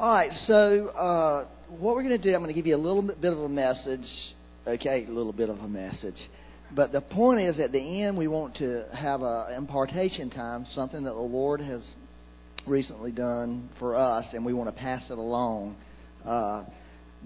All 0.00 0.14
right, 0.14 0.32
so 0.46 0.86
uh, 0.86 1.46
what 1.68 1.94
we're 1.94 2.02
going 2.02 2.18
to 2.18 2.22
do, 2.22 2.34
I'm 2.34 2.40
going 2.40 2.48
to 2.48 2.54
give 2.54 2.64
you 2.64 2.74
a 2.74 2.78
little 2.78 3.02
bit 3.02 3.34
of 3.34 3.38
a 3.38 3.48
message. 3.50 4.00
Okay, 4.66 5.04
a 5.06 5.10
little 5.10 5.34
bit 5.34 5.50
of 5.50 5.58
a 5.58 5.68
message. 5.68 6.14
But 6.74 6.90
the 6.90 7.02
point 7.02 7.40
is, 7.40 7.60
at 7.60 7.70
the 7.70 8.02
end, 8.02 8.16
we 8.16 8.26
want 8.26 8.56
to 8.56 8.86
have 8.98 9.20
an 9.20 9.52
impartation 9.58 10.30
time, 10.30 10.64
something 10.70 11.02
that 11.04 11.12
the 11.12 11.20
Lord 11.20 11.60
has 11.60 11.86
recently 12.66 13.12
done 13.12 13.68
for 13.78 13.94
us, 13.94 14.24
and 14.32 14.42
we 14.42 14.54
want 14.54 14.74
to 14.74 14.80
pass 14.80 15.04
it 15.10 15.18
along. 15.18 15.76
Uh, 16.24 16.64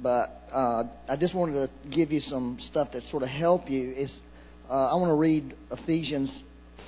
but 0.03 0.43
uh, 0.53 0.83
I 1.09 1.17
just 1.17 1.33
wanted 1.33 1.53
to 1.53 1.97
give 1.97 2.11
you 2.11 2.19
some 2.19 2.59
stuff 2.73 2.89
that 2.93 3.05
sort 3.05 3.23
of 3.23 3.29
help 3.29 3.71
you. 3.71 3.93
Is 3.97 4.13
uh, 4.69 4.91
I 4.91 4.97
want 4.97 5.11
to 5.11 5.15
read 5.15 5.55
Ephesians 5.71 6.43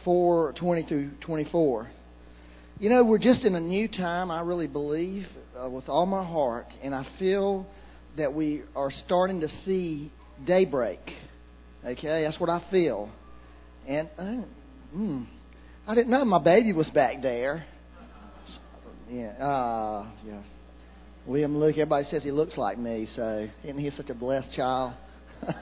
four 0.04 0.52
twenty 0.58 0.82
through 0.82 1.12
twenty 1.24 1.48
four. 1.52 1.92
You 2.80 2.90
know, 2.90 3.04
we're 3.04 3.18
just 3.18 3.44
in 3.44 3.54
a 3.54 3.60
new 3.60 3.86
time. 3.88 4.32
I 4.32 4.40
really 4.40 4.66
believe 4.66 5.26
uh, 5.56 5.70
with 5.70 5.88
all 5.88 6.06
my 6.06 6.24
heart, 6.24 6.66
and 6.82 6.94
I 6.94 7.06
feel 7.18 7.66
that 8.16 8.32
we 8.32 8.62
are 8.74 8.90
starting 9.04 9.40
to 9.40 9.48
see 9.64 10.10
daybreak. 10.46 11.00
Okay, 11.84 12.24
that's 12.24 12.40
what 12.40 12.50
I 12.50 12.62
feel. 12.70 13.10
And 13.86 14.10
uh, 14.18 14.44
mm, 14.96 15.26
I 15.86 15.94
didn't 15.94 16.10
know 16.10 16.24
my 16.24 16.42
baby 16.42 16.72
was 16.72 16.90
back 16.90 17.22
there. 17.22 17.64
Yeah, 19.08 19.28
uh, 19.38 20.10
yeah. 20.26 20.42
William 21.26 21.58
Luke, 21.58 21.72
everybody 21.72 22.06
says 22.10 22.22
he 22.22 22.30
looks 22.32 22.56
like 22.56 22.78
me, 22.78 23.06
so 23.14 23.48
isn't 23.64 23.78
he 23.78 23.90
such 23.90 24.10
a 24.10 24.14
blessed 24.14 24.52
child? 24.54 24.94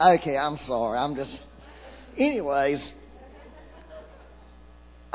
okay, 0.00 0.36
I'm 0.36 0.58
sorry. 0.66 0.98
I'm 0.98 1.14
just. 1.14 1.38
Anyways, 2.18 2.82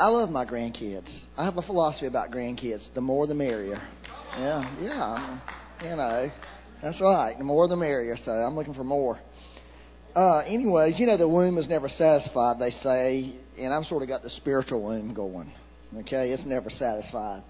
I 0.00 0.06
love 0.06 0.30
my 0.30 0.46
grandkids. 0.46 1.24
I 1.36 1.44
have 1.44 1.58
a 1.58 1.62
philosophy 1.62 2.06
about 2.06 2.30
grandkids: 2.30 2.88
the 2.94 3.02
more, 3.02 3.26
the 3.26 3.34
merrier. 3.34 3.86
Yeah, 4.32 4.76
yeah. 4.80 5.40
You 5.82 5.96
know, 5.96 6.30
that's 6.82 6.98
right. 7.02 7.36
The 7.36 7.44
more, 7.44 7.68
the 7.68 7.76
merrier. 7.76 8.16
So 8.24 8.30
I'm 8.30 8.56
looking 8.56 8.72
for 8.72 8.82
more. 8.82 9.20
Uh, 10.16 10.38
anyways, 10.38 10.98
you 10.98 11.04
know 11.04 11.18
the 11.18 11.28
womb 11.28 11.58
is 11.58 11.68
never 11.68 11.90
satisfied. 11.90 12.56
They 12.58 12.70
say, 12.70 13.34
and 13.58 13.74
I've 13.74 13.84
sort 13.84 14.02
of 14.02 14.08
got 14.08 14.22
the 14.22 14.30
spiritual 14.30 14.82
womb 14.82 15.12
going. 15.12 15.52
Okay, 15.94 16.30
it's 16.30 16.46
never 16.46 16.70
satisfied. 16.70 17.42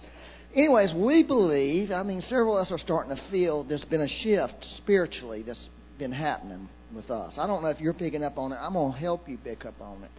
Anyways, 0.52 0.92
we 0.92 1.22
believe. 1.22 1.92
I 1.92 2.02
mean, 2.02 2.20
several 2.22 2.58
of 2.58 2.66
us 2.66 2.72
are 2.72 2.78
starting 2.78 3.14
to 3.14 3.30
feel 3.30 3.62
there's 3.62 3.84
been 3.84 4.00
a 4.00 4.08
shift 4.08 4.56
spiritually 4.78 5.44
that's 5.46 5.68
been 6.00 6.10
happening 6.10 6.68
with 6.92 7.10
us. 7.10 7.34
I 7.38 7.46
don't 7.46 7.62
know 7.62 7.68
if 7.68 7.78
you're 7.78 7.94
picking 7.94 8.24
up 8.24 8.38
on 8.38 8.50
it. 8.50 8.56
I'm 8.56 8.72
to 8.72 8.90
help 8.98 9.28
you 9.28 9.38
pick 9.38 9.64
up 9.64 9.80
on 9.80 10.02
it. 10.02 10.10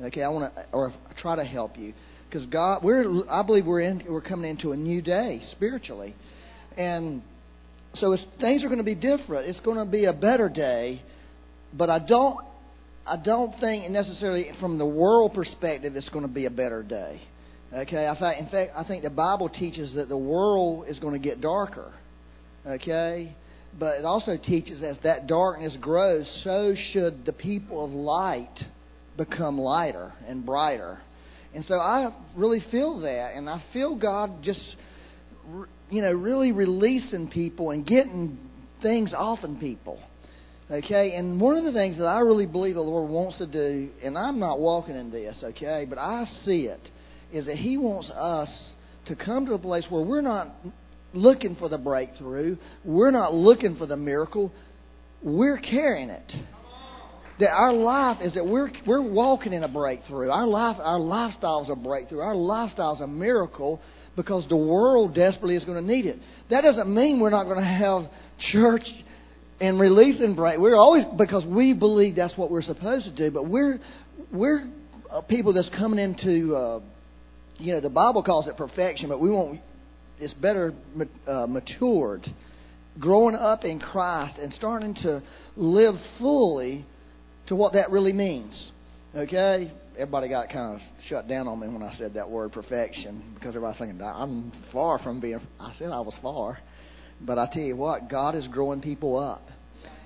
Okay, 0.00 0.22
I 0.22 0.28
want 0.28 0.54
to 0.54 0.66
or 0.72 0.92
try 1.20 1.36
to 1.36 1.44
help 1.44 1.78
you 1.78 1.94
because 2.28 2.46
God, 2.46 2.82
we're 2.82 3.28
I 3.30 3.42
believe 3.42 3.66
we're 3.66 3.80
in 3.80 4.02
we're 4.08 4.20
coming 4.20 4.50
into 4.50 4.72
a 4.72 4.76
new 4.76 5.00
day 5.00 5.40
spiritually, 5.52 6.14
and 6.76 7.22
so 7.94 8.14
things 8.40 8.62
are 8.62 8.68
going 8.68 8.78
to 8.78 8.84
be 8.84 8.94
different. 8.94 9.48
It's 9.48 9.60
going 9.60 9.78
to 9.78 9.90
be 9.90 10.04
a 10.04 10.12
better 10.12 10.50
day, 10.50 11.02
but 11.72 11.88
I 11.88 11.98
don't 11.98 12.38
I 13.06 13.16
don't 13.16 13.58
think 13.58 13.90
necessarily 13.90 14.50
from 14.60 14.76
the 14.78 14.86
world 14.86 15.32
perspective 15.32 15.96
it's 15.96 16.08
going 16.10 16.26
to 16.26 16.32
be 16.32 16.46
a 16.46 16.50
better 16.50 16.82
day. 16.82 17.22
Okay, 17.72 18.06
in 18.06 18.16
fact, 18.16 18.40
in 18.40 18.48
fact, 18.48 18.72
I 18.76 18.84
think 18.84 19.02
the 19.02 19.10
Bible 19.10 19.48
teaches 19.48 19.94
that 19.94 20.08
the 20.08 20.16
world 20.16 20.86
is 20.88 20.98
going 20.98 21.14
to 21.14 21.18
get 21.18 21.40
darker. 21.40 21.92
Okay, 22.66 23.34
but 23.78 23.98
it 23.98 24.04
also 24.04 24.36
teaches 24.36 24.82
as 24.82 24.98
that 25.04 25.26
darkness 25.26 25.76
grows, 25.80 26.28
so 26.44 26.74
should 26.92 27.24
the 27.24 27.32
people 27.32 27.84
of 27.84 27.92
light 27.92 28.54
become 29.16 29.58
lighter 29.58 30.12
and 30.26 30.44
brighter. 30.44 30.98
And 31.54 31.64
so 31.64 31.74
I 31.74 32.14
really 32.36 32.62
feel 32.70 33.00
that, 33.00 33.32
and 33.34 33.48
I 33.48 33.62
feel 33.72 33.96
God 33.96 34.42
just, 34.42 34.76
you 35.90 36.02
know, 36.02 36.12
really 36.12 36.52
releasing 36.52 37.28
people 37.28 37.70
and 37.70 37.86
getting 37.86 38.38
things 38.82 39.12
off 39.16 39.40
in 39.42 39.58
people. 39.58 39.98
Okay, 40.70 41.14
and 41.14 41.40
one 41.40 41.56
of 41.56 41.64
the 41.64 41.72
things 41.72 41.96
that 41.98 42.06
I 42.06 42.18
really 42.20 42.46
believe 42.46 42.74
the 42.74 42.80
Lord 42.80 43.08
wants 43.08 43.38
to 43.38 43.46
do, 43.46 43.88
and 44.02 44.18
I'm 44.18 44.40
not 44.40 44.58
walking 44.58 44.96
in 44.96 45.10
this, 45.12 45.42
okay, 45.42 45.86
but 45.88 45.96
I 45.96 46.24
see 46.44 46.62
it, 46.62 46.88
is 47.32 47.46
that 47.46 47.56
He 47.56 47.76
wants 47.78 48.10
us 48.10 48.48
to 49.06 49.14
come 49.14 49.46
to 49.46 49.52
a 49.52 49.58
place 49.58 49.86
where 49.88 50.02
we're 50.02 50.22
not 50.22 50.48
looking 51.14 51.56
for 51.56 51.68
the 51.68 51.78
breakthrough. 51.78 52.56
We're 52.84 53.12
not 53.12 53.32
looking 53.32 53.76
for 53.76 53.86
the 53.86 53.96
miracle. 53.96 54.52
We're 55.22 55.58
carrying 55.58 56.10
it. 56.10 56.32
That 57.38 57.50
our 57.50 57.72
life 57.72 58.18
is 58.22 58.32
that 58.34 58.46
we're 58.46 58.70
we're 58.86 59.02
walking 59.02 59.52
in 59.52 59.62
a 59.62 59.68
breakthrough. 59.68 60.30
Our 60.30 60.46
life 60.46 60.76
our 60.80 60.98
lifestyle 60.98 61.62
is 61.62 61.70
a 61.70 61.76
breakthrough. 61.76 62.20
Our 62.20 62.34
lifestyle 62.34 62.94
is 62.94 63.00
a 63.00 63.06
miracle 63.06 63.80
because 64.16 64.46
the 64.48 64.56
world 64.56 65.14
desperately 65.14 65.56
is 65.56 65.64
going 65.64 65.76
to 65.76 65.86
need 65.86 66.06
it. 66.06 66.18
That 66.48 66.62
doesn't 66.62 66.92
mean 66.92 67.20
we're 67.20 67.30
not 67.30 67.44
going 67.44 67.58
to 67.58 67.64
have 67.64 68.10
church 68.52 68.84
and 69.60 69.78
release 69.78 70.18
and 70.20 70.34
break. 70.34 70.58
We're 70.58 70.76
always 70.76 71.04
because 71.18 71.44
we 71.44 71.74
believe 71.74 72.16
that's 72.16 72.36
what 72.36 72.50
we're 72.50 72.62
supposed 72.62 73.04
to 73.04 73.14
do. 73.14 73.30
But 73.30 73.48
we're 73.48 73.80
we're 74.32 74.70
people 75.28 75.52
that's 75.52 75.70
coming 75.76 75.98
into 75.98 76.54
uh, 76.54 76.80
you 77.58 77.74
know 77.74 77.80
the 77.80 77.90
Bible 77.90 78.22
calls 78.22 78.46
it 78.48 78.56
perfection, 78.56 79.08
but 79.08 79.20
we 79.20 79.30
want 79.30 79.60
it's 80.18 80.32
better 80.34 80.72
uh, 81.26 81.46
matured, 81.46 82.26
growing 82.98 83.34
up 83.34 83.64
in 83.64 83.78
Christ, 83.78 84.38
and 84.38 84.52
starting 84.54 84.94
to 85.02 85.22
live 85.56 85.94
fully 86.18 86.86
to 87.48 87.56
what 87.56 87.72
that 87.74 87.90
really 87.90 88.12
means. 88.12 88.70
Okay? 89.14 89.72
Everybody 89.94 90.28
got 90.28 90.48
kind 90.48 90.74
of 90.74 90.80
shut 91.08 91.28
down 91.28 91.48
on 91.48 91.60
me 91.60 91.68
when 91.68 91.82
I 91.82 91.94
said 91.94 92.14
that 92.14 92.28
word 92.28 92.52
perfection 92.52 93.32
because 93.34 93.56
everybody's 93.56 93.78
thinking, 93.78 94.00
I'm 94.02 94.52
far 94.72 94.98
from 94.98 95.20
being. 95.20 95.40
I 95.58 95.74
said 95.78 95.90
I 95.90 96.00
was 96.00 96.16
far. 96.22 96.58
But 97.20 97.38
I 97.38 97.48
tell 97.50 97.62
you 97.62 97.76
what, 97.76 98.10
God 98.10 98.34
is 98.34 98.46
growing 98.48 98.82
people 98.82 99.18
up. 99.18 99.42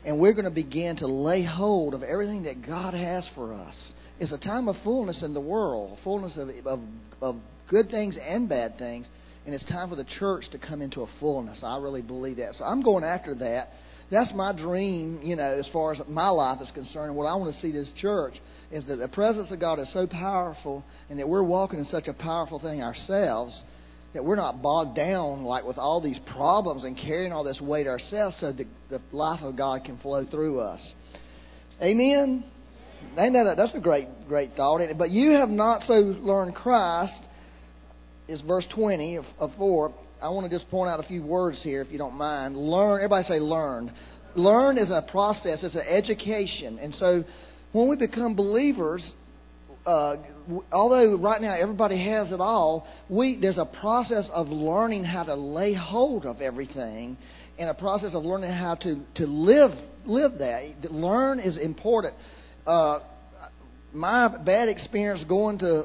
And 0.04 0.20
we're 0.20 0.32
going 0.32 0.44
to 0.44 0.50
begin 0.50 0.96
to 0.96 1.06
lay 1.06 1.44
hold 1.44 1.92
of 1.92 2.02
everything 2.02 2.44
that 2.44 2.64
God 2.64 2.94
has 2.94 3.28
for 3.34 3.52
us. 3.52 3.92
It's 4.20 4.32
a 4.32 4.38
time 4.38 4.68
of 4.68 4.76
fullness 4.84 5.22
in 5.22 5.34
the 5.34 5.40
world, 5.40 5.98
fullness 6.04 6.38
of, 6.38 6.48
of, 6.66 6.80
of 7.20 7.36
good 7.68 7.90
things 7.90 8.16
and 8.20 8.48
bad 8.48 8.78
things 8.78 9.08
and 9.46 9.54
it's 9.54 9.64
time 9.64 9.88
for 9.88 9.96
the 9.96 10.06
church 10.18 10.44
to 10.52 10.58
come 10.58 10.82
into 10.82 11.00
a 11.00 11.06
fullness. 11.18 11.60
I 11.64 11.78
really 11.78 12.02
believe 12.02 12.36
that. 12.36 12.54
So 12.54 12.64
I'm 12.64 12.82
going 12.82 13.04
after 13.04 13.34
that. 13.36 13.68
That's 14.10 14.32
my 14.34 14.52
dream, 14.52 15.20
you 15.22 15.36
know, 15.36 15.58
as 15.58 15.68
far 15.72 15.92
as 15.92 16.00
my 16.08 16.28
life 16.28 16.60
is 16.60 16.70
concerned. 16.72 17.14
What 17.14 17.26
I 17.26 17.34
want 17.36 17.54
to 17.54 17.60
see 17.60 17.70
this 17.70 17.92
church 18.00 18.34
is 18.72 18.84
that 18.86 18.96
the 18.96 19.08
presence 19.08 19.50
of 19.52 19.60
God 19.60 19.78
is 19.78 19.92
so 19.92 20.06
powerful 20.06 20.84
and 21.08 21.18
that 21.20 21.28
we're 21.28 21.44
walking 21.44 21.78
in 21.78 21.84
such 21.84 22.08
a 22.08 22.12
powerful 22.12 22.58
thing 22.58 22.82
ourselves 22.82 23.60
that 24.12 24.24
we're 24.24 24.36
not 24.36 24.60
bogged 24.60 24.96
down 24.96 25.44
like 25.44 25.64
with 25.64 25.78
all 25.78 26.00
these 26.00 26.18
problems 26.34 26.84
and 26.84 26.96
carrying 26.96 27.32
all 27.32 27.44
this 27.44 27.60
weight 27.60 27.86
ourselves 27.86 28.36
so 28.40 28.52
that 28.52 28.66
the 28.88 29.00
life 29.12 29.40
of 29.42 29.56
God 29.56 29.84
can 29.84 29.98
flow 29.98 30.24
through 30.28 30.60
us. 30.60 30.80
Amen? 31.80 32.44
Ain't 33.16 33.32
that 33.32 33.46
a, 33.46 33.54
that's 33.56 33.74
a 33.74 33.80
great, 33.80 34.08
great 34.28 34.54
thought. 34.56 34.80
But 34.98 35.10
you 35.10 35.32
have 35.32 35.48
not 35.48 35.82
so 35.86 35.94
learned 35.94 36.54
Christ 36.54 37.22
is 38.28 38.40
verse 38.42 38.66
20 38.74 39.16
of, 39.16 39.24
of 39.38 39.50
4. 39.56 39.94
I 40.22 40.28
want 40.28 40.50
to 40.50 40.56
just 40.56 40.70
point 40.70 40.90
out 40.90 41.00
a 41.00 41.08
few 41.08 41.22
words 41.22 41.62
here, 41.62 41.80
if 41.80 41.90
you 41.90 41.98
don't 41.98 42.14
mind. 42.14 42.56
Learn, 42.56 42.96
everybody 42.96 43.24
say 43.24 43.40
learn. 43.40 43.92
Learn 44.34 44.78
is 44.78 44.90
a 44.90 45.04
process, 45.10 45.60
it's 45.62 45.74
an 45.74 45.86
education. 45.88 46.78
And 46.78 46.94
so 46.94 47.24
when 47.72 47.88
we 47.88 47.96
become 47.96 48.36
believers, 48.36 49.12
uh, 49.86 50.16
although 50.70 51.16
right 51.16 51.40
now 51.40 51.54
everybody 51.54 52.04
has 52.06 52.32
it 52.32 52.40
all, 52.40 52.86
we, 53.08 53.38
there's 53.40 53.58
a 53.58 53.68
process 53.80 54.28
of 54.32 54.48
learning 54.48 55.04
how 55.04 55.24
to 55.24 55.34
lay 55.34 55.74
hold 55.74 56.26
of 56.26 56.40
everything 56.40 57.16
and 57.58 57.70
a 57.70 57.74
process 57.74 58.10
of 58.14 58.22
learning 58.24 58.52
how 58.52 58.74
to, 58.74 59.00
to 59.14 59.26
live, 59.26 59.70
live 60.04 60.32
that. 60.38 60.90
Learn 60.90 61.40
is 61.40 61.56
important. 61.56 62.14
Uh, 62.66 62.98
my 63.92 64.28
bad 64.44 64.68
experience 64.68 65.24
going 65.28 65.58
to 65.58 65.84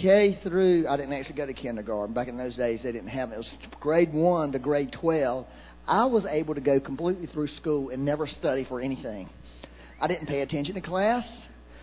K 0.00 0.38
through, 0.42 0.86
I 0.88 0.96
didn't 0.96 1.12
actually 1.12 1.36
go 1.36 1.46
to 1.46 1.54
kindergarten. 1.54 2.14
Back 2.14 2.28
in 2.28 2.36
those 2.36 2.56
days, 2.56 2.80
they 2.82 2.92
didn't 2.92 3.08
have 3.08 3.30
it. 3.30 3.34
It 3.34 3.38
was 3.38 3.50
grade 3.80 4.12
1 4.12 4.52
to 4.52 4.58
grade 4.58 4.94
12. 5.00 5.46
I 5.86 6.04
was 6.06 6.26
able 6.28 6.54
to 6.54 6.60
go 6.60 6.80
completely 6.80 7.26
through 7.26 7.48
school 7.48 7.90
and 7.90 8.04
never 8.04 8.26
study 8.26 8.66
for 8.68 8.80
anything. 8.80 9.28
I 10.00 10.06
didn't 10.06 10.26
pay 10.26 10.40
attention 10.40 10.74
to 10.74 10.80
class. 10.80 11.24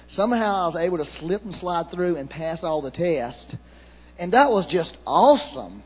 Somehow 0.09 0.63
I 0.63 0.67
was 0.67 0.75
able 0.79 0.97
to 0.97 1.05
slip 1.19 1.43
and 1.43 1.55
slide 1.55 1.85
through 1.91 2.17
and 2.17 2.29
pass 2.29 2.59
all 2.63 2.81
the 2.81 2.91
tests. 2.91 3.55
And 4.19 4.33
that 4.33 4.49
was 4.49 4.67
just 4.71 4.95
awesome, 5.07 5.83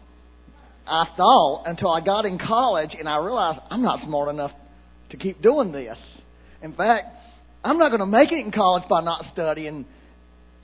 I 0.86 1.08
thought, 1.16 1.64
until 1.66 1.90
I 1.90 2.04
got 2.04 2.26
in 2.26 2.38
college 2.38 2.96
and 2.98 3.08
I 3.08 3.24
realized 3.24 3.60
I'm 3.70 3.84
not 3.84 4.04
smart 4.04 4.30
enough 4.30 4.52
to 5.12 5.18
keep 5.18 5.42
doing 5.42 5.72
this. 5.72 5.98
In 6.62 6.74
fact, 6.74 7.06
I'm 7.64 7.78
not 7.78 7.90
going 7.90 8.00
to 8.00 8.06
make 8.06 8.32
it 8.32 8.44
in 8.44 8.52
college 8.52 8.84
by 8.90 9.02
not 9.02 9.24
studying 9.32 9.86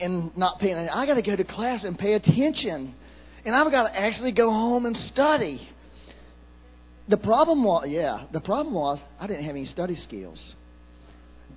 and 0.00 0.36
not 0.36 0.58
paying. 0.58 0.76
I 0.76 1.06
got 1.06 1.14
to 1.14 1.22
go 1.22 1.36
to 1.36 1.44
class 1.44 1.84
and 1.84 1.98
pay 1.98 2.14
attention. 2.14 2.94
And 3.44 3.54
I've 3.54 3.70
got 3.70 3.88
to 3.88 3.98
actually 3.98 4.32
go 4.32 4.50
home 4.50 4.86
and 4.86 4.96
study. 5.12 5.68
The 7.08 7.18
problem 7.18 7.62
was, 7.62 7.86
yeah, 7.88 8.24
the 8.32 8.40
problem 8.40 8.74
was 8.74 9.00
I 9.20 9.26
didn't 9.26 9.44
have 9.44 9.54
any 9.54 9.66
study 9.66 9.94
skills. 9.96 10.54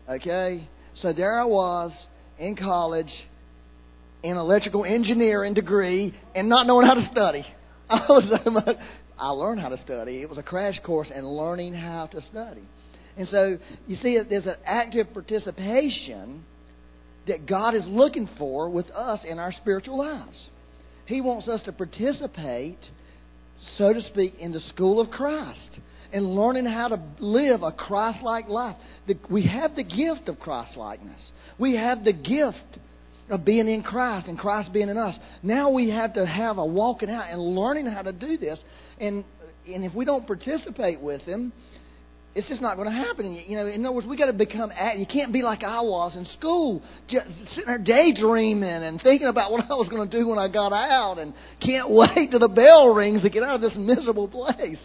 Okay? 0.09 0.67
So 0.95 1.13
there 1.13 1.39
I 1.39 1.45
was 1.45 1.91
in 2.37 2.55
college, 2.55 3.11
in 4.23 4.35
electrical 4.35 4.83
engineering 4.83 5.53
degree, 5.53 6.13
and 6.35 6.49
not 6.49 6.67
knowing 6.67 6.85
how 6.85 6.95
to 6.95 7.05
study. 7.11 7.45
I 7.89 8.05
was. 8.09 8.75
I 9.19 9.29
learned 9.29 9.61
how 9.61 9.69
to 9.69 9.77
study. 9.77 10.21
It 10.21 10.29
was 10.29 10.37
a 10.37 10.43
crash 10.43 10.79
course 10.85 11.09
in 11.13 11.25
learning 11.27 11.73
how 11.73 12.05
to 12.07 12.21
study. 12.21 12.61
And 13.17 13.27
so 13.29 13.57
you 13.87 13.95
see, 13.95 14.19
there's 14.29 14.45
an 14.45 14.57
active 14.63 15.11
participation 15.13 16.45
that 17.27 17.45
God 17.45 17.75
is 17.75 17.85
looking 17.87 18.29
for 18.37 18.69
with 18.69 18.87
us 18.87 19.19
in 19.27 19.39
our 19.39 19.51
spiritual 19.51 19.97
lives. 19.97 20.49
He 21.05 21.21
wants 21.21 21.47
us 21.47 21.61
to 21.63 21.71
participate, 21.71 22.79
so 23.77 23.93
to 23.93 24.01
speak, 24.01 24.35
in 24.39 24.51
the 24.51 24.59
school 24.61 24.99
of 24.99 25.09
Christ 25.09 25.79
and 26.13 26.35
learning 26.35 26.65
how 26.65 26.87
to 26.89 27.01
live 27.19 27.63
a 27.63 27.71
Christ 27.71 28.23
like 28.23 28.47
life. 28.47 28.75
We 29.29 29.45
have 29.47 29.75
the 29.75 29.83
gift 29.83 30.29
of 30.29 30.39
Christ 30.39 30.77
likeness. 30.77 31.31
We 31.59 31.75
have 31.75 32.03
the 32.03 32.13
gift 32.13 32.79
of 33.29 33.43
being 33.43 33.67
in 33.67 33.83
Christ 33.83 34.27
and 34.27 34.37
Christ 34.37 34.71
being 34.71 34.89
in 34.89 34.97
us. 34.97 35.17
Now 35.43 35.69
we 35.69 35.89
have 35.89 36.13
to 36.13 36.25
have 36.25 36.57
a 36.57 36.65
walking 36.65 37.09
out 37.09 37.25
and 37.29 37.41
learning 37.41 37.87
how 37.87 38.03
to 38.03 38.13
do 38.13 38.37
this. 38.37 38.59
And 38.99 39.25
and 39.67 39.83
if 39.83 39.93
we 39.93 40.05
don't 40.05 40.25
participate 40.25 41.01
with 41.01 41.21
Him, 41.23 41.51
it's 42.37 42.47
just 42.47 42.61
not 42.61 42.75
going 42.75 42.87
to 42.87 42.95
happen. 42.95 43.33
You 43.33 43.57
know, 43.57 43.65
in 43.65 43.83
other 43.83 43.95
words, 43.95 44.05
we 44.05 44.15
got 44.15 44.27
to 44.27 44.33
become. 44.33 44.69
Active. 44.71 44.99
You 44.99 45.07
can't 45.07 45.33
be 45.33 45.41
like 45.41 45.63
I 45.63 45.81
was 45.81 46.15
in 46.15 46.25
school, 46.37 46.83
just 47.07 47.25
sitting 47.49 47.65
there 47.65 47.79
daydreaming 47.79 48.63
and 48.63 49.01
thinking 49.01 49.27
about 49.27 49.51
what 49.51 49.65
I 49.65 49.73
was 49.73 49.89
going 49.89 50.07
to 50.07 50.17
do 50.17 50.27
when 50.27 50.37
I 50.37 50.47
got 50.47 50.71
out, 50.71 51.17
and 51.17 51.33
can't 51.59 51.89
wait 51.89 52.29
till 52.29 52.39
the 52.39 52.47
bell 52.47 52.93
rings 52.93 53.23
to 53.23 53.29
get 53.31 53.41
out 53.41 53.55
of 53.55 53.61
this 53.61 53.75
miserable 53.75 54.27
place. 54.27 54.77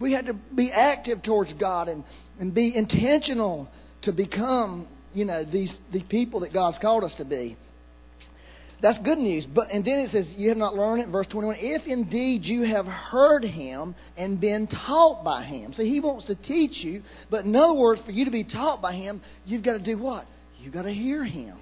We 0.00 0.12
had 0.12 0.26
to 0.26 0.34
be 0.34 0.72
active 0.72 1.22
towards 1.22 1.52
God 1.54 1.86
and 1.86 2.02
and 2.40 2.52
be 2.52 2.74
intentional 2.74 3.70
to 4.02 4.12
become, 4.12 4.88
you 5.12 5.24
know, 5.24 5.44
these 5.44 5.74
the 5.92 6.02
people 6.02 6.40
that 6.40 6.52
God's 6.52 6.78
called 6.82 7.04
us 7.04 7.14
to 7.18 7.24
be. 7.24 7.56
That's 8.82 8.98
good 9.04 9.18
news. 9.18 9.46
But 9.46 9.68
and 9.70 9.84
then 9.84 10.00
it 10.00 10.10
says, 10.10 10.26
You 10.36 10.50
have 10.50 10.58
not 10.58 10.74
learned 10.74 11.02
it, 11.02 11.08
verse 11.08 11.26
twenty 11.30 11.46
one, 11.46 11.56
if 11.58 11.86
indeed 11.86 12.44
you 12.44 12.62
have 12.64 12.86
heard 12.86 13.44
him 13.44 13.94
and 14.16 14.40
been 14.40 14.66
taught 14.66 15.24
by 15.24 15.44
him. 15.44 15.72
So 15.74 15.82
he 15.82 16.00
wants 16.00 16.26
to 16.26 16.34
teach 16.34 16.84
you, 16.84 17.02
but 17.30 17.44
in 17.44 17.56
other 17.56 17.74
words, 17.74 18.02
for 18.04 18.12
you 18.12 18.24
to 18.26 18.30
be 18.30 18.44
taught 18.44 18.82
by 18.82 18.94
him, 18.94 19.22
you've 19.44 19.64
got 19.64 19.74
to 19.74 19.82
do 19.82 19.98
what? 19.98 20.26
You've 20.58 20.74
got 20.74 20.82
to 20.82 20.92
hear 20.92 21.24
him. 21.24 21.58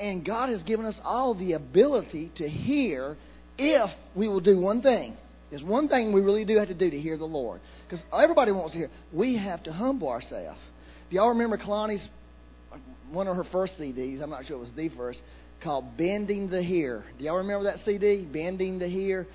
And 0.00 0.24
God 0.24 0.48
has 0.48 0.62
given 0.62 0.86
us 0.86 0.98
all 1.04 1.34
the 1.34 1.54
ability 1.54 2.32
to 2.36 2.48
hear 2.48 3.16
if 3.56 3.90
we 4.14 4.28
will 4.28 4.40
do 4.40 4.58
one 4.60 4.82
thing. 4.82 5.16
There's 5.50 5.64
one 5.64 5.88
thing 5.88 6.12
we 6.12 6.20
really 6.20 6.44
do 6.44 6.56
have 6.58 6.68
to 6.68 6.74
do 6.74 6.90
to 6.90 7.00
hear 7.00 7.16
the 7.16 7.24
Lord. 7.24 7.60
Because 7.86 8.04
everybody 8.12 8.52
wants 8.52 8.72
to 8.72 8.78
hear. 8.78 8.90
We 9.12 9.36
have 9.36 9.62
to 9.64 9.72
humble 9.72 10.08
ourselves. 10.08 10.58
Do 11.10 11.16
y'all 11.16 11.30
remember 11.30 11.56
Kalani's 11.56 12.06
uh, 12.72 12.76
one 13.10 13.26
of 13.26 13.36
her 13.36 13.46
first 13.50 13.74
CDs? 13.80 14.22
I'm 14.22 14.30
not 14.30 14.44
sure 14.46 14.56
it 14.56 14.60
was 14.60 14.72
the 14.76 14.90
first 14.90 15.20
called 15.62 15.96
Bending 15.96 16.48
the 16.50 16.62
Hear. 16.62 17.04
Do 17.18 17.24
y'all 17.24 17.36
remember 17.36 17.64
that 17.64 17.84
CD, 17.84 18.24
Bending 18.24 18.78
the 18.78 18.88
Hear? 18.88 19.26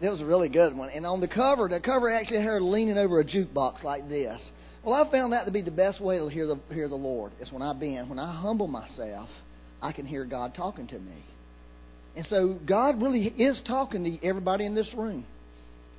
That 0.00 0.10
was 0.10 0.20
a 0.20 0.26
really 0.26 0.48
good 0.48 0.76
one. 0.76 0.90
And 0.90 1.04
on 1.04 1.20
the 1.20 1.28
cover, 1.28 1.68
the 1.68 1.80
cover 1.80 2.10
actually 2.10 2.38
had 2.38 2.46
her 2.46 2.60
leaning 2.60 2.98
over 2.98 3.20
a 3.20 3.24
jukebox 3.24 3.82
like 3.82 4.08
this. 4.08 4.40
Well, 4.84 4.94
I 4.94 5.10
found 5.10 5.32
that 5.32 5.44
to 5.44 5.50
be 5.50 5.62
the 5.62 5.72
best 5.72 6.00
way 6.00 6.18
to 6.18 6.28
hear 6.28 6.46
the 6.46 6.58
hear 6.72 6.88
the 6.88 6.94
Lord. 6.94 7.32
Is 7.40 7.50
when 7.50 7.62
I 7.62 7.72
bend, 7.72 8.08
when 8.08 8.18
I 8.18 8.40
humble 8.40 8.68
myself, 8.68 9.28
I 9.82 9.92
can 9.92 10.06
hear 10.06 10.24
God 10.24 10.54
talking 10.54 10.86
to 10.88 10.98
me. 10.98 11.24
And 12.16 12.26
so 12.26 12.58
God 12.66 13.02
really 13.02 13.26
is 13.26 13.60
talking 13.66 14.04
to 14.04 14.26
everybody 14.26 14.66
in 14.66 14.74
this 14.74 14.88
room 14.96 15.26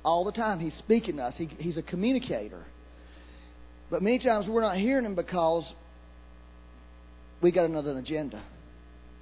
all 0.02 0.24
the 0.24 0.32
time. 0.32 0.60
He's 0.60 0.76
speaking 0.78 1.16
to 1.16 1.24
us. 1.24 1.34
He, 1.36 1.46
he's 1.58 1.76
a 1.76 1.82
communicator. 1.82 2.64
But 3.90 4.02
many 4.02 4.18
times 4.18 4.46
we're 4.48 4.60
not 4.62 4.76
hearing 4.76 5.04
him 5.04 5.14
because 5.14 5.70
we 7.42 7.52
got 7.52 7.66
another 7.66 7.96
agenda 7.98 8.42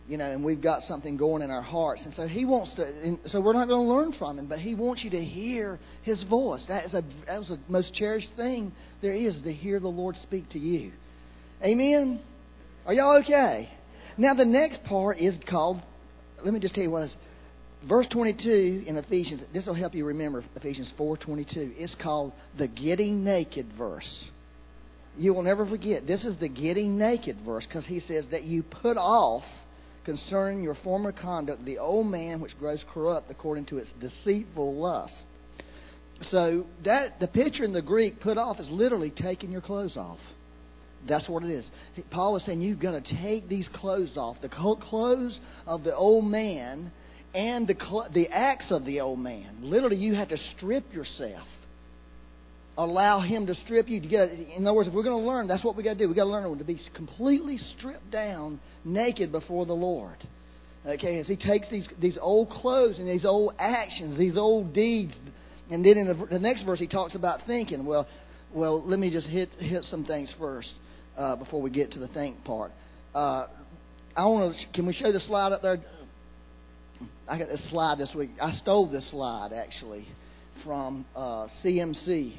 you 0.08 0.16
know, 0.16 0.24
and 0.24 0.42
we've 0.42 0.62
got 0.62 0.80
something 0.82 1.18
going 1.18 1.42
in 1.42 1.50
our 1.50 1.62
hearts. 1.62 2.02
And 2.04 2.14
so 2.14 2.26
he 2.26 2.46
wants 2.46 2.74
to, 2.76 2.82
and 2.82 3.18
so 3.26 3.42
we're 3.42 3.52
not 3.52 3.68
going 3.68 3.86
to 3.86 3.92
learn 3.92 4.14
from 4.18 4.38
him, 4.38 4.46
but 4.46 4.58
he 4.58 4.74
wants 4.74 5.04
you 5.04 5.10
to 5.10 5.22
hear 5.22 5.78
his 6.02 6.22
voice. 6.24 6.64
That 6.66 6.86
is 6.86 6.94
a, 6.94 7.02
that 7.26 7.40
is 7.40 7.48
the 7.48 7.60
most 7.68 7.92
cherished 7.92 8.28
thing 8.34 8.72
there 9.02 9.12
is 9.12 9.40
to 9.42 9.52
hear 9.52 9.78
the 9.78 9.88
Lord 9.88 10.16
speak 10.22 10.48
to 10.50 10.58
you. 10.58 10.92
Amen? 11.62 12.20
Are 12.86 12.94
y'all 12.94 13.18
okay? 13.22 13.68
Now 14.16 14.32
the 14.32 14.46
next 14.46 14.82
part 14.84 15.18
is 15.18 15.36
called, 15.48 15.82
let 16.42 16.54
me 16.54 16.60
just 16.60 16.74
tell 16.74 16.84
you 16.84 16.90
what 16.90 17.02
it 17.02 17.06
is. 17.06 17.16
Verse 17.86 18.06
22 18.10 18.84
in 18.86 18.96
Ephesians, 18.96 19.42
this 19.52 19.66
will 19.66 19.74
help 19.74 19.94
you 19.94 20.04
remember 20.06 20.42
Ephesians 20.56 20.90
4.22. 20.98 21.46
It's 21.76 21.94
called 22.02 22.32
the 22.56 22.66
getting 22.66 23.22
naked 23.22 23.66
verse. 23.76 24.26
You 25.16 25.34
will 25.34 25.42
never 25.42 25.66
forget. 25.66 26.06
This 26.06 26.24
is 26.24 26.38
the 26.38 26.48
getting 26.48 26.98
naked 26.98 27.36
verse 27.44 27.66
because 27.66 27.84
he 27.86 28.00
says 28.00 28.24
that 28.30 28.44
you 28.44 28.62
put 28.62 28.96
off 28.96 29.44
concerning 30.08 30.62
your 30.62 30.74
former 30.82 31.12
conduct, 31.12 31.62
the 31.66 31.76
old 31.76 32.06
man 32.06 32.40
which 32.40 32.58
grows 32.58 32.82
corrupt 32.94 33.30
according 33.30 33.66
to 33.66 33.76
its 33.76 33.90
deceitful 34.00 34.80
lust. 34.80 35.12
So 36.30 36.64
that 36.86 37.20
the 37.20 37.26
picture 37.26 37.62
in 37.62 37.74
the 37.74 37.82
Greek 37.82 38.18
put 38.18 38.38
off 38.38 38.58
is 38.58 38.68
literally 38.70 39.12
taking 39.14 39.52
your 39.52 39.60
clothes 39.60 39.98
off. 39.98 40.18
That's 41.06 41.28
what 41.28 41.42
it 41.42 41.50
is. 41.50 41.68
Paul 42.10 42.36
is 42.36 42.46
saying 42.46 42.62
you've 42.62 42.80
got 42.80 42.92
to 42.92 43.16
take 43.22 43.50
these 43.50 43.68
clothes 43.74 44.16
off, 44.16 44.38
the 44.40 44.48
clothes 44.48 45.38
of 45.66 45.84
the 45.84 45.94
old 45.94 46.24
man 46.24 46.90
and 47.34 47.68
the 47.68 47.74
the 48.14 48.28
acts 48.28 48.70
of 48.70 48.86
the 48.86 49.00
old 49.00 49.18
man. 49.18 49.58
Literally, 49.60 49.96
you 49.96 50.14
have 50.14 50.30
to 50.30 50.38
strip 50.56 50.90
yourself 50.90 51.46
allow 52.78 53.20
Him 53.20 53.46
to 53.46 53.54
strip 53.54 53.88
you. 53.88 54.00
To 54.00 54.08
get, 54.08 54.30
in 54.30 54.66
other 54.66 54.74
words, 54.74 54.88
if 54.88 54.94
we're 54.94 55.02
going 55.02 55.20
to 55.20 55.28
learn, 55.28 55.46
that's 55.46 55.64
what 55.64 55.76
we 55.76 55.82
got 55.82 55.94
to 55.94 55.98
do. 55.98 56.08
We 56.08 56.14
got 56.14 56.24
to 56.24 56.30
learn 56.30 56.56
to 56.56 56.64
be 56.64 56.80
completely 56.94 57.58
stripped 57.76 58.10
down, 58.10 58.60
naked 58.84 59.32
before 59.32 59.66
the 59.66 59.74
Lord. 59.74 60.16
Okay, 60.86 61.18
as 61.18 61.26
He 61.26 61.36
takes 61.36 61.68
these 61.70 61.88
these 62.00 62.16
old 62.20 62.48
clothes 62.48 62.98
and 62.98 63.06
these 63.06 63.26
old 63.26 63.54
actions, 63.58 64.16
these 64.16 64.38
old 64.38 64.72
deeds, 64.72 65.12
and 65.70 65.84
then 65.84 65.98
in 65.98 66.06
the, 66.06 66.26
the 66.30 66.38
next 66.38 66.62
verse 66.62 66.78
He 66.78 66.86
talks 66.86 67.14
about 67.14 67.40
thinking. 67.46 67.84
Well, 67.84 68.06
well, 68.54 68.88
let 68.88 68.98
me 68.98 69.10
just 69.10 69.26
hit 69.26 69.50
hit 69.58 69.82
some 69.84 70.04
things 70.04 70.32
first 70.38 70.72
uh, 71.18 71.36
before 71.36 71.60
we 71.60 71.70
get 71.70 71.92
to 71.92 71.98
the 71.98 72.08
think 72.08 72.42
part. 72.44 72.70
Uh, 73.14 73.48
I 74.16 74.24
want 74.26 74.54
to. 74.54 74.72
Can 74.72 74.86
we 74.86 74.94
show 74.94 75.12
the 75.12 75.20
slide 75.20 75.52
up 75.52 75.62
there? 75.62 75.78
I 77.28 77.38
got 77.38 77.48
this 77.48 77.68
slide 77.70 77.98
this 77.98 78.12
week. 78.16 78.30
I 78.40 78.52
stole 78.52 78.90
this 78.90 79.10
slide 79.10 79.52
actually 79.52 80.06
from 80.64 81.04
uh, 81.14 81.46
CMC 81.64 82.34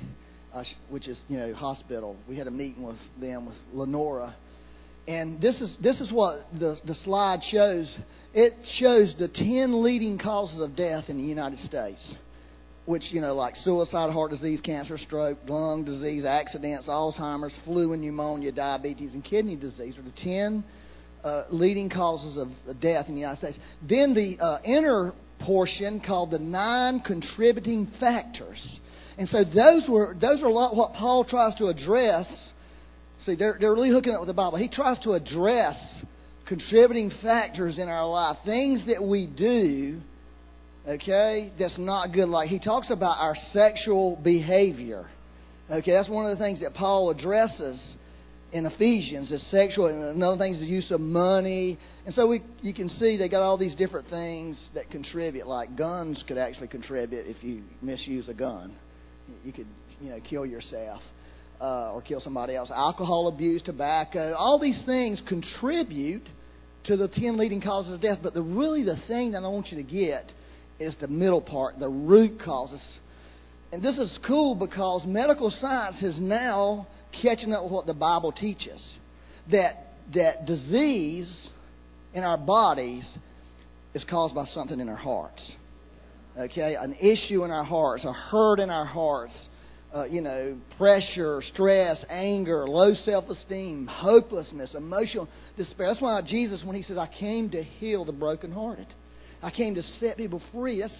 uh, 0.53 0.63
which 0.89 1.07
is 1.07 1.19
you 1.27 1.37
know 1.37 1.53
hospital. 1.53 2.15
We 2.27 2.37
had 2.37 2.47
a 2.47 2.51
meeting 2.51 2.83
with 2.83 2.97
them 3.19 3.47
with 3.47 3.55
Lenora, 3.73 4.35
and 5.07 5.41
this 5.41 5.59
is 5.61 5.75
this 5.81 5.99
is 5.99 6.11
what 6.11 6.47
the 6.53 6.77
the 6.85 6.95
slide 6.95 7.39
shows. 7.51 7.95
It 8.33 8.53
shows 8.79 9.15
the 9.17 9.27
ten 9.27 9.83
leading 9.83 10.17
causes 10.17 10.59
of 10.61 10.75
death 10.75 11.05
in 11.07 11.17
the 11.17 11.23
United 11.23 11.59
States, 11.59 12.15
which 12.85 13.03
you 13.11 13.21
know 13.21 13.35
like 13.35 13.55
suicide, 13.57 14.11
heart 14.11 14.31
disease, 14.31 14.61
cancer, 14.61 14.97
stroke, 14.97 15.37
lung 15.47 15.83
disease, 15.85 16.25
accidents, 16.25 16.87
Alzheimer's, 16.87 17.57
flu 17.65 17.93
and 17.93 18.01
pneumonia, 18.01 18.51
diabetes, 18.51 19.13
and 19.13 19.23
kidney 19.23 19.55
disease 19.55 19.97
are 19.97 20.03
the 20.03 20.13
ten 20.23 20.63
uh, 21.23 21.43
leading 21.51 21.89
causes 21.89 22.37
of 22.37 22.47
death 22.79 23.05
in 23.07 23.15
the 23.15 23.21
United 23.21 23.39
States. 23.39 23.57
Then 23.87 24.13
the 24.13 24.43
uh, 24.43 24.61
inner 24.63 25.13
portion 25.41 26.01
called 26.05 26.31
the 26.31 26.39
nine 26.39 27.01
contributing 27.01 27.91
factors 27.99 28.79
and 29.19 29.27
so 29.27 29.43
those 29.43 29.83
were 29.89 30.15
those 30.19 30.41
are 30.41 30.49
what 30.49 30.93
Paul 30.93 31.25
tries 31.25 31.53
to 31.55 31.67
address. 31.67 32.25
See, 33.25 33.35
they're 33.35 33.57
they're 33.59 33.73
really 33.73 33.91
hooking 33.91 34.13
up 34.13 34.21
with 34.21 34.27
the 34.27 34.33
Bible. 34.33 34.57
He 34.57 34.69
tries 34.69 34.97
to 34.99 35.11
address 35.11 35.75
contributing 36.47 37.11
factors 37.21 37.77
in 37.77 37.89
our 37.89 38.07
life, 38.07 38.37
things 38.45 38.81
that 38.87 39.03
we 39.03 39.27
do, 39.27 39.99
okay, 40.87 41.51
that's 41.59 41.77
not 41.77 42.13
good. 42.13 42.29
Like 42.29 42.47
he 42.47 42.59
talks 42.59 42.89
about 42.89 43.17
our 43.19 43.35
sexual 43.51 44.17
behavior. 44.23 45.05
Okay, 45.69 45.91
that's 45.91 46.09
one 46.09 46.25
of 46.25 46.35
the 46.37 46.41
things 46.41 46.61
that 46.61 46.73
Paul 46.73 47.09
addresses 47.09 47.79
in 48.53 48.65
Ephesians 48.65 49.33
is 49.33 49.45
sexual, 49.51 49.87
and 49.87 50.01
another 50.15 50.37
thing 50.37 50.53
is 50.55 50.61
the 50.61 50.65
use 50.65 50.89
of 50.91 51.01
money. 51.01 51.77
And 52.05 52.15
so 52.15 52.25
we, 52.25 52.41
you 52.61 52.73
can 52.73 52.87
see 52.87 53.17
they 53.17 53.29
got 53.29 53.43
all 53.43 53.57
these 53.57 53.75
different 53.75 54.07
things 54.09 54.69
that 54.75 54.89
contribute. 54.89 55.45
Like 55.45 55.77
guns 55.77 56.23
could 56.25 56.37
actually 56.37 56.69
contribute 56.69 57.27
if 57.27 57.43
you 57.43 57.63
misuse 57.81 58.29
a 58.29 58.33
gun 58.33 58.75
you 59.43 59.53
could 59.53 59.67
you 59.99 60.09
know 60.09 60.19
kill 60.27 60.45
yourself 60.45 61.01
uh, 61.61 61.93
or 61.93 62.01
kill 62.01 62.19
somebody 62.19 62.55
else. 62.55 62.71
Alcohol 62.73 63.27
abuse, 63.27 63.61
tobacco, 63.61 64.33
all 64.33 64.59
these 64.59 64.81
things 64.85 65.21
contribute 65.27 66.27
to 66.85 66.95
the 66.95 67.07
ten 67.07 67.37
leading 67.37 67.61
causes 67.61 67.93
of 67.93 68.01
death. 68.01 68.19
But 68.21 68.33
the 68.33 68.41
really 68.41 68.83
the 68.83 68.99
thing 69.07 69.31
that 69.31 69.43
I 69.43 69.47
want 69.47 69.67
you 69.67 69.77
to 69.77 69.83
get 69.83 70.31
is 70.79 70.95
the 71.01 71.07
middle 71.07 71.41
part, 71.41 71.79
the 71.79 71.89
root 71.89 72.39
causes. 72.43 72.81
And 73.71 73.83
this 73.83 73.97
is 73.97 74.17
cool 74.25 74.55
because 74.55 75.05
medical 75.05 75.51
science 75.51 76.01
is 76.01 76.19
now 76.19 76.87
catching 77.21 77.53
up 77.53 77.63
with 77.63 77.71
what 77.71 77.85
the 77.85 77.93
Bible 77.93 78.31
teaches. 78.31 78.81
That 79.51 79.93
that 80.13 80.45
disease 80.45 81.49
in 82.13 82.23
our 82.23 82.37
bodies 82.37 83.05
is 83.93 84.03
caused 84.09 84.33
by 84.33 84.45
something 84.45 84.79
in 84.79 84.89
our 84.89 84.95
hearts 84.95 85.51
okay, 86.39 86.75
an 86.75 86.95
issue 86.95 87.43
in 87.43 87.51
our 87.51 87.63
hearts, 87.63 88.05
a 88.05 88.13
hurt 88.13 88.59
in 88.59 88.69
our 88.69 88.85
hearts, 88.85 89.49
uh, 89.93 90.05
you 90.05 90.21
know, 90.21 90.57
pressure, 90.77 91.41
stress, 91.53 92.03
anger, 92.09 92.67
low 92.67 92.93
self 92.93 93.27
esteem, 93.29 93.87
hopelessness, 93.87 94.75
emotional 94.75 95.27
despair. 95.57 95.87
That's 95.87 96.01
why 96.01 96.21
Jesus, 96.21 96.61
when 96.63 96.75
he 96.75 96.83
says, 96.83 96.97
I 96.97 97.07
came 97.07 97.49
to 97.51 97.63
heal 97.63 98.05
the 98.05 98.11
brokenhearted, 98.11 98.87
I 99.41 99.51
came 99.51 99.75
to 99.75 99.83
set 99.99 100.17
people 100.17 100.41
free. 100.53 100.79
That's, 100.81 100.93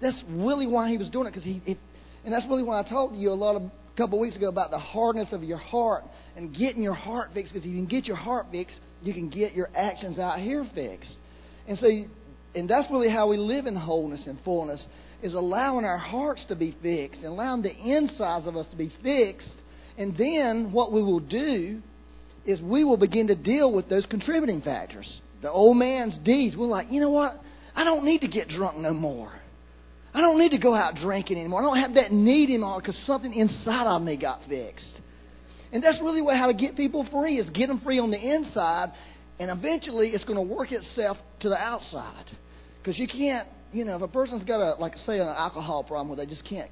That's 0.00 0.22
really 0.28 0.66
why 0.66 0.90
he 0.90 0.98
was 0.98 1.08
doing 1.10 1.26
it, 1.26 1.30
because 1.30 1.44
he, 1.44 1.60
if, 1.66 1.78
and 2.24 2.32
that's 2.32 2.46
really 2.48 2.62
why 2.62 2.80
I 2.80 2.88
talked 2.88 3.14
to 3.14 3.18
you 3.18 3.30
a 3.30 3.34
lot 3.34 3.56
of 3.56 3.62
a 3.62 3.96
couple 3.96 4.18
of 4.18 4.22
weeks 4.22 4.36
ago 4.36 4.48
about 4.48 4.70
the 4.70 4.78
hardness 4.78 5.28
of 5.32 5.42
your 5.42 5.56
heart 5.56 6.04
and 6.36 6.54
getting 6.54 6.82
your 6.82 6.94
heart 6.94 7.30
fixed. 7.32 7.54
Because 7.54 7.66
if 7.66 7.72
you 7.72 7.78
can 7.78 7.88
get 7.88 8.04
your 8.04 8.16
heart 8.16 8.46
fixed, 8.52 8.78
you 9.02 9.14
can 9.14 9.30
get 9.30 9.54
your 9.54 9.70
actions 9.74 10.18
out 10.18 10.38
here 10.38 10.66
fixed. 10.74 11.14
And 11.66 11.78
so, 11.78 11.88
and 12.56 12.68
that's 12.68 12.90
really 12.90 13.10
how 13.10 13.28
we 13.28 13.36
live 13.36 13.66
in 13.66 13.76
wholeness 13.76 14.26
and 14.26 14.38
fullness 14.42 14.82
is 15.22 15.34
allowing 15.34 15.84
our 15.84 15.98
hearts 15.98 16.44
to 16.48 16.56
be 16.56 16.74
fixed 16.82 17.20
and 17.20 17.28
allowing 17.28 17.62
the 17.62 17.74
insides 17.74 18.46
of 18.46 18.56
us 18.56 18.66
to 18.70 18.76
be 18.76 18.90
fixed. 19.02 19.60
And 19.98 20.16
then 20.16 20.72
what 20.72 20.92
we 20.92 21.02
will 21.02 21.20
do 21.20 21.80
is 22.46 22.60
we 22.62 22.82
will 22.82 22.96
begin 22.96 23.26
to 23.26 23.34
deal 23.34 23.72
with 23.72 23.88
those 23.88 24.06
contributing 24.06 24.62
factors. 24.62 25.20
The 25.42 25.50
old 25.50 25.76
man's 25.76 26.16
deeds. 26.24 26.56
We're 26.56 26.66
like, 26.66 26.86
you 26.90 27.00
know 27.00 27.10
what? 27.10 27.32
I 27.74 27.84
don't 27.84 28.04
need 28.04 28.20
to 28.20 28.28
get 28.28 28.48
drunk 28.48 28.78
no 28.78 28.94
more. 28.94 29.32
I 30.14 30.22
don't 30.22 30.38
need 30.38 30.50
to 30.50 30.58
go 30.58 30.74
out 30.74 30.94
drinking 30.94 31.38
anymore. 31.38 31.60
I 31.60 31.64
don't 31.64 31.78
have 31.78 31.94
that 31.94 32.10
need 32.10 32.48
anymore 32.48 32.80
because 32.80 32.98
something 33.06 33.34
inside 33.34 33.86
of 33.86 34.00
me 34.00 34.16
got 34.16 34.40
fixed. 34.48 35.00
And 35.72 35.82
that's 35.82 36.00
really 36.00 36.22
what, 36.22 36.38
how 36.38 36.46
to 36.46 36.54
get 36.54 36.74
people 36.74 37.06
free 37.12 37.36
is 37.38 37.50
get 37.50 37.66
them 37.66 37.80
free 37.80 37.98
on 37.98 38.10
the 38.10 38.18
inside, 38.18 38.92
and 39.38 39.50
eventually 39.50 40.08
it's 40.08 40.24
going 40.24 40.36
to 40.36 40.54
work 40.54 40.72
itself 40.72 41.18
to 41.40 41.50
the 41.50 41.58
outside. 41.58 42.24
Because 42.86 43.00
you 43.00 43.08
can't, 43.08 43.48
you 43.72 43.84
know, 43.84 43.96
if 43.96 44.02
a 44.02 44.06
person's 44.06 44.44
got 44.44 44.60
a, 44.60 44.80
like, 44.80 44.96
say, 44.98 45.18
an 45.18 45.26
alcohol 45.26 45.82
problem 45.82 46.06
where 46.06 46.24
they 46.24 46.32
just 46.32 46.48
can't 46.48 46.70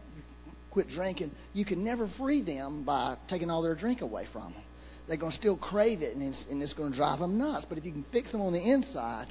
quit 0.71 0.87
drinking, 0.88 1.33
you 1.54 1.64
can 1.64 1.83
never 1.83 2.09
free 2.16 2.40
them 2.40 2.85
by 2.85 3.16
taking 3.28 3.50
all 3.50 3.62
their 3.62 3.75
drink 3.75 4.00
away 4.00 4.25
from 4.33 4.52
them. 4.52 4.62
They're 5.09 5.16
going 5.16 5.33
to 5.33 5.38
still 5.38 5.56
crave 5.56 6.02
it, 6.02 6.14
and 6.14 6.33
it's, 6.33 6.44
and 6.49 6.62
it's 6.62 6.73
going 6.73 6.92
to 6.92 6.97
drive 6.97 7.18
them 7.18 7.37
nuts. 7.37 7.66
But 7.68 7.78
if 7.78 7.85
you 7.85 7.90
can 7.90 8.06
fix 8.12 8.30
them 8.30 8.42
on 8.42 8.52
the 8.52 8.61
inside, 8.61 9.26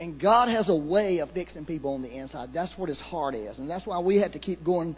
and 0.00 0.18
God 0.18 0.48
has 0.48 0.70
a 0.70 0.74
way 0.74 1.18
of 1.18 1.30
fixing 1.32 1.66
people 1.66 1.92
on 1.92 2.00
the 2.00 2.10
inside. 2.10 2.54
That's 2.54 2.72
what 2.78 2.88
His 2.88 2.98
heart 2.98 3.34
is, 3.34 3.58
and 3.58 3.68
that's 3.68 3.86
why 3.86 3.98
we 3.98 4.16
have 4.22 4.32
to 4.32 4.38
keep 4.38 4.64
going, 4.64 4.96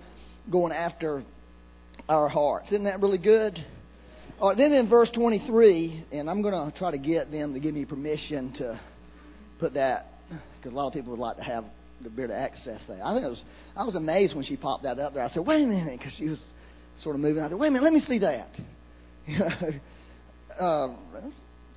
going 0.49 0.73
after 0.73 1.25
our 2.09 2.29
hearts. 2.29 2.69
Isn't 2.69 2.85
that 2.85 3.01
really 3.01 3.19
good? 3.19 3.59
All 4.39 4.51
right, 4.51 4.57
then 4.57 4.73
in 4.73 4.89
verse 4.89 5.11
23, 5.13 6.07
and 6.13 6.31
I'm 6.31 6.41
going 6.41 6.55
to 6.55 6.79
try 6.79 6.93
to 6.93 6.99
get 6.99 7.33
them 7.33 7.53
to 7.53 7.59
give 7.59 7.75
me 7.75 7.85
permission 7.85 8.53
to 8.59 8.81
put 9.59 9.75
that, 9.75 10.07
because 10.57 10.73
a 10.73 10.75
lot 10.75 10.89
of 10.89 10.93
people 10.93 11.11
would 11.13 11.21
like 11.21 11.37
to 11.37 11.43
have 11.43 11.65
the 12.03 12.11
bit 12.11 12.27
of 12.27 12.37
access 12.37 12.81
there. 12.89 13.01
I 13.03 13.15
think 13.15 13.25
it 13.25 13.29
was, 13.29 13.43
I 13.77 13.85
was 13.85 13.95
amazed 13.95 14.35
when 14.35 14.45
she 14.45 14.57
popped 14.57 14.83
that 14.83 14.99
up 14.99 15.15
there. 15.15 15.25
I 15.25 15.29
said, 15.31 15.47
"Wait 15.47 15.63
a 15.63 15.67
minute," 15.67 15.99
because 15.99 16.15
she 16.19 16.29
was 16.29 16.41
sort 17.03 17.15
of 17.15 17.21
moving. 17.21 17.43
I 17.43 17.49
said, 17.49 17.59
"Wait 17.59 17.69
a 17.69 17.71
minute, 17.71 17.85
let 17.85 17.93
me 17.93 18.01
see 18.01 18.19
that." 18.19 18.49
You 19.27 19.39
know, 19.39 20.61
uh, 20.61 20.89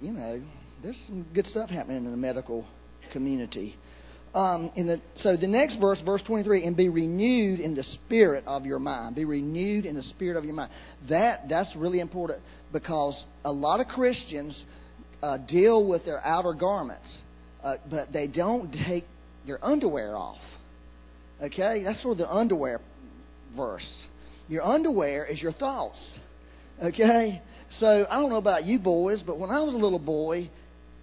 you 0.02 0.12
know, 0.12 0.42
there's 0.84 1.02
some 1.08 1.26
good 1.34 1.46
stuff 1.48 1.70
happening 1.70 2.04
in 2.04 2.12
the 2.12 2.18
medical 2.18 2.66
community. 3.14 3.76
Um, 4.36 4.72
in 4.76 4.88
the, 4.88 5.02
so 5.24 5.36
the 5.36 5.48
next 5.48 5.78
verse, 5.80 6.00
verse 6.06 6.22
23, 6.28 6.66
and 6.66 6.76
be 6.76 6.90
renewed 6.90 7.60
in 7.60 7.74
the 7.74 7.84
spirit 7.84 8.44
of 8.46 8.66
your 8.66 8.78
mind. 8.80 9.16
Be 9.16 9.26
renewed 9.26 9.86
in 9.86 9.96
the 9.96 10.04
spirit 10.04 10.38
of 10.38 10.46
your 10.46 10.54
mind. 10.54 10.72
That 11.10 11.50
that's 11.50 11.74
really 11.76 12.00
important 12.00 12.42
because 12.72 13.26
a 13.46 13.52
lot 13.52 13.80
of 13.80 13.88
Christians 13.88 14.64
uh, 15.24 15.38
deal 15.48 15.88
with 15.88 16.06
their 16.06 16.24
outer 16.24 16.54
garments, 16.54 17.08
uh, 17.64 17.76
but 17.90 18.12
they 18.12 18.28
don't 18.28 18.72
take 18.88 19.06
their 19.46 19.64
underwear 19.64 20.16
off. 20.16 20.38
Okay, 21.42 21.84
that's 21.84 22.02
sort 22.02 22.14
of 22.14 22.18
the 22.18 22.32
underwear 22.32 22.82
verse. 23.56 23.88
Your 24.48 24.64
underwear 24.64 25.26
is 25.26 25.42
your 25.42 25.54
thoughts. 25.54 26.00
Okay, 26.82 27.42
so 27.80 28.06
I 28.10 28.16
don't 28.16 28.30
know 28.30 28.38
about 28.38 28.66
you 28.66 28.80
boys, 28.80 29.24
but 29.26 29.40
when 29.40 29.50
I 29.50 29.62
was 29.62 29.74
a 29.74 29.78
little 29.78 30.00
boy. 30.00 30.50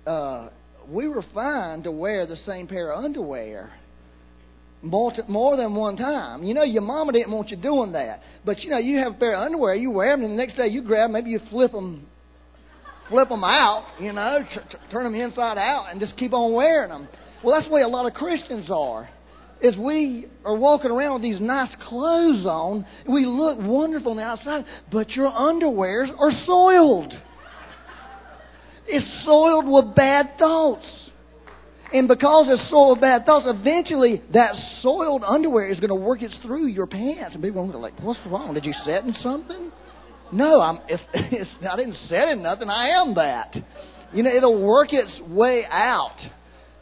Uh, 0.07 0.51
we 0.89 1.09
were 1.09 1.25
fine 1.33 1.83
to 1.83 1.91
wear 1.91 2.27
the 2.27 2.37
same 2.37 2.67
pair 2.67 2.93
of 2.93 3.05
underwear 3.05 3.73
more, 4.83 5.13
more 5.29 5.57
than 5.57 5.75
one 5.75 5.97
time. 5.97 6.45
You 6.45 6.55
know, 6.55 6.63
your 6.63 6.83
mama 6.83 7.13
didn't 7.13 7.33
want 7.33 7.51
you 7.51 7.57
doing 7.57 7.93
that. 7.93 8.21
But, 8.45 8.61
you 8.61 8.71
know, 8.71 8.79
you 8.79 8.99
have 8.99 9.13
a 9.13 9.17
pair 9.17 9.35
of 9.35 9.43
underwear, 9.43 9.75
you 9.75 9.91
wear 9.91 10.15
them, 10.15 10.25
and 10.25 10.33
the 10.33 10.37
next 10.37 10.57
day 10.57 10.67
you 10.67 10.83
grab 10.83 11.07
them, 11.07 11.13
maybe 11.13 11.31
you 11.31 11.41
flip 11.51 11.73
them, 11.73 12.07
flip 13.09 13.29
them 13.29 13.45
out, 13.45 13.87
you 14.01 14.13
know, 14.13 14.41
t- 14.43 14.79
turn 14.91 15.05
them 15.05 15.15
inside 15.15 15.59
out, 15.59 15.87
and 15.91 16.01
just 16.01 16.17
keep 16.17 16.33
on 16.33 16.53
wearing 16.53 16.91
them. 16.91 17.09
Well, 17.43 17.55
that's 17.55 17.69
the 17.69 17.75
way 17.75 17.83
a 17.83 17.89
lot 17.89 18.07
of 18.07 18.15
Christians 18.15 18.71
are. 18.71 19.09
Is 19.61 19.77
we 19.79 20.27
are 20.45 20.57
walking 20.57 20.91
around 20.91 21.15
with 21.15 21.23
these 21.23 21.41
nice 21.41 21.75
clothes 21.89 22.45
on, 22.45 22.85
we 23.09 23.25
look 23.25 23.59
wonderful 23.59 24.11
on 24.11 24.17
the 24.19 24.23
outside, 24.23 24.65
but 24.91 25.11
your 25.11 25.31
underwears 25.31 26.11
are 26.19 26.33
soiled. 26.45 27.13
It's 28.87 29.25
soiled 29.25 29.67
with 29.67 29.95
bad 29.95 30.37
thoughts. 30.39 30.87
And 31.93 32.09
because 32.09 32.47
it's 32.51 32.69
soiled 32.71 32.99
with 32.99 33.03
bad 33.03 33.25
thoughts, 33.25 33.47
eventually 33.47 34.21
that 34.33 34.55
soiled 34.81 35.23
underwear 35.25 35.69
is 35.69 35.81
going 35.81 35.91
to 35.91 35.95
work 35.95 36.23
its 36.23 36.37
through 36.43 36.67
your 36.67 36.87
pants. 36.87 37.35
And 37.35 37.43
people 37.43 37.63
are 37.63 37.79
like, 37.79 37.95
what's 38.03 38.21
wrong? 38.27 38.55
Did 38.55 38.65
you 38.65 38.73
set 38.85 39.05
in 39.05 39.15
something? 39.15 39.71
No, 40.33 40.61
I'm, 40.61 40.81
it's, 40.89 41.03
it's, 41.13 41.51
I 41.69 41.77
didn't 41.77 41.97
in 42.11 42.43
nothing. 42.43 42.69
I 42.69 43.01
am 43.01 43.15
that. 43.15 43.55
You 44.13 44.23
know, 44.23 44.31
it'll 44.31 44.63
work 44.63 44.89
its 44.93 45.21
way 45.29 45.65
out. 45.71 46.17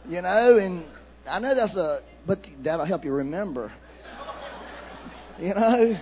You 0.07 0.21
know, 0.21 0.57
and 0.57 0.85
I 1.29 1.39
know 1.39 1.55
that's 1.55 1.75
a, 1.75 1.99
but 2.27 2.39
that'll 2.63 2.85
help 2.85 3.05
you 3.05 3.13
remember. 3.13 3.71
You 5.39 5.53
know? 5.53 5.93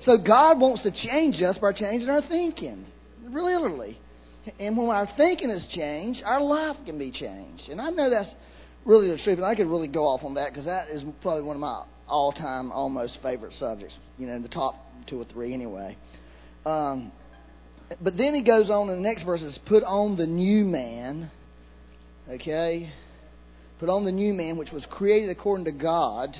So 0.00 0.18
God 0.18 0.60
wants 0.60 0.82
to 0.82 0.90
change 0.90 1.40
us 1.42 1.58
by 1.58 1.72
changing 1.72 2.08
our 2.10 2.22
thinking. 2.22 2.86
Really, 3.30 3.54
literally. 3.54 3.98
And 4.60 4.76
when 4.76 4.88
our 4.88 5.08
thinking 5.16 5.50
is 5.50 5.66
changed, 5.74 6.22
our 6.24 6.40
life 6.40 6.76
can 6.84 6.98
be 6.98 7.10
changed. 7.10 7.68
And 7.68 7.80
I 7.80 7.90
know 7.90 8.10
that's 8.10 8.30
really 8.86 9.10
the 9.10 9.22
truth, 9.22 9.38
and 9.38 9.44
I 9.44 9.54
could 9.54 9.66
really 9.66 9.88
go 9.88 10.04
off 10.04 10.22
on 10.24 10.34
that 10.34 10.50
because 10.50 10.64
that 10.66 10.88
is 10.88 11.02
probably 11.22 11.42
one 11.42 11.56
of 11.56 11.60
my 11.60 11.84
all-time, 12.08 12.70
almost 12.72 13.18
favorite 13.22 13.52
subjects. 13.58 13.94
You 14.16 14.26
know, 14.26 14.40
the 14.40 14.48
top 14.48 14.74
two 15.08 15.20
or 15.20 15.24
three, 15.24 15.52
anyway. 15.52 15.96
Um, 16.64 17.12
but 18.00 18.16
then 18.16 18.34
he 18.34 18.42
goes 18.42 18.70
on 18.70 18.88
in 18.88 18.96
the 18.96 19.08
next 19.08 19.24
verses, 19.24 19.58
put 19.66 19.82
on 19.84 20.16
the 20.16 20.26
new 20.26 20.64
man. 20.64 21.30
Okay, 22.28 22.92
put 23.78 23.88
on 23.88 24.04
the 24.04 24.12
new 24.12 24.32
man, 24.32 24.56
which 24.56 24.72
was 24.72 24.84
created 24.90 25.30
according 25.30 25.66
to 25.66 25.72
God. 25.72 26.30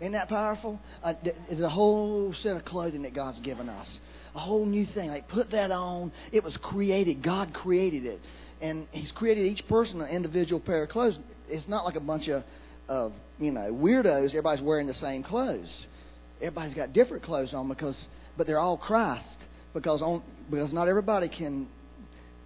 Isn't 0.00 0.12
that 0.12 0.28
powerful? 0.28 0.78
Uh, 1.02 1.14
it's 1.48 1.60
a 1.60 1.68
whole 1.68 2.34
set 2.42 2.56
of 2.56 2.64
clothing 2.64 3.02
that 3.02 3.14
God's 3.14 3.40
given 3.40 3.68
us 3.68 3.86
a 4.34 4.38
whole 4.38 4.66
new 4.66 4.86
thing. 4.94 5.08
Like 5.10 5.28
put 5.28 5.50
that 5.52 5.70
on. 5.70 6.12
It 6.32 6.42
was 6.42 6.56
created. 6.62 7.22
God 7.22 7.54
created 7.54 8.04
it, 8.04 8.20
and 8.60 8.86
He's 8.90 9.12
created 9.12 9.46
each 9.46 9.66
person 9.68 10.00
an 10.00 10.08
individual 10.08 10.60
pair 10.60 10.82
of 10.82 10.90
clothes. 10.90 11.18
It's 11.48 11.68
not 11.68 11.84
like 11.84 11.96
a 11.96 12.00
bunch 12.00 12.28
of 12.28 12.42
of 12.88 13.12
you 13.38 13.50
know 13.50 13.72
weirdos. 13.72 14.28
Everybody's 14.28 14.62
wearing 14.62 14.86
the 14.86 14.94
same 14.94 15.22
clothes. 15.22 15.86
Everybody's 16.40 16.74
got 16.74 16.92
different 16.92 17.22
clothes 17.22 17.54
on 17.54 17.68
because, 17.68 17.96
but 18.36 18.46
they're 18.46 18.58
all 18.58 18.76
Christ 18.76 19.38
because 19.72 20.02
on 20.02 20.22
because 20.50 20.72
not 20.72 20.88
everybody 20.88 21.28
can. 21.28 21.68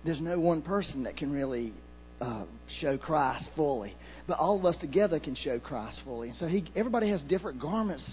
There's 0.05 0.21
no 0.21 0.39
one 0.39 0.63
person 0.63 1.05
that 1.05 1.17
can 1.17 1.33
really 1.33 1.73
uh, 2.21 2.45
show 2.81 2.97
Christ 2.97 3.49
fully, 3.57 3.95
but 4.27 4.39
all 4.39 4.57
of 4.57 4.65
us 4.65 4.77
together 4.81 5.19
can 5.19 5.35
show 5.35 5.59
Christ 5.59 6.01
fully. 6.05 6.29
And 6.29 6.37
so 6.39 6.47
he, 6.47 6.65
everybody 6.77 7.11
has 7.11 7.21
different 7.23 7.61
garments 7.61 8.05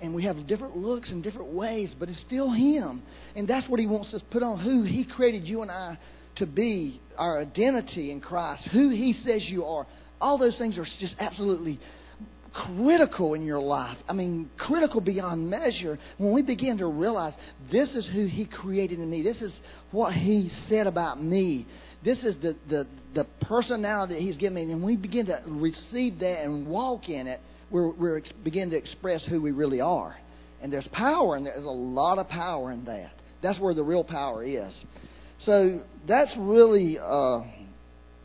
and 0.00 0.14
we 0.14 0.24
have 0.24 0.46
different 0.46 0.76
looks 0.76 1.10
and 1.10 1.22
different 1.22 1.52
ways, 1.52 1.94
but 1.98 2.08
it's 2.08 2.20
still 2.20 2.52
Him. 2.52 3.02
And 3.34 3.48
that's 3.48 3.68
what 3.68 3.80
He 3.80 3.86
wants 3.86 4.14
us 4.14 4.20
to 4.20 4.26
put 4.26 4.42
on 4.42 4.60
who 4.60 4.84
He 4.84 5.04
created 5.04 5.46
you 5.46 5.62
and 5.62 5.70
I 5.70 5.98
to 6.36 6.46
be, 6.46 7.00
our 7.16 7.40
identity 7.40 8.12
in 8.12 8.20
Christ, 8.20 8.68
who 8.72 8.90
He 8.90 9.12
says 9.24 9.44
you 9.48 9.64
are. 9.64 9.86
All 10.20 10.38
those 10.38 10.56
things 10.58 10.78
are 10.78 10.86
just 11.00 11.14
absolutely 11.18 11.78
critical 12.52 13.34
in 13.34 13.44
your 13.44 13.60
life. 13.60 13.98
I 14.08 14.12
mean, 14.12 14.50
critical 14.58 15.00
beyond 15.00 15.48
measure 15.48 15.98
when 16.16 16.32
we 16.32 16.42
begin 16.42 16.78
to 16.78 16.86
realize 16.86 17.34
this 17.70 17.90
is 17.90 18.08
who 18.12 18.26
He 18.26 18.46
created 18.46 18.98
in 18.98 19.08
me. 19.08 19.22
This 19.22 19.40
is 19.42 19.52
what 19.90 20.12
He 20.12 20.50
said 20.68 20.86
about 20.86 21.22
me. 21.22 21.66
This 22.04 22.18
is 22.24 22.36
the, 22.40 22.56
the, 22.68 22.86
the 23.14 23.26
personality 23.42 24.14
that 24.14 24.20
He's 24.20 24.36
given 24.36 24.54
me. 24.54 24.62
And 24.62 24.82
when 24.82 24.94
we 24.94 24.96
begin 24.96 25.26
to 25.26 25.40
receive 25.46 26.18
that 26.20 26.44
and 26.44 26.66
walk 26.66 27.08
in 27.08 27.26
it, 27.26 27.40
we're, 27.70 27.90
we're 27.90 28.22
begin 28.44 28.70
to 28.70 28.76
express 28.76 29.24
who 29.28 29.42
we 29.42 29.50
really 29.50 29.80
are. 29.80 30.16
And 30.62 30.72
there's 30.72 30.88
power, 30.92 31.36
and 31.36 31.46
there's 31.46 31.64
a 31.64 31.68
lot 31.68 32.18
of 32.18 32.28
power 32.28 32.72
in 32.72 32.84
that. 32.86 33.12
That's 33.42 33.60
where 33.60 33.74
the 33.74 33.84
real 33.84 34.02
power 34.02 34.42
is. 34.42 34.76
So 35.44 35.82
that's 36.08 36.34
really, 36.36 36.98
uh, 36.98 37.40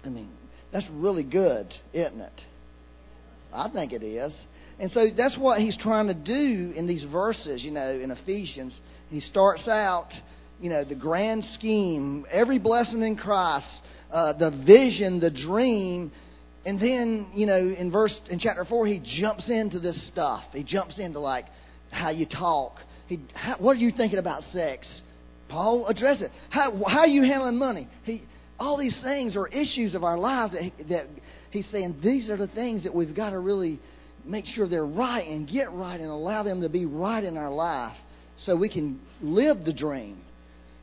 I 0.03 0.09
mean, 0.09 0.31
that's 0.74 0.88
really 0.92 1.24
good, 1.24 1.68
isn't 1.94 2.20
it? 2.20 2.42
I 3.53 3.70
think 3.70 3.94
it 3.94 4.03
is. 4.03 4.34
And 4.80 4.92
so 4.92 5.08
that's 5.15 5.38
what 5.38 5.60
he's 5.60 5.77
trying 5.77 6.08
to 6.08 6.15
do 6.15 6.74
in 6.75 6.88
these 6.88 7.06
verses, 7.12 7.63
you 7.63 7.72
know, 7.72 7.92
in 7.92 8.10
Ephesians. 8.10 8.77
He 9.10 9.20
starts 9.20 9.68
out, 9.68 10.08
you 10.60 10.70
know, 10.70 10.84
the 10.84 10.96
grand 10.96 11.46
scheme, 11.53 12.25
every 12.32 12.58
blessing 12.58 13.03
in 13.03 13.15
Christ, 13.15 13.68
uh, 14.12 14.34
the 14.34 14.50
vision, 14.65 15.20
the 15.20 15.30
dream, 15.30 16.12
and 16.65 16.80
then, 16.80 17.30
you 17.34 17.46
know, 17.46 17.58
in 17.58 17.92
verse 17.92 18.18
in 18.30 18.39
chapter 18.39 18.65
four, 18.65 18.88
he 18.88 19.01
jumps 19.20 19.50
into 19.50 19.80
this 19.80 20.08
stuff. 20.08 20.44
He 20.53 20.63
jumps 20.63 20.98
into 20.98 21.20
like 21.20 21.46
how 21.92 22.10
you 22.10 22.25
talk. 22.25 22.77
He, 23.08 23.20
how, 23.34 23.58
what 23.60 23.74
are 23.74 23.80
you 23.80 23.92
thinking 23.96 24.18
about 24.18 24.44
sex? 24.53 24.88
Paul 25.50 25.88
address 25.88 26.22
it. 26.22 26.32
How 26.50 26.72
how 26.88 27.00
are 27.00 27.08
you 27.08 27.24
handling 27.24 27.58
money? 27.58 27.88
He 28.06 28.24
all 28.63 28.77
these 28.77 28.98
things 29.03 29.36
are 29.36 29.48
issues 29.48 29.93
of 29.93 30.03
our 30.03 30.17
lives 30.17 30.53
that 30.53 30.88
that 30.88 31.08
he's 31.51 31.67
saying 31.72 31.98
these 32.01 32.29
are 32.29 32.38
the 32.38 32.48
things 32.48 32.84
that 32.84 32.96
we've 32.96 33.15
got 33.15 33.32
to 33.32 33.39
really 33.39 33.79
make 34.25 34.46
sure 34.46 34.67
they're 34.70 34.86
right 34.86 35.27
and 35.27 35.50
get 35.50 35.72
right 35.72 36.00
and 36.00 36.10
allow 36.10 36.43
them 36.43 36.62
to 36.62 36.70
be 36.70 36.86
right 36.86 37.24
in 37.24 37.36
our 37.36 37.51
life 37.51 37.96
so 38.46 38.55
we 38.55 38.70
can 38.70 39.00
live 39.22 39.65
the 39.65 39.74
dream. 39.74 40.22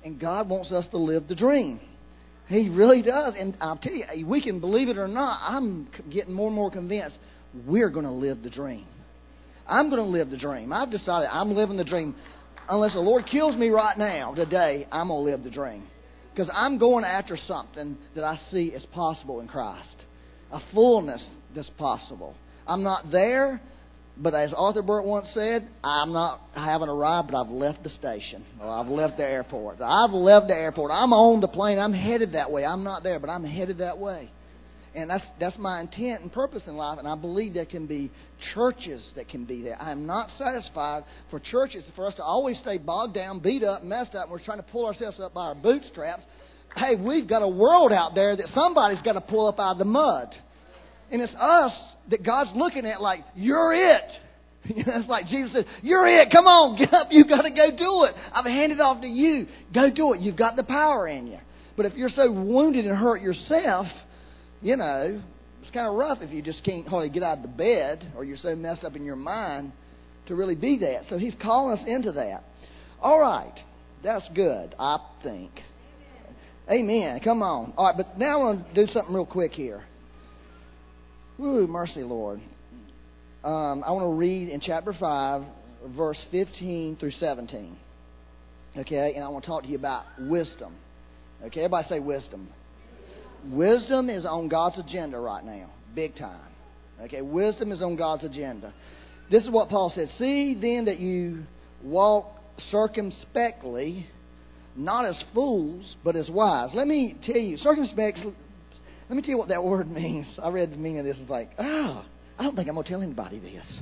And 0.05 0.21
God 0.21 0.49
wants 0.49 0.73
us 0.73 0.87
to 0.91 0.99
live 0.99 1.27
the 1.29 1.35
dream. 1.35 1.81
He 2.49 2.69
really 2.69 3.03
does. 3.03 3.35
And 3.39 3.57
I'll 3.61 3.77
tell 3.77 3.93
you, 3.93 4.27
we 4.27 4.43
can 4.43 4.61
believe 4.61 4.89
it 4.89 4.99
or 4.99 5.09
not, 5.09 5.39
I'm 5.43 5.89
getting 6.13 6.33
more 6.35 6.49
and 6.49 6.57
more 6.57 6.71
convinced 6.71 7.19
we're 7.67 7.91
going 7.91 8.05
to 8.05 8.13
live 8.13 8.43
the 8.43 8.51
dream. 8.51 8.87
I'm 9.67 9.89
going 9.89 10.03
to 10.03 10.09
live 10.09 10.31
the 10.31 10.39
dream. 10.39 10.73
I've 10.73 10.91
decided 10.91 11.29
I'm 11.31 11.55
living 11.55 11.77
the 11.77 11.85
dream. 11.85 12.15
Unless 12.69 12.95
the 12.95 13.01
Lord 13.01 13.25
kills 13.27 13.57
me 13.57 13.69
right 13.69 13.97
now, 13.97 14.35
today, 14.35 14.87
I'm 14.91 15.09
going 15.09 15.25
to 15.25 15.31
live 15.31 15.45
the 15.45 15.51
dream. 15.51 15.87
Because 16.33 16.51
I'm 16.55 16.79
going 16.79 17.05
after 17.05 17.37
something 17.37 17.99
that 18.15 18.25
I 18.25 18.39
see 18.51 18.73
as 18.75 18.85
possible 18.87 19.41
in 19.41 19.49
Christ 19.49 20.05
a 20.53 20.61
fullness 20.73 21.25
that's 21.55 21.71
possible. 21.71 22.35
I'm 22.67 22.83
not 22.83 23.11
there, 23.11 23.61
but 24.17 24.35
as 24.35 24.53
Arthur 24.57 24.83
Burt 24.83 25.05
once 25.05 25.31
said, 25.33 25.69
I'm 25.83 26.13
not, 26.13 26.41
I 26.55 26.65
haven't 26.67 26.89
arrived, 26.89 27.31
but 27.31 27.41
I've 27.41 27.51
left 27.51 27.83
the 27.83 27.91
station 27.91 28.45
or 28.61 28.69
I've 28.69 28.89
left 28.89 29.17
the 29.17 29.25
airport. 29.25 29.81
I've 29.81 30.11
left 30.11 30.49
the 30.49 30.55
airport. 30.55 30.91
I'm 30.93 31.13
on 31.13 31.41
the 31.41 31.49
plane. 31.49 31.79
I'm 31.79 31.93
headed 31.93 32.33
that 32.33 32.51
way. 32.51 32.65
I'm 32.65 32.85
not 32.85 33.03
there, 33.03 33.19
but 33.19 33.31
I'm 33.31 33.45
headed 33.45 33.79
that 33.79 33.99
way. 33.99 34.31
And 34.95 35.09
that's 35.09 35.25
that's 35.39 35.57
my 35.57 35.81
intent 35.81 36.23
and 36.23 36.33
purpose 36.33 36.65
in 36.67 36.77
life, 36.77 36.99
and 36.99 37.07
I 37.07 37.15
believe 37.15 37.55
there 37.55 37.65
can 37.65 37.87
be 37.87 38.11
churches 38.55 39.09
that 39.15 39.29
can 39.29 39.45
be 39.45 39.63
there. 39.63 39.81
I'm 39.81 40.05
not 40.05 40.29
satisfied 40.37 41.05
for 41.31 41.39
churches 41.39 41.85
for 41.95 42.07
us 42.07 42.17
to 42.17 42.25
always 42.25 42.59
stay 42.59 42.77
bogged 42.79 43.15
down, 43.15 43.39
beat 43.39 43.63
up, 43.63 43.85
messed 43.85 44.17
up, 44.17 44.25
and 44.25 44.33
we're 44.33 44.45
trying 44.45 44.59
to 44.59 44.65
pull 44.65 44.87
ourselves 44.87 45.21
up 45.21 45.33
by 45.33 45.43
our 45.43 45.55
bootstraps. 45.55 46.23
Hey, 46.75 46.97
we've 46.97 47.29
got 47.29 47.43
a 47.43 47.49
world 47.49 47.93
out 47.93 48.15
there 48.17 48.35
that 48.35 48.47
somebody's 48.53 49.03
got 49.03 49.13
to 49.13 49.21
pull 49.21 49.47
up 49.49 49.61
out 49.61 49.73
of 49.73 49.79
the 49.79 49.85
mud. 49.85 50.29
And 51.13 51.21
it's 51.21 51.35
us 51.35 51.73
that 52.11 52.25
God's 52.25 52.51
looking 52.55 52.87
at 52.87 53.01
like, 53.01 53.21
you're 53.35 53.75
it. 53.75 54.11
It's 54.65 55.09
like 55.09 55.27
Jesus 55.27 55.53
said, 55.53 55.65
You're 55.83 56.07
it. 56.07 56.29
Come 56.31 56.47
on, 56.47 56.77
get 56.79 56.93
up. 56.93 57.09
You've 57.11 57.29
got 57.29 57.43
to 57.43 57.51
go 57.51 57.71
do 57.71 58.05
it. 58.05 58.15
I've 58.33 58.45
handed 58.45 58.81
off 58.81 59.01
to 59.01 59.07
you. 59.07 59.47
Go 59.75 59.91
do 59.91 60.13
it. 60.13 60.21
You've 60.21 60.37
got 60.37 60.57
the 60.57 60.65
power 60.65 61.09
in 61.09 61.29
you. 61.29 61.39
But 61.77 61.87
if 61.87 61.95
you're 61.95 62.11
so 62.11 62.31
wounded 62.31 62.87
and 62.87 62.97
hurt 62.97 63.23
yourself, 63.23 63.87
you 64.61 64.77
know, 64.77 65.23
it's 65.61 65.71
kind 65.71 65.87
of 65.87 65.95
rough 65.95 66.19
if 66.21 66.31
you 66.31 66.43
just 66.43 66.65
can't 66.65 66.87
hardly 66.87 67.11
get 67.11 67.23
out 67.23 67.39
of 67.39 67.43
the 67.43 67.49
bed 67.49 68.13
or 68.17 68.25
you're 68.25 68.37
so 68.37 68.55
messed 68.55 68.85
up 68.85 68.97
in 68.97 69.05
your 69.05 69.17
mind 69.17 69.73
to 70.27 70.35
really 70.35 70.55
be 70.55 70.79
that. 70.79 71.03
So 71.09 71.19
he's 71.19 71.35
calling 71.43 71.79
us 71.79 71.85
into 71.87 72.13
that. 72.13 72.45
All 73.01 73.19
right. 73.19 73.55
That's 74.03 74.29
good, 74.35 74.75
I 74.79 74.99
think. 75.23 75.51
Amen. 76.71 77.21
Come 77.23 77.43
on. 77.43 77.75
All 77.77 77.87
right, 77.87 77.97
but 77.97 78.19
now 78.19 78.41
I 78.41 78.45
want 78.45 78.69
to 78.69 78.87
do 78.87 78.91
something 78.93 79.15
real 79.15 79.27
quick 79.27 79.53
here. 79.53 79.83
Woo, 81.39 81.67
mercy, 81.67 82.03
Lord. 82.03 82.41
Um, 83.43 83.83
I 83.85 83.91
want 83.93 84.05
to 84.05 84.17
read 84.17 84.51
in 84.51 84.61
chapter 84.61 84.93
5, 84.99 85.43
verse 85.97 86.19
15 86.31 86.97
through 86.97 87.13
17. 87.13 87.77
Okay, 88.79 89.15
and 89.15 89.25
I 89.25 89.29
want 89.29 89.45
to 89.45 89.51
talk 89.51 89.63
to 89.63 89.69
you 89.69 89.79
about 89.79 90.05
wisdom. 90.21 90.77
Okay, 91.43 91.61
everybody 91.61 91.89
say 91.89 91.99
wisdom. 91.99 92.51
Wisdom 93.47 94.11
is 94.11 94.25
on 94.25 94.49
God's 94.49 94.79
agenda 94.79 95.19
right 95.19 95.45
now, 95.45 95.71
big 95.95 96.17
time. 96.17 96.51
Okay, 97.03 97.23
wisdom 97.23 97.73
is 97.73 97.83
on 97.83 97.97
God's 97.97 98.25
agenda. 98.25 98.75
This 99.31 99.45
is 99.45 99.51
what 99.51 99.69
Paul 99.69 99.93
says 99.95 100.11
See 100.19 100.55
then 100.61 100.85
that 100.87 100.99
you 100.99 101.45
walk 101.83 102.27
circumspectly, 102.71 104.07
not 104.77 105.07
as 105.07 105.23
fools, 105.33 105.97
but 106.05 106.17
as 106.17 106.29
wise. 106.29 106.71
Let 106.75 106.87
me 106.87 107.17
tell 107.25 107.37
you, 107.37 107.57
circumspect 107.57 108.19
let 109.11 109.17
me 109.17 109.23
tell 109.23 109.31
you 109.31 109.39
what 109.39 109.49
that 109.49 109.65
word 109.65 109.91
means. 109.91 110.27
I 110.43 110.49
read 110.51 110.73
the 110.73 110.77
meaning 110.77 111.01
of 111.01 111.05
this. 111.05 111.17
It's 111.21 111.29
like, 111.29 111.51
oh, 111.59 112.05
I 112.39 112.43
don't 112.43 112.55
think 112.55 112.69
I'm 112.69 112.75
going 112.75 112.85
to 112.85 112.91
tell 112.91 113.03
anybody 113.03 113.41
this. 113.41 113.81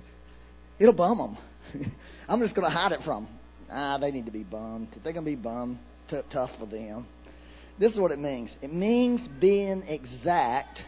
It'll 0.79 0.95
bum 0.95 1.19
them. 1.19 1.93
I'm 2.29 2.41
just 2.41 2.55
going 2.55 2.69
to 2.69 2.75
hide 2.75 2.93
it 2.93 3.01
from 3.05 3.25
them. 3.25 3.35
Ah, 3.71 3.99
they 3.99 4.11
need 4.11 4.25
to 4.25 4.33
be 4.33 4.43
bummed. 4.43 4.89
They're 5.05 5.13
going 5.13 5.27
to 5.27 5.31
be 5.31 5.37
bummed, 5.37 5.79
t- 6.09 6.21
tough 6.33 6.51
for 6.59 6.65
them. 6.65 7.07
This 7.79 7.93
is 7.93 7.99
what 7.99 8.11
it 8.11 8.19
means 8.19 8.55
it 8.61 8.73
means 8.73 9.27
being 9.41 9.83
exact, 9.87 10.81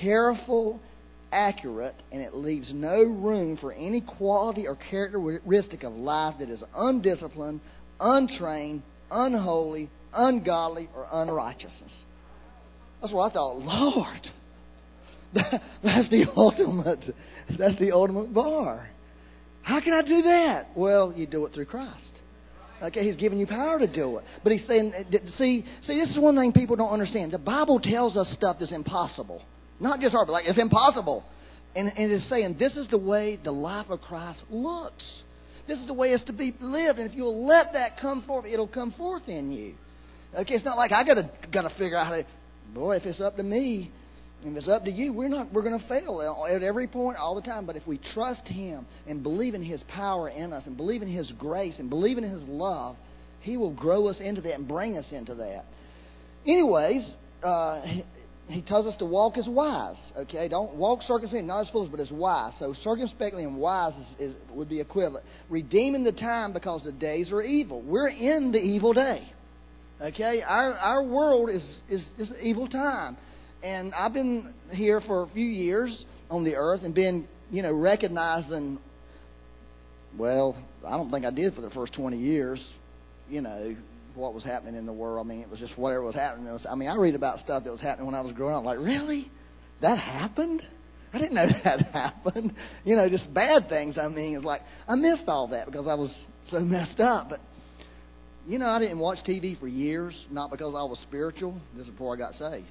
careful, 0.00 0.80
accurate, 1.32 1.96
and 2.12 2.20
it 2.22 2.34
leaves 2.34 2.72
no 2.74 3.02
room 3.02 3.56
for 3.60 3.72
any 3.72 4.00
quality 4.00 4.66
or 4.66 4.76
characteristic 4.90 5.82
of 5.82 5.92
life 5.92 6.36
that 6.38 6.48
is 6.48 6.62
undisciplined, 6.74 7.60
untrained, 7.98 8.82
unholy, 9.10 9.90
ungodly, 10.12 10.88
or 10.94 11.06
unrighteousness. 11.12 11.92
That's 13.00 13.12
what 13.12 13.30
I 13.30 13.34
thought. 13.34 13.56
Lord, 13.58 14.26
that's 15.82 16.08
the 16.10 16.26
ultimate. 16.36 17.14
That's 17.58 17.78
the 17.78 17.92
ultimate 17.92 18.32
bar. 18.32 18.90
How 19.62 19.80
can 19.80 19.92
I 19.92 20.02
do 20.02 20.22
that? 20.22 20.68
Well, 20.74 21.12
you 21.14 21.26
do 21.26 21.44
it 21.46 21.54
through 21.54 21.66
Christ. 21.66 22.19
Okay, 22.82 23.04
He's 23.04 23.16
giving 23.16 23.38
you 23.38 23.46
power 23.46 23.78
to 23.78 23.86
do 23.86 24.18
it. 24.18 24.24
But 24.42 24.52
He's 24.52 24.66
saying, 24.66 24.92
uh, 24.94 25.16
see, 25.36 25.64
see, 25.82 26.00
this 26.00 26.10
is 26.10 26.18
one 26.18 26.36
thing 26.36 26.52
people 26.52 26.76
don't 26.76 26.90
understand. 26.90 27.32
The 27.32 27.38
Bible 27.38 27.80
tells 27.80 28.16
us 28.16 28.28
stuff 28.36 28.56
that's 28.58 28.72
impossible. 28.72 29.42
Not 29.78 30.00
just 30.00 30.12
hard, 30.12 30.26
but 30.26 30.32
like 30.32 30.46
it's 30.46 30.58
impossible. 30.58 31.24
And, 31.74 31.88
and 31.96 32.10
it's 32.10 32.28
saying 32.28 32.56
this 32.58 32.76
is 32.76 32.88
the 32.88 32.98
way 32.98 33.38
the 33.42 33.52
life 33.52 33.86
of 33.90 34.00
Christ 34.00 34.40
looks. 34.50 35.04
This 35.68 35.78
is 35.78 35.86
the 35.86 35.94
way 35.94 36.08
it's 36.08 36.24
to 36.24 36.32
be 36.32 36.54
lived. 36.60 36.98
And 36.98 37.08
if 37.08 37.16
you'll 37.16 37.46
let 37.46 37.72
that 37.74 37.98
come 38.00 38.22
forth, 38.22 38.44
it'll 38.44 38.66
come 38.66 38.92
forth 38.92 39.28
in 39.28 39.52
you. 39.52 39.74
Okay, 40.34 40.54
it's 40.54 40.64
not 40.64 40.76
like 40.76 40.92
I 40.92 41.04
gotta 41.04 41.30
gotta 41.52 41.70
figure 41.70 41.96
out 41.96 42.06
how 42.06 42.12
to 42.12 42.24
boy, 42.74 42.96
if 42.96 43.04
it's 43.04 43.20
up 43.20 43.36
to 43.36 43.42
me, 43.42 43.90
if 44.42 44.56
it's 44.56 44.68
up 44.68 44.84
to 44.84 44.90
you, 44.90 45.12
we're 45.12 45.28
not 45.28 45.52
we're 45.52 45.62
going 45.62 45.78
to 45.78 45.88
fail 45.88 46.46
at 46.50 46.62
every 46.62 46.86
point 46.86 47.18
all 47.18 47.34
the 47.34 47.42
time. 47.42 47.66
But 47.66 47.76
if 47.76 47.86
we 47.86 48.00
trust 48.14 48.46
Him 48.46 48.86
and 49.06 49.22
believe 49.22 49.54
in 49.54 49.62
His 49.62 49.82
power 49.88 50.28
in 50.28 50.52
us 50.52 50.64
and 50.66 50.76
believe 50.76 51.02
in 51.02 51.08
His 51.08 51.30
grace 51.38 51.74
and 51.78 51.90
believe 51.90 52.18
in 52.18 52.24
His 52.24 52.42
love, 52.44 52.96
He 53.40 53.56
will 53.56 53.74
grow 53.74 54.08
us 54.08 54.16
into 54.20 54.40
that 54.42 54.54
and 54.54 54.66
bring 54.66 54.96
us 54.96 55.06
into 55.12 55.34
that. 55.36 55.64
Anyways, 56.46 57.14
uh, 57.42 57.82
he, 57.82 58.04
he 58.48 58.62
tells 58.62 58.86
us 58.86 58.96
to 58.98 59.04
walk 59.04 59.36
as 59.36 59.46
wise. 59.46 59.96
Okay, 60.16 60.48
don't 60.48 60.74
walk 60.74 61.02
circumspectly, 61.02 61.46
not 61.46 61.60
as 61.60 61.70
fools, 61.70 61.88
but 61.90 62.00
as 62.00 62.10
wise. 62.10 62.54
So 62.58 62.74
circumspectly 62.82 63.44
and 63.44 63.56
wise 63.56 63.92
is, 63.94 64.30
is, 64.30 64.36
would 64.52 64.68
be 64.68 64.80
equivalent. 64.80 65.24
Redeeming 65.48 66.02
the 66.02 66.12
time 66.12 66.52
because 66.52 66.82
the 66.84 66.92
days 66.92 67.30
are 67.30 67.42
evil. 67.42 67.82
We're 67.82 68.08
in 68.08 68.52
the 68.52 68.58
evil 68.58 68.92
day. 68.92 69.30
Okay, 70.00 70.42
our 70.42 70.72
our 70.72 71.02
world 71.04 71.50
is 71.50 71.62
is 71.88 72.06
is 72.18 72.32
evil 72.42 72.66
time, 72.66 73.18
and 73.62 73.94
I've 73.94 74.12
been 74.12 74.54
here 74.72 75.00
for 75.06 75.22
a 75.22 75.28
few 75.28 75.46
years 75.46 76.04
on 76.30 76.44
the 76.44 76.54
earth 76.54 76.80
and 76.82 76.94
been 76.94 77.26
you 77.50 77.62
know 77.62 77.72
recognizing. 77.72 78.78
Well, 80.18 80.56
I 80.86 80.96
don't 80.96 81.10
think 81.10 81.24
I 81.24 81.30
did 81.30 81.54
for 81.54 81.60
the 81.60 81.70
first 81.70 81.94
twenty 81.94 82.18
years. 82.18 82.64
You 83.28 83.42
know 83.42 83.76
what 84.14 84.34
was 84.34 84.42
happening 84.44 84.76
in 84.76 84.86
the 84.86 84.92
world. 84.92 85.24
I 85.24 85.28
mean, 85.28 85.40
it 85.40 85.48
was 85.48 85.60
just 85.60 85.78
whatever 85.78 86.02
was 86.02 86.14
happening. 86.14 86.50
Was, 86.52 86.66
I 86.68 86.74
mean, 86.74 86.88
I 86.88 86.96
read 86.96 87.14
about 87.14 87.38
stuff 87.40 87.64
that 87.64 87.70
was 87.70 87.80
happening 87.80 88.06
when 88.06 88.14
I 88.14 88.20
was 88.20 88.32
growing 88.32 88.54
up. 88.54 88.64
Like, 88.64 88.78
really, 88.78 89.30
that 89.82 89.98
happened? 89.98 90.62
I 91.12 91.18
didn't 91.18 91.34
know 91.34 91.46
that 91.64 91.80
happened. 91.92 92.52
You 92.84 92.96
know, 92.96 93.08
just 93.08 93.32
bad 93.32 93.68
things. 93.68 93.98
I 93.98 94.08
mean, 94.08 94.36
it's 94.36 94.44
like 94.44 94.62
I 94.88 94.94
missed 94.94 95.24
all 95.28 95.48
that 95.48 95.66
because 95.66 95.86
I 95.86 95.94
was 95.94 96.12
so 96.50 96.60
messed 96.60 97.00
up. 97.00 97.28
But 97.30 97.40
you 98.46 98.58
know, 98.58 98.68
I 98.68 98.78
didn't 98.78 98.98
watch 98.98 99.18
TV 99.26 99.58
for 99.58 99.68
years, 99.68 100.14
not 100.30 100.50
because 100.50 100.74
I 100.74 100.82
was 100.82 100.98
spiritual. 101.02 101.60
This 101.76 101.86
is 101.86 101.92
before 101.92 102.14
I 102.14 102.18
got 102.18 102.34
saved. 102.34 102.66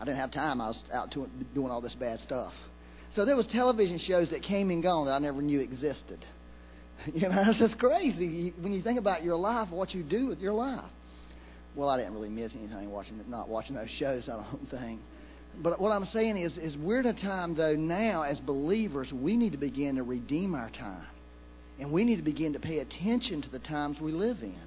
I 0.00 0.04
didn't 0.04 0.18
have 0.18 0.32
time. 0.32 0.60
I 0.60 0.68
was 0.68 0.82
out 0.92 1.10
doing 1.54 1.70
all 1.70 1.80
this 1.80 1.96
bad 1.98 2.20
stuff. 2.20 2.52
So 3.16 3.24
there 3.24 3.36
was 3.36 3.46
television 3.48 3.98
shows 3.98 4.30
that 4.30 4.42
came 4.42 4.70
and 4.70 4.82
gone 4.82 5.06
that 5.06 5.12
I 5.12 5.18
never 5.18 5.42
knew 5.42 5.60
existed. 5.60 6.24
You 7.14 7.28
know, 7.28 7.44
it's 7.46 7.60
just 7.60 7.78
crazy 7.78 8.52
when 8.58 8.72
you 8.72 8.82
think 8.82 8.98
about 8.98 9.22
your 9.22 9.36
life, 9.36 9.70
what 9.70 9.94
you 9.94 10.02
do 10.02 10.26
with 10.26 10.40
your 10.40 10.52
life. 10.52 10.90
Well, 11.76 11.88
I 11.88 11.96
didn't 11.96 12.12
really 12.12 12.28
miss 12.28 12.50
anything 12.58 12.90
watching, 12.90 13.22
not 13.28 13.48
watching 13.48 13.76
those 13.76 13.90
shows. 14.00 14.28
I 14.28 14.32
don't 14.32 14.68
think. 14.70 15.00
But 15.62 15.80
what 15.80 15.90
I'm 15.90 16.06
saying 16.06 16.36
is, 16.36 16.56
is 16.56 16.76
we're 16.76 16.98
in 16.98 17.06
a 17.06 17.12
time 17.12 17.54
though 17.54 17.76
now 17.76 18.22
as 18.22 18.40
believers, 18.40 19.12
we 19.12 19.36
need 19.36 19.52
to 19.52 19.58
begin 19.58 19.94
to 19.94 20.02
redeem 20.02 20.56
our 20.56 20.70
time, 20.70 21.06
and 21.78 21.92
we 21.92 22.02
need 22.02 22.16
to 22.16 22.22
begin 22.22 22.52
to 22.54 22.58
pay 22.58 22.80
attention 22.80 23.42
to 23.42 23.48
the 23.48 23.60
times 23.60 23.98
we 24.00 24.10
live 24.10 24.38
in 24.42 24.58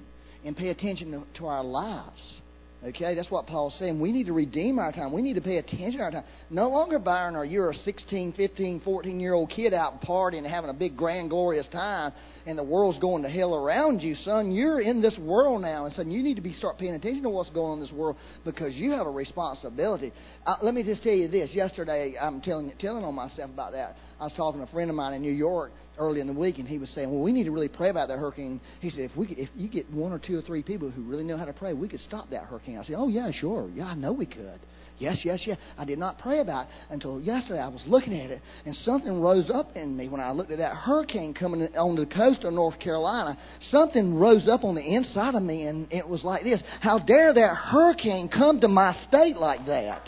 and 0.45 0.55
pay 0.55 0.69
attention 0.69 1.25
to 1.37 1.45
our 1.47 1.63
lives. 1.65 2.37
Okay, 2.83 3.13
that's 3.13 3.29
what 3.29 3.45
Paul's 3.45 3.75
saying. 3.77 3.99
We 3.99 4.11
need 4.11 4.25
to 4.25 4.33
redeem 4.33 4.79
our 4.79 4.91
time. 4.91 5.13
We 5.13 5.21
need 5.21 5.35
to 5.35 5.41
pay 5.41 5.57
attention 5.57 5.97
to 5.97 6.03
our 6.03 6.09
time. 6.09 6.23
No 6.49 6.67
longer, 6.67 6.97
Byron, 6.97 7.35
are 7.35 7.45
you 7.45 7.69
a 7.69 7.73
16, 7.75 8.33
15, 8.33 8.81
14 8.83 9.19
year 9.19 9.35
old 9.35 9.51
kid 9.51 9.71
out 9.71 10.01
partying 10.01 10.39
and 10.39 10.47
having 10.47 10.71
a 10.71 10.73
big, 10.73 10.97
grand, 10.97 11.29
glorious 11.29 11.67
time, 11.71 12.11
and 12.47 12.57
the 12.57 12.63
world's 12.63 12.97
going 12.97 13.21
to 13.21 13.29
hell 13.29 13.53
around 13.53 14.01
you, 14.01 14.15
son. 14.15 14.51
You're 14.51 14.81
in 14.81 14.99
this 14.99 15.15
world 15.19 15.61
now, 15.61 15.85
and 15.85 15.93
son, 15.93 16.09
you 16.09 16.23
need 16.23 16.35
to 16.37 16.41
be 16.41 16.53
start 16.53 16.79
paying 16.79 16.95
attention 16.95 17.21
to 17.21 17.29
what's 17.29 17.51
going 17.51 17.73
on 17.73 17.77
in 17.77 17.83
this 17.83 17.93
world 17.93 18.15
because 18.43 18.73
you 18.73 18.91
have 18.91 19.05
a 19.05 19.11
responsibility. 19.11 20.11
Uh, 20.47 20.55
let 20.63 20.73
me 20.73 20.81
just 20.81 21.03
tell 21.03 21.13
you 21.13 21.27
this. 21.27 21.51
Yesterday, 21.53 22.15
I'm 22.19 22.41
telling 22.41 22.73
telling 22.79 23.03
on 23.03 23.13
myself 23.13 23.51
about 23.51 23.73
that. 23.73 23.95
I 24.21 24.25
was 24.25 24.33
talking 24.33 24.61
to 24.61 24.67
a 24.67 24.71
friend 24.71 24.87
of 24.91 24.95
mine 24.95 25.15
in 25.15 25.23
New 25.23 25.33
York 25.33 25.71
early 25.97 26.21
in 26.21 26.27
the 26.27 26.33
week, 26.33 26.59
and 26.59 26.67
he 26.67 26.77
was 26.77 26.89
saying, 26.91 27.09
"Well, 27.09 27.21
we 27.21 27.31
need 27.31 27.45
to 27.45 27.51
really 27.51 27.67
pray 27.67 27.89
about 27.89 28.07
that 28.09 28.19
hurricane." 28.19 28.61
He 28.79 28.91
said, 28.91 28.99
"If 28.99 29.17
we 29.17 29.25
could, 29.25 29.39
if 29.39 29.49
you 29.55 29.67
get 29.67 29.91
one 29.91 30.11
or 30.11 30.19
two 30.19 30.37
or 30.37 30.43
three 30.43 30.61
people 30.61 30.91
who 30.91 31.01
really 31.01 31.23
know 31.23 31.37
how 31.37 31.45
to 31.45 31.53
pray, 31.53 31.73
we 31.73 31.87
could 31.87 32.01
stop 32.01 32.29
that 32.29 32.43
hurricane." 32.43 32.77
I 32.77 32.83
said, 32.83 32.97
"Oh 32.99 33.07
yeah, 33.07 33.31
sure, 33.31 33.67
yeah, 33.73 33.87
I 33.87 33.95
know 33.95 34.13
we 34.13 34.27
could." 34.27 34.59
Yes, 34.99 35.25
yes, 35.25 35.41
yes. 35.47 35.57
I 35.79 35.85
did 35.85 35.97
not 35.97 36.19
pray 36.19 36.39
about 36.39 36.67
it 36.67 36.73
until 36.91 37.19
yesterday. 37.19 37.59
I 37.59 37.67
was 37.67 37.83
looking 37.87 38.13
at 38.13 38.29
it, 38.29 38.43
and 38.63 38.75
something 38.75 39.19
rose 39.19 39.49
up 39.49 39.75
in 39.75 39.97
me 39.97 40.07
when 40.07 40.21
I 40.21 40.29
looked 40.29 40.51
at 40.51 40.59
that 40.59 40.75
hurricane 40.75 41.33
coming 41.33 41.63
on 41.75 41.95
the 41.95 42.05
coast 42.05 42.43
of 42.43 42.53
North 42.53 42.79
Carolina. 42.79 43.35
Something 43.71 44.13
rose 44.13 44.47
up 44.47 44.63
on 44.63 44.75
the 44.75 44.83
inside 44.83 45.33
of 45.33 45.41
me, 45.41 45.63
and 45.63 45.91
it 45.91 46.07
was 46.07 46.23
like 46.23 46.43
this 46.43 46.61
How 46.81 46.99
dare 46.99 47.33
that 47.33 47.55
hurricane 47.55 48.29
come 48.29 48.61
to 48.61 48.67
my 48.67 48.93
state 49.07 49.37
like 49.37 49.65
that? 49.65 50.07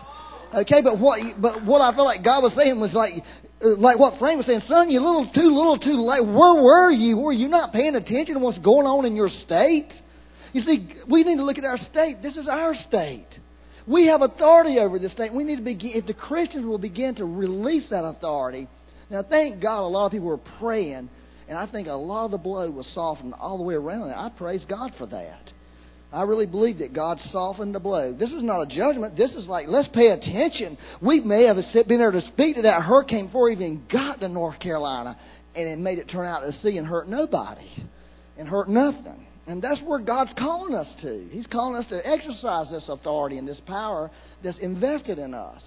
Okay, 0.54 0.84
but 0.84 1.00
what 1.00 1.20
but 1.42 1.66
what 1.66 1.82
I 1.82 1.96
felt 1.96 2.06
like 2.06 2.24
God 2.24 2.44
was 2.44 2.54
saying 2.54 2.80
was 2.80 2.94
like 2.94 3.14
Uh, 3.64 3.78
like 3.78 3.98
what 3.98 4.20
Frank 4.20 4.38
was 4.38 4.46
saying, 4.46 4.62
son, 4.68 4.90
you 4.90 5.00
little 5.00 5.30
too 5.34 5.56
little 5.56 5.80
too 5.80 6.02
late. 6.02 6.26
Where 6.26 6.62
were 6.62 6.92
you? 6.92 7.18
Were 7.18 7.34
you 7.34 7.48
not 7.48 7.72
paying 7.72 7.96
attention 7.96 8.36
to 8.36 8.40
what's 8.40 8.60
going 8.60 8.88
on 8.88 9.06
in 9.06 9.16
your 9.16 9.30
state? 9.46 9.92
You 10.52 10.62
see, 10.62 10.90
we 11.10 11.24
need 11.24 11.38
to 11.38 11.44
look 11.44 11.58
at 11.58 11.66
our 11.66 11.78
state. 11.78 12.22
This 12.22 12.38
is 12.38 12.48
our 12.48 12.76
state. 12.88 13.28
We 13.88 14.08
have 14.08 14.22
authority 14.22 14.80
over 14.80 15.00
this 15.00 15.12
state. 15.12 15.34
We 15.34 15.44
need 15.44 15.58
to 15.58 15.64
begin 15.64 15.92
if 15.96 16.06
the 16.06 16.14
Christians 16.14 16.66
will 16.66 16.78
begin 16.78 17.16
to 17.16 17.26
release 17.26 17.90
that 17.90 18.04
authority. 18.04 18.68
Now 19.10 19.24
thank 19.28 19.62
God 19.62 19.82
a 19.82 19.88
lot 19.88 20.06
of 20.06 20.12
people 20.12 20.28
were 20.28 20.38
praying 20.60 21.10
and 21.48 21.58
I 21.58 21.70
think 21.70 21.88
a 21.88 21.94
lot 21.94 22.26
of 22.26 22.32
the 22.32 22.38
blow 22.38 22.70
was 22.72 22.88
softened 22.94 23.34
all 23.38 23.58
the 23.58 23.64
way 23.64 23.76
around. 23.76 24.10
I 24.12 24.30
praise 24.30 24.66
God 24.68 24.92
for 24.98 25.06
that. 25.08 25.52
I 26.14 26.24
really 26.24 26.46
believe 26.46 26.78
that 26.78 26.94
God 26.94 27.18
softened 27.32 27.74
the 27.74 27.80
blow. 27.80 28.14
This 28.14 28.32
is 28.32 28.44
not 28.44 28.62
a 28.62 28.68
judgment. 28.68 29.18
This 29.18 29.34
is 29.34 29.48
like, 29.48 29.66
let's 29.68 29.90
pay 29.90 30.10
attention. 30.10 30.78
We 31.02 31.22
may 31.22 31.46
have 31.46 31.58
been 31.88 31.98
there 31.98 32.12
to 32.12 32.22
speak 32.22 32.56
to 32.56 32.62
that 32.62 32.84
hurricane 32.84 33.28
before 33.28 33.50
it 33.50 33.54
even 33.54 33.84
got 33.92 34.20
to 34.20 34.30
North 34.30 34.60
Carolina, 34.60 35.18
and 35.56 35.68
it 35.68 35.80
made 35.80 35.98
it 35.98 36.10
turn 36.10 36.28
out 36.28 36.42
to 36.42 36.54
sea 36.60 36.78
and 36.78 36.86
hurt 36.86 37.10
nobody 37.10 37.68
and 38.38 38.48
hurt 38.48 38.70
nothing. 38.70 39.26
And 39.48 39.62
that's 39.62 39.82
where 39.82 40.00
God's 40.00 40.34
calling 40.38 40.76
us 40.76 40.88
to. 41.02 41.28
He's 41.32 41.48
calling 41.48 41.76
us 41.76 41.90
to 41.90 42.08
exercise 42.08 42.70
this 42.70 42.86
authority 42.88 43.38
and 43.38 43.48
this 43.48 43.62
power 43.66 44.10
that's 44.44 44.58
invested 44.60 45.18
in 45.18 45.34
us. 45.34 45.62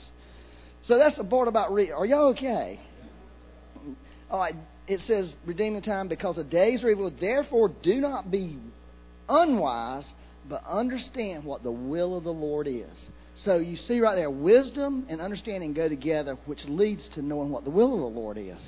So 0.86 0.96
that's 0.96 1.16
the 1.16 1.24
part 1.24 1.48
about 1.48 1.72
re- 1.72 1.90
Are 1.90 2.06
y'all 2.06 2.30
okay? 2.30 2.80
All 4.30 4.38
right. 4.38 4.54
It 4.86 5.00
says, 5.08 5.32
redeem 5.44 5.74
the 5.74 5.80
time 5.80 6.06
because 6.06 6.36
the 6.36 6.44
days 6.44 6.84
are 6.84 6.90
evil. 6.90 7.10
Therefore, 7.20 7.72
do 7.82 7.96
not 7.96 8.30
be 8.30 8.58
unwise, 9.28 10.04
but 10.48 10.62
understand 10.68 11.44
what 11.44 11.62
the 11.62 11.72
will 11.72 12.16
of 12.16 12.24
the 12.24 12.32
Lord 12.32 12.66
is. 12.66 13.06
So 13.44 13.58
you 13.58 13.76
see 13.76 14.00
right 14.00 14.14
there, 14.14 14.30
wisdom 14.30 15.06
and 15.08 15.20
understanding 15.20 15.74
go 15.74 15.88
together, 15.88 16.36
which 16.46 16.60
leads 16.66 17.08
to 17.14 17.22
knowing 17.22 17.50
what 17.50 17.64
the 17.64 17.70
will 17.70 17.94
of 17.94 18.12
the 18.12 18.18
Lord 18.18 18.38
is. 18.38 18.62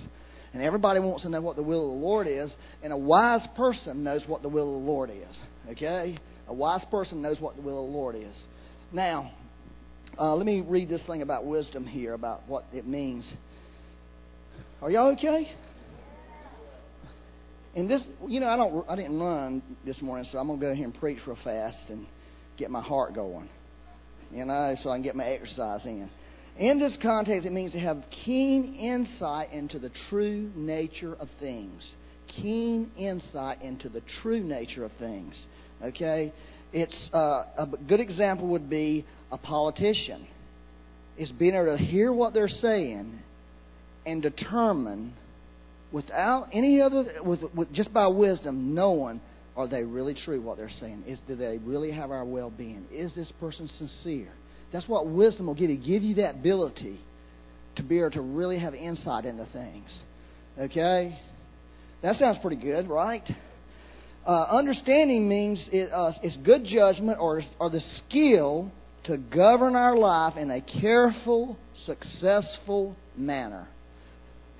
And 0.53 0.63
everybody 0.63 1.01
wants 1.01 1.23
to 1.23 1.29
know 1.29 1.41
what 1.41 1.57
the 1.57 1.63
will 1.63 1.93
of 1.93 2.01
the 2.01 2.07
Lord 2.07 2.27
is, 2.27 2.55
and 2.83 2.93
a 2.93 2.97
wise 2.97 3.47
person 3.57 4.03
knows 4.03 4.23
what 4.27 4.43
the 4.43 4.49
will 4.49 4.77
of 4.77 4.83
the 4.83 4.89
Lord 4.89 5.11
is. 5.11 5.39
Okay? 5.71 6.19
A 6.49 6.55
wise 6.55 6.85
person 6.91 7.23
knows 7.23 7.41
what 7.41 7.57
the 7.57 7.63
will 7.63 7.85
of 7.85 7.91
the 7.91 7.97
Lord 7.97 8.17
is. 8.17 8.37
Now, 8.93 9.31
uh, 10.19 10.35
let 10.35 10.47
me 10.47 10.61
read 10.61 10.89
this 10.89 11.05
thing 11.07 11.23
about 11.23 11.45
wisdom 11.45 11.87
here, 11.87 12.15
about 12.15 12.49
what 12.49 12.65
it 12.73 12.87
means. 12.87 13.31
Are 14.81 14.91
y'all 14.91 15.13
okay? 15.13 15.53
And 17.79 17.89
this, 17.89 18.03
you 18.27 18.41
know, 18.41 18.49
I 18.49 18.57
don't, 18.57 18.91
I 18.91 18.97
didn't 18.97 19.21
run 19.21 19.63
this 19.87 20.03
morning, 20.03 20.29
so 20.33 20.39
I'm 20.39 20.49
gonna 20.49 20.61
go 20.61 20.75
here 20.75 20.85
and 20.85 20.93
preach 20.93 21.19
real 21.29 21.39
fast 21.45 21.77
and 21.91 22.09
get 22.57 22.73
my 22.73 22.83
heart 22.83 23.15
going, 23.15 23.49
you 24.33 24.45
know, 24.45 24.75
so 24.83 24.91
I 24.91 24.97
can 24.97 25.05
get 25.05 25.15
my 25.15 25.23
exercise 25.23 25.87
in. 25.87 26.11
In 26.59 26.81
this 26.81 26.99
context, 27.01 27.47
it 27.47 27.53
means 27.53 27.71
to 27.73 27.79
have 27.79 28.03
keen 28.25 28.75
insight 28.75 29.53
into 29.53 29.79
the 29.79 29.93
true 30.11 30.51
nature 30.57 31.15
of 31.21 31.29
things. 31.39 31.95
Keen 32.35 32.91
insight 32.99 33.63
into 33.63 33.89
the 33.89 34.03
true 34.23 34.43
nature 34.43 34.85
of 34.85 34.91
things. 34.99 35.41
Okay, 35.81 36.33
it's 36.73 37.09
uh, 37.15 37.45
a 37.59 37.67
good 37.89 38.01
example 38.01 38.49
would 38.49 38.69
be 38.69 39.07
a 39.31 39.39
politician. 39.39 40.27
It's 41.17 41.31
being 41.31 41.55
able 41.55 41.77
to 41.77 41.85
hear 41.85 42.13
what 42.13 42.35
they're 42.35 42.49
saying 42.49 43.21
and 44.05 44.21
determine 44.21 45.15
without 45.93 46.49
any 46.53 46.81
other, 46.81 47.05
with, 47.23 47.41
with 47.55 47.73
just 47.73 47.93
by 47.93 48.07
wisdom, 48.07 48.75
knowing 48.75 49.21
are 49.57 49.67
they 49.67 49.83
really 49.83 50.15
true 50.15 50.41
what 50.41 50.57
they're 50.57 50.71
saying? 50.81 51.05
Is 51.07 51.19
do 51.27 51.35
they 51.35 51.59
really 51.59 51.91
have 51.93 52.11
our 52.11 52.25
well-being? 52.25 52.87
Is 52.93 53.15
this 53.15 53.33
person 53.41 53.69
sincere? 53.69 54.33
That's 54.73 54.87
what 54.87 55.09
wisdom 55.09 55.47
will 55.47 55.55
give 55.55 55.71
you. 55.71 55.77
Give 55.77 56.03
you 56.03 56.17
that 56.17 56.37
ability 56.37 57.01
to 57.77 57.83
be 57.83 57.99
able 57.99 58.11
to 58.13 58.21
really 58.21 58.59
have 58.59 58.75
insight 58.75 59.25
into 59.25 59.47
things. 59.53 59.99
Okay, 60.59 61.19
that 62.03 62.17
sounds 62.17 62.39
pretty 62.41 62.57
good, 62.57 62.89
right? 62.89 63.29
Uh, 64.27 64.43
understanding 64.51 65.29
means 65.29 65.65
it, 65.73 65.91
uh, 65.93 66.13
it's 66.23 66.37
good 66.39 66.65
judgment 66.65 67.19
or, 67.21 67.43
or 67.59 67.71
the 67.71 67.81
skill 67.81 68.71
to 69.05 69.17
govern 69.17 69.75
our 69.75 69.97
life 69.97 70.37
in 70.37 70.51
a 70.51 70.61
careful, 70.61 71.57
successful 71.87 72.95
manner 73.17 73.69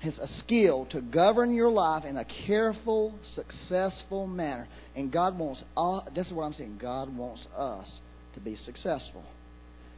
has 0.01 0.17
a 0.17 0.27
skill 0.39 0.87
to 0.91 1.01
govern 1.01 1.53
your 1.53 1.69
life 1.69 2.05
in 2.05 2.17
a 2.17 2.25
careful, 2.47 3.13
successful 3.35 4.27
manner. 4.27 4.67
And 4.95 5.11
God 5.11 5.37
wants, 5.37 5.63
all, 5.75 6.07
this 6.15 6.27
is 6.27 6.33
what 6.33 6.43
I'm 6.43 6.53
saying, 6.53 6.79
God 6.81 7.15
wants 7.15 7.45
us 7.55 7.99
to 8.33 8.39
be 8.39 8.55
successful. 8.55 9.23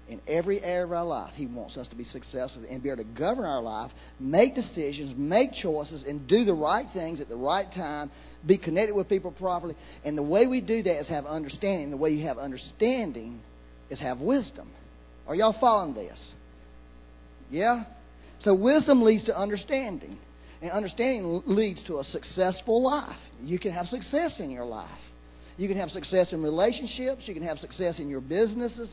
In 0.10 0.20
every 0.28 0.62
area 0.62 0.84
of 0.84 0.92
our 0.92 1.06
life, 1.06 1.34
He 1.36 1.46
wants 1.46 1.78
us 1.78 1.88
to 1.90 1.96
be 1.96 2.04
successful 2.04 2.64
and 2.70 2.82
be 2.82 2.90
able 2.90 3.04
to 3.04 3.10
govern 3.18 3.46
our 3.46 3.62
life, 3.62 3.92
make 4.20 4.56
decisions, 4.56 5.14
make 5.16 5.52
choices, 5.62 6.04
and 6.06 6.28
do 6.28 6.44
the 6.44 6.54
right 6.54 6.86
things 6.94 7.22
at 7.22 7.30
the 7.30 7.36
right 7.36 7.72
time, 7.74 8.12
be 8.46 8.58
connected 8.58 8.96
with 8.96 9.08
people 9.08 9.32
properly. 9.32 9.76
And 10.04 10.18
the 10.18 10.24
way 10.24 10.48
we 10.48 10.60
do 10.62 10.84
that 10.84 11.00
is 11.00 11.08
have 11.08 11.26
understanding. 11.26 11.92
The 11.92 11.98
way 11.98 12.10
you 12.10 12.28
have 12.28 12.40
understanding 12.40 13.40
is 13.90 14.00
have 14.00 14.20
wisdom. 14.20 14.72
Are 15.28 15.36
y'all 15.36 15.56
following 15.62 15.94
this? 15.94 16.20
Yeah? 17.52 17.84
So 18.44 18.56
wisdom 18.56 19.02
leads 19.04 19.26
to 19.26 19.38
understanding. 19.38 20.18
And 20.62 20.72
understanding 20.72 21.42
leads 21.46 21.84
to 21.84 22.00
a 22.00 22.04
successful 22.04 22.84
life. 22.84 23.18
You 23.42 23.60
can 23.60 23.72
have 23.72 23.88
success 23.88 24.34
in 24.40 24.50
your 24.50 24.66
life. 24.66 24.90
You 25.58 25.68
can 25.68 25.78
have 25.78 25.90
success 25.90 26.28
in 26.32 26.42
relationships. 26.42 27.24
You 27.26 27.34
can 27.34 27.44
have 27.44 27.58
success 27.60 28.00
in 28.00 28.10
your 28.10 28.22
businesses. 28.22 28.90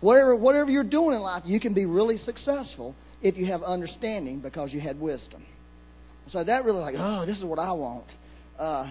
Whatever, 0.00 0.34
whatever 0.36 0.70
you're 0.70 0.84
doing 0.84 1.16
in 1.16 1.22
life, 1.22 1.42
you 1.46 1.60
can 1.60 1.74
be 1.74 1.86
really 1.86 2.18
successful 2.18 2.94
if 3.20 3.36
you 3.36 3.46
have 3.46 3.62
understanding 3.62 4.40
because 4.40 4.72
you 4.72 4.80
had 4.80 4.98
wisdom. 4.98 5.44
So 6.30 6.42
that 6.42 6.64
really 6.64 6.80
like, 6.80 6.94
oh, 6.98 7.24
this 7.26 7.38
is 7.38 7.44
what 7.44 7.58
I 7.58 7.72
want. 7.72 8.06
Uh, 8.58 8.90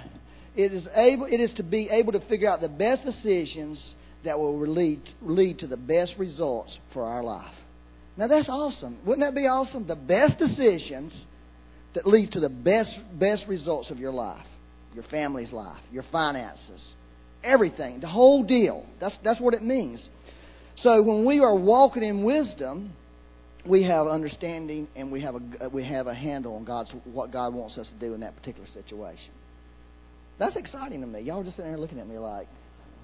it 0.56 0.72
is 0.74 0.88
able, 0.96 1.26
it 1.26 1.40
is 1.40 1.52
to 1.58 1.64
be 1.64 1.90
able 1.90 2.12
to 2.14 2.20
figure 2.28 2.50
out 2.50 2.62
the 2.62 2.70
best 2.70 3.04
decisions 3.04 3.94
that 4.24 4.38
will 4.38 4.60
lead, 4.68 5.02
lead 5.22 5.60
to 5.60 5.68
the 5.68 5.78
best 5.78 6.14
results 6.18 6.78
for 6.94 7.04
our 7.04 7.24
life. 7.24 7.54
Now 8.18 8.28
that's 8.28 8.50
awesome. 8.50 9.00
Wouldn't 9.06 9.26
that 9.26 9.36
be 9.36 9.48
awesome? 9.48 9.88
The 9.88 9.96
best 9.96 10.38
decisions 10.38 11.14
that 11.96 12.06
lead 12.06 12.32
to 12.32 12.40
the 12.40 12.50
best 12.50 12.98
best 13.20 13.46
results 13.48 13.90
of 13.90 14.00
your 14.00 14.12
life, 14.12 14.46
your 14.94 15.04
family's 15.06 15.52
life, 15.52 15.82
your 15.92 16.04
finances, 16.12 16.94
everything, 17.44 18.00
the 18.00 18.08
whole 18.08 18.44
deal. 18.44 18.86
That's 19.00 19.16
that's 19.24 19.40
what 19.40 19.54
it 19.54 19.64
means. 19.64 20.08
So 20.78 21.02
when 21.02 21.26
we 21.26 21.40
are 21.40 21.56
walking 21.56 22.04
in 22.04 22.24
wisdom, 22.24 22.94
we 23.66 23.84
have 23.84 24.08
understanding 24.08 24.88
and 24.96 25.12
we 25.12 25.22
have 25.22 25.36
a 25.36 25.70
we 25.70 25.84
have 25.86 26.08
a 26.08 26.14
handle 26.14 26.56
on 26.56 26.66
God's 26.66 26.92
what 27.06 27.32
God 27.32 27.54
wants 27.54 27.78
us 27.78 27.88
to 27.88 28.00
do 28.00 28.14
in 28.14 28.22
that 28.22 28.36
particular 28.36 28.68
situation. 28.68 29.32
That's 30.40 30.56
exciting 30.56 31.02
to 31.02 31.08
me. 31.08 31.22
Y'all 31.22 31.42
are 31.42 31.44
just 31.44 31.58
sitting 31.58 31.72
there 31.72 31.80
looking 31.80 32.00
at 32.00 32.08
me 32.08 32.18
like, 32.18 32.48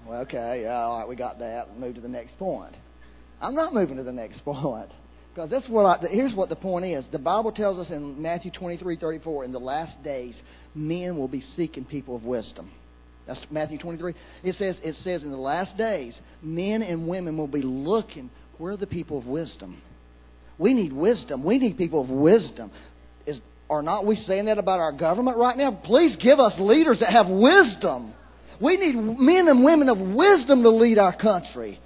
well, 0.06 0.22
okay, 0.22 0.62
yeah, 0.64 0.74
all 0.74 0.98
right, 0.98 1.08
we 1.08 1.14
got 1.14 1.38
that. 1.38 1.78
Move 1.78 1.94
to 1.94 2.00
the 2.00 2.08
next 2.08 2.36
point. 2.38 2.74
I'm 3.40 3.54
not 3.54 3.74
moving 3.74 3.96
to 3.96 4.02
the 4.02 4.12
next 4.12 4.40
point. 4.44 4.90
Because 5.34 5.50
that's 5.50 5.68
what 5.68 5.84
I, 5.84 6.08
here's 6.10 6.34
what 6.34 6.48
the 6.48 6.56
point 6.56 6.84
is. 6.84 7.06
The 7.12 7.18
Bible 7.18 7.52
tells 7.52 7.78
us 7.78 7.92
in 7.92 8.20
Matthew 8.20 8.50
23, 8.50 8.96
34, 8.96 9.44
in 9.44 9.52
the 9.52 9.60
last 9.60 10.02
days, 10.02 10.40
men 10.74 11.16
will 11.16 11.28
be 11.28 11.42
seeking 11.54 11.84
people 11.84 12.16
of 12.16 12.24
wisdom. 12.24 12.72
That's 13.24 13.40
Matthew 13.50 13.78
23. 13.78 14.14
It 14.42 14.54
says, 14.56 14.80
it 14.82 14.96
says 15.04 15.22
in 15.22 15.30
the 15.30 15.36
last 15.36 15.76
days, 15.76 16.18
men 16.42 16.82
and 16.82 17.06
women 17.06 17.36
will 17.36 17.46
be 17.46 17.62
looking, 17.62 18.30
where 18.56 18.72
are 18.72 18.76
the 18.76 18.86
people 18.86 19.18
of 19.18 19.26
wisdom? 19.26 19.80
We 20.58 20.74
need 20.74 20.92
wisdom. 20.92 21.44
We 21.44 21.58
need 21.58 21.76
people 21.76 22.02
of 22.02 22.10
wisdom. 22.10 22.72
Is, 23.26 23.38
are 23.70 23.82
not 23.82 24.06
we 24.06 24.16
saying 24.16 24.46
that 24.46 24.58
about 24.58 24.80
our 24.80 24.92
government 24.92 25.36
right 25.36 25.56
now? 25.56 25.80
Please 25.84 26.16
give 26.20 26.40
us 26.40 26.54
leaders 26.58 26.98
that 27.00 27.12
have 27.12 27.28
wisdom. 27.28 28.12
We 28.60 28.76
need 28.76 28.96
men 28.96 29.46
and 29.46 29.62
women 29.62 29.88
of 29.88 29.98
wisdom 29.98 30.62
to 30.62 30.70
lead 30.70 30.98
our 30.98 31.16
country. 31.16 31.78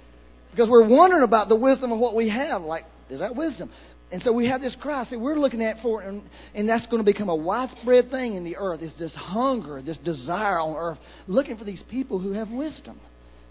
Because 0.53 0.69
we're 0.69 0.87
wondering 0.87 1.23
about 1.23 1.49
the 1.49 1.55
wisdom 1.55 1.91
of 1.91 1.97
what 1.97 2.15
we 2.15 2.29
have. 2.29 2.61
Like, 2.61 2.85
is 3.09 3.19
that 3.19 3.35
wisdom? 3.35 3.71
And 4.11 4.21
so 4.21 4.31
we 4.31 4.47
have 4.47 4.61
this 4.61 4.75
cry. 4.79 5.03
See, 5.05 5.15
we're 5.15 5.39
looking 5.39 5.63
at 5.63 5.77
for, 5.81 6.01
and, 6.01 6.23
and 6.53 6.69
that's 6.69 6.85
going 6.85 7.03
to 7.03 7.11
become 7.11 7.29
a 7.29 7.35
widespread 7.35 8.11
thing 8.11 8.35
in 8.35 8.43
the 8.43 8.55
earth. 8.57 8.83
Is 8.83 8.93
this 8.99 9.13
hunger, 9.15 9.81
this 9.81 9.97
desire 9.97 10.59
on 10.59 10.75
earth, 10.75 10.99
looking 11.25 11.57
for 11.57 11.63
these 11.63 11.81
people 11.89 12.19
who 12.19 12.33
have 12.33 12.49
wisdom. 12.49 12.99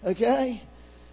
Okay, 0.05 0.63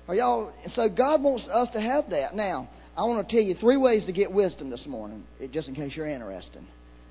are 0.07 0.15
y'all? 0.15 0.53
So 0.77 0.89
God 0.89 1.23
wants 1.23 1.49
us 1.53 1.69
to 1.73 1.81
have 1.81 2.11
that. 2.11 2.37
Now, 2.37 2.69
I 2.97 3.03
want 3.03 3.29
to 3.29 3.35
tell 3.35 3.43
you 3.43 3.57
three 3.57 3.77
ways 3.77 4.07
to 4.07 4.13
get 4.13 4.31
wisdom 4.31 4.71
this 4.71 4.85
morning, 4.87 5.25
just 5.53 5.67
in 5.67 5.75
case 5.75 5.95
you're 5.97 6.09
interested, 6.09 6.63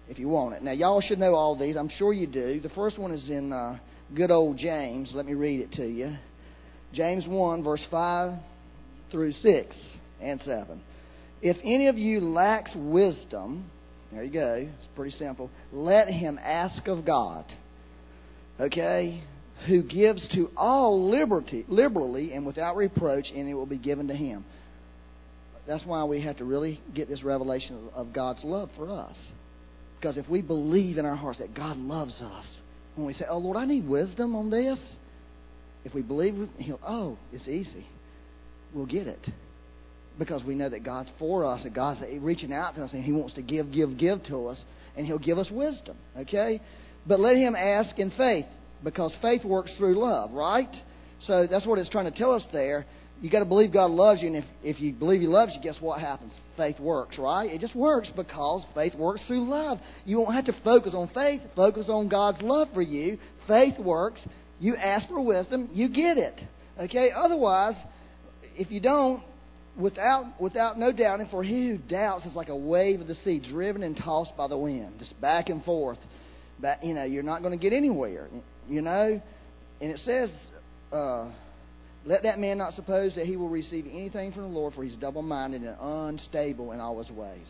if 0.07 0.17
you 0.17 0.29
want 0.29 0.55
it. 0.55 0.63
Now, 0.63 0.71
y'all 0.71 1.01
should 1.01 1.19
know 1.19 1.35
all 1.35 1.59
these. 1.59 1.75
I'm 1.75 1.89
sure 1.97 2.13
you 2.13 2.27
do. 2.27 2.61
The 2.61 2.69
first 2.69 2.97
one 2.97 3.11
is 3.11 3.29
in 3.29 3.51
uh, 3.51 3.79
good 4.15 4.31
old 4.31 4.57
James. 4.57 5.11
Let 5.13 5.25
me 5.25 5.33
read 5.33 5.59
it 5.59 5.73
to 5.73 5.85
you. 5.85 6.15
James 6.93 7.27
one, 7.27 7.65
verse 7.65 7.85
five 7.91 8.39
through 9.11 9.33
6. 9.33 9.75
and 10.21 10.39
7. 10.41 10.81
If 11.41 11.57
any 11.63 11.87
of 11.87 11.97
you 11.97 12.19
lacks 12.19 12.71
wisdom, 12.75 13.69
there 14.11 14.23
you 14.23 14.31
go, 14.31 14.67
it's 14.77 14.87
pretty 14.95 15.15
simple, 15.17 15.49
let 15.71 16.07
him 16.07 16.39
ask 16.41 16.87
of 16.87 17.05
God. 17.05 17.45
Okay? 18.59 19.23
Who 19.67 19.83
gives 19.83 20.27
to 20.33 20.49
all 20.57 21.09
liberty, 21.09 21.65
liberally 21.67 22.33
and 22.33 22.45
without 22.45 22.75
reproach, 22.75 23.27
and 23.33 23.47
it 23.47 23.53
will 23.53 23.65
be 23.65 23.77
given 23.77 24.07
to 24.07 24.15
him. 24.15 24.45
That's 25.67 25.85
why 25.85 26.03
we 26.03 26.21
have 26.23 26.37
to 26.37 26.45
really 26.45 26.81
get 26.93 27.07
this 27.07 27.23
revelation 27.23 27.89
of 27.93 28.11
God's 28.11 28.43
love 28.43 28.69
for 28.75 28.89
us. 28.89 29.15
Because 29.99 30.17
if 30.17 30.27
we 30.29 30.41
believe 30.41 30.97
in 30.97 31.05
our 31.05 31.15
hearts 31.15 31.39
that 31.39 31.53
God 31.53 31.77
loves 31.77 32.15
us, 32.21 32.45
when 32.95 33.05
we 33.05 33.13
say, 33.13 33.25
Oh 33.29 33.37
Lord, 33.37 33.55
I 33.55 33.65
need 33.65 33.87
wisdom 33.87 34.35
on 34.35 34.49
this, 34.49 34.79
if 35.85 35.93
we 35.93 36.01
believe, 36.01 36.49
He'll, 36.57 36.79
oh, 36.85 37.17
it's 37.31 37.47
easy. 37.47 37.85
We'll 38.73 38.85
get 38.85 39.07
it. 39.07 39.27
Because 40.17 40.43
we 40.43 40.53
know 40.55 40.69
that 40.69 40.83
God's 40.83 41.09
for 41.17 41.45
us 41.45 41.61
and 41.63 41.73
God's 41.73 42.01
reaching 42.19 42.51
out 42.53 42.75
to 42.75 42.83
us 42.83 42.93
and 42.93 43.03
He 43.03 43.11
wants 43.11 43.35
to 43.35 43.41
give, 43.41 43.71
give, 43.71 43.97
give 43.97 44.23
to 44.25 44.47
us 44.47 44.61
and 44.97 45.05
He'll 45.05 45.19
give 45.19 45.37
us 45.37 45.49
wisdom. 45.51 45.97
Okay? 46.17 46.59
But 47.07 47.19
let 47.19 47.37
Him 47.37 47.55
ask 47.55 47.97
in 47.97 48.11
faith 48.11 48.45
because 48.83 49.15
faith 49.21 49.45
works 49.45 49.73
through 49.77 49.99
love, 49.99 50.31
right? 50.31 50.73
So 51.21 51.47
that's 51.49 51.65
what 51.65 51.79
it's 51.79 51.89
trying 51.89 52.11
to 52.11 52.17
tell 52.17 52.33
us 52.33 52.43
there. 52.51 52.85
You 53.21 53.29
got 53.29 53.39
to 53.39 53.45
believe 53.45 53.73
God 53.73 53.91
loves 53.91 54.21
you, 54.21 54.27
and 54.27 54.37
if, 54.37 54.45
if 54.63 54.79
you 54.79 54.93
believe 54.93 55.19
He 55.19 55.27
loves 55.27 55.51
you, 55.53 55.61
guess 55.61 55.75
what 55.81 55.99
happens? 55.99 56.33
Faith 56.55 56.79
works, 56.79 57.17
right? 57.17 57.51
It 57.51 57.59
just 57.59 57.75
works 57.75 58.09
because 58.15 58.63
faith 58.73 58.95
works 58.95 59.21
through 59.27 59.49
love. 59.49 59.79
You 60.05 60.19
won't 60.19 60.33
have 60.33 60.45
to 60.45 60.55
focus 60.63 60.93
on 60.95 61.09
faith, 61.13 61.41
focus 61.53 61.87
on 61.89 62.07
God's 62.07 62.41
love 62.41 62.69
for 62.73 62.81
you. 62.81 63.17
Faith 63.47 63.77
works. 63.77 64.21
You 64.59 64.75
ask 64.77 65.07
for 65.09 65.19
wisdom, 65.21 65.69
you 65.71 65.89
get 65.89 66.17
it. 66.17 66.39
Okay? 66.79 67.09
Otherwise, 67.13 67.75
if 68.55 68.71
you 68.71 68.79
don't, 68.79 69.23
without 69.79 70.39
without 70.39 70.77
no 70.77 70.91
doubting, 70.91 71.27
for 71.29 71.43
he 71.43 71.69
who 71.69 71.77
doubts 71.77 72.25
is 72.25 72.35
like 72.35 72.49
a 72.49 72.55
wave 72.55 73.01
of 73.01 73.07
the 73.07 73.15
sea, 73.15 73.39
driven 73.51 73.83
and 73.83 73.95
tossed 73.97 74.35
by 74.37 74.47
the 74.47 74.57
wind, 74.57 74.95
just 74.99 75.19
back 75.21 75.49
and 75.49 75.63
forth. 75.63 75.99
But 76.59 76.83
you 76.83 76.93
know, 76.93 77.05
you're 77.05 77.23
not 77.23 77.41
going 77.41 77.57
to 77.57 77.61
get 77.61 77.75
anywhere. 77.75 78.27
You 78.67 78.81
know, 78.81 79.21
and 79.81 79.91
it 79.91 79.99
says. 80.05 80.31
Uh, 80.91 81.31
let 82.05 82.23
that 82.23 82.39
man 82.39 82.57
not 82.57 82.73
suppose 82.73 83.13
that 83.15 83.25
he 83.25 83.35
will 83.35 83.49
receive 83.49 83.85
anything 83.85 84.31
from 84.31 84.43
the 84.43 84.47
Lord, 84.47 84.73
for 84.73 84.83
he's 84.83 84.95
double 84.95 85.21
minded 85.21 85.61
and 85.63 85.75
unstable 85.79 86.71
in 86.71 86.79
all 86.79 86.97
his 86.97 87.11
ways. 87.11 87.45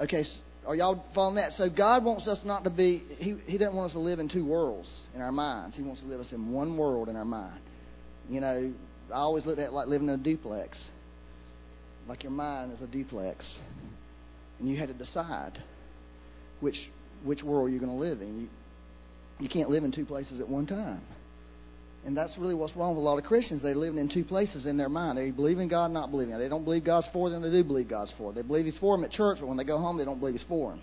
Okay, 0.00 0.24
are 0.66 0.74
y'all 0.74 1.04
following 1.14 1.36
that? 1.36 1.52
So 1.52 1.68
God 1.68 2.04
wants 2.04 2.26
us 2.26 2.38
not 2.44 2.64
to 2.64 2.70
be, 2.70 3.02
he, 3.18 3.36
he 3.46 3.58
doesn't 3.58 3.74
want 3.74 3.90
us 3.90 3.92
to 3.92 4.00
live 4.00 4.18
in 4.18 4.28
two 4.28 4.46
worlds 4.46 4.88
in 5.14 5.20
our 5.20 5.32
minds. 5.32 5.76
He 5.76 5.82
wants 5.82 6.00
to 6.02 6.06
live 6.06 6.20
us 6.20 6.32
in 6.32 6.52
one 6.52 6.76
world 6.76 7.08
in 7.08 7.16
our 7.16 7.24
mind. 7.24 7.60
You 8.28 8.40
know, 8.40 8.72
I 9.12 9.18
always 9.18 9.46
looked 9.46 9.58
at 9.58 9.66
it 9.66 9.72
like 9.72 9.88
living 9.88 10.08
in 10.08 10.14
a 10.14 10.22
duplex. 10.22 10.78
Like 12.08 12.22
your 12.22 12.32
mind 12.32 12.72
is 12.72 12.80
a 12.80 12.86
duplex. 12.86 13.44
And 14.58 14.68
you 14.68 14.76
had 14.78 14.88
to 14.88 14.94
decide 14.94 15.58
which 16.60 16.76
which 17.24 17.42
world 17.42 17.70
you're 17.70 17.80
going 17.80 17.92
to 17.92 17.98
live 17.98 18.20
in. 18.20 18.42
You, 18.42 18.48
you 19.38 19.48
can't 19.48 19.70
live 19.70 19.84
in 19.84 19.92
two 19.92 20.04
places 20.04 20.40
at 20.40 20.48
one 20.48 20.66
time. 20.66 21.02
And 22.04 22.16
that's 22.16 22.32
really 22.36 22.54
what's 22.54 22.74
wrong 22.74 22.96
with 22.96 22.98
a 23.02 23.08
lot 23.08 23.18
of 23.18 23.24
Christians. 23.24 23.62
They're 23.62 23.76
living 23.76 23.98
in 23.98 24.08
two 24.08 24.24
places 24.24 24.66
in 24.66 24.76
their 24.76 24.88
mind. 24.88 25.18
They 25.18 25.30
believe 25.30 25.58
in 25.58 25.68
God, 25.68 25.92
not 25.92 26.10
believing. 26.10 26.36
They 26.36 26.48
don't 26.48 26.64
believe 26.64 26.84
God's 26.84 27.06
for 27.12 27.30
them. 27.30 27.42
They 27.42 27.50
do 27.50 27.62
believe 27.62 27.88
God's 27.88 28.12
for. 28.18 28.32
Them. 28.32 28.42
They 28.42 28.46
believe 28.46 28.64
He's 28.64 28.78
for 28.78 28.96
them 28.96 29.04
at 29.04 29.12
church, 29.12 29.38
but 29.40 29.46
when 29.46 29.56
they 29.56 29.64
go 29.64 29.78
home, 29.78 29.98
they 29.98 30.04
don't 30.04 30.18
believe 30.18 30.34
He's 30.34 30.44
for 30.48 30.70
them. 30.70 30.80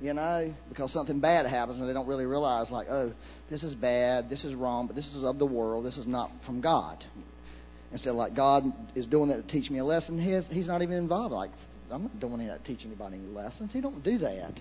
You 0.00 0.14
know, 0.14 0.54
because 0.68 0.92
something 0.92 1.20
bad 1.20 1.46
happens 1.46 1.80
and 1.80 1.88
they 1.88 1.92
don't 1.92 2.06
really 2.06 2.26
realize, 2.26 2.70
like, 2.70 2.86
oh, 2.88 3.12
this 3.50 3.64
is 3.64 3.74
bad, 3.74 4.28
this 4.28 4.44
is 4.44 4.54
wrong, 4.54 4.86
but 4.86 4.94
this 4.94 5.06
is 5.06 5.24
of 5.24 5.38
the 5.38 5.46
world. 5.46 5.84
This 5.84 5.96
is 5.96 6.06
not 6.06 6.30
from 6.46 6.60
God. 6.60 7.04
Instead, 7.92 8.10
of 8.10 8.16
like 8.16 8.36
God 8.36 8.64
is 8.94 9.06
doing 9.06 9.30
that 9.30 9.46
to 9.46 9.52
teach 9.52 9.70
me 9.70 9.78
a 9.78 9.84
lesson, 9.84 10.20
he's, 10.20 10.44
he's 10.54 10.66
not 10.66 10.82
even 10.82 10.96
involved. 10.96 11.32
Like, 11.32 11.50
I'm 11.90 12.02
not 12.02 12.20
doing 12.20 12.46
that 12.46 12.64
to 12.64 12.66
teach 12.66 12.84
anybody 12.84 13.16
any 13.16 13.26
lessons. 13.26 13.70
He 13.72 13.80
don't 13.80 14.02
do 14.04 14.18
that. 14.18 14.60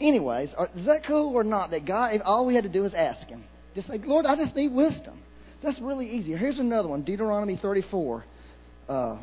Anyways, 0.00 0.50
is 0.74 0.86
that 0.86 1.02
cool 1.06 1.34
or 1.34 1.44
not? 1.44 1.70
That 1.70 1.86
God, 1.86 2.14
if 2.14 2.22
all 2.24 2.46
we 2.46 2.54
had 2.54 2.64
to 2.64 2.70
do 2.70 2.84
is 2.84 2.94
ask 2.94 3.26
Him. 3.26 3.44
Just 3.74 3.88
like, 3.88 4.02
Lord, 4.04 4.26
I 4.26 4.36
just 4.36 4.54
need 4.54 4.72
wisdom. 4.72 5.22
That's 5.62 5.80
really 5.80 6.08
easy. 6.08 6.36
Here's 6.36 6.58
another 6.58 6.88
one 6.88 7.02
Deuteronomy 7.02 7.58
34. 7.60 8.24
Uh, 8.88 9.16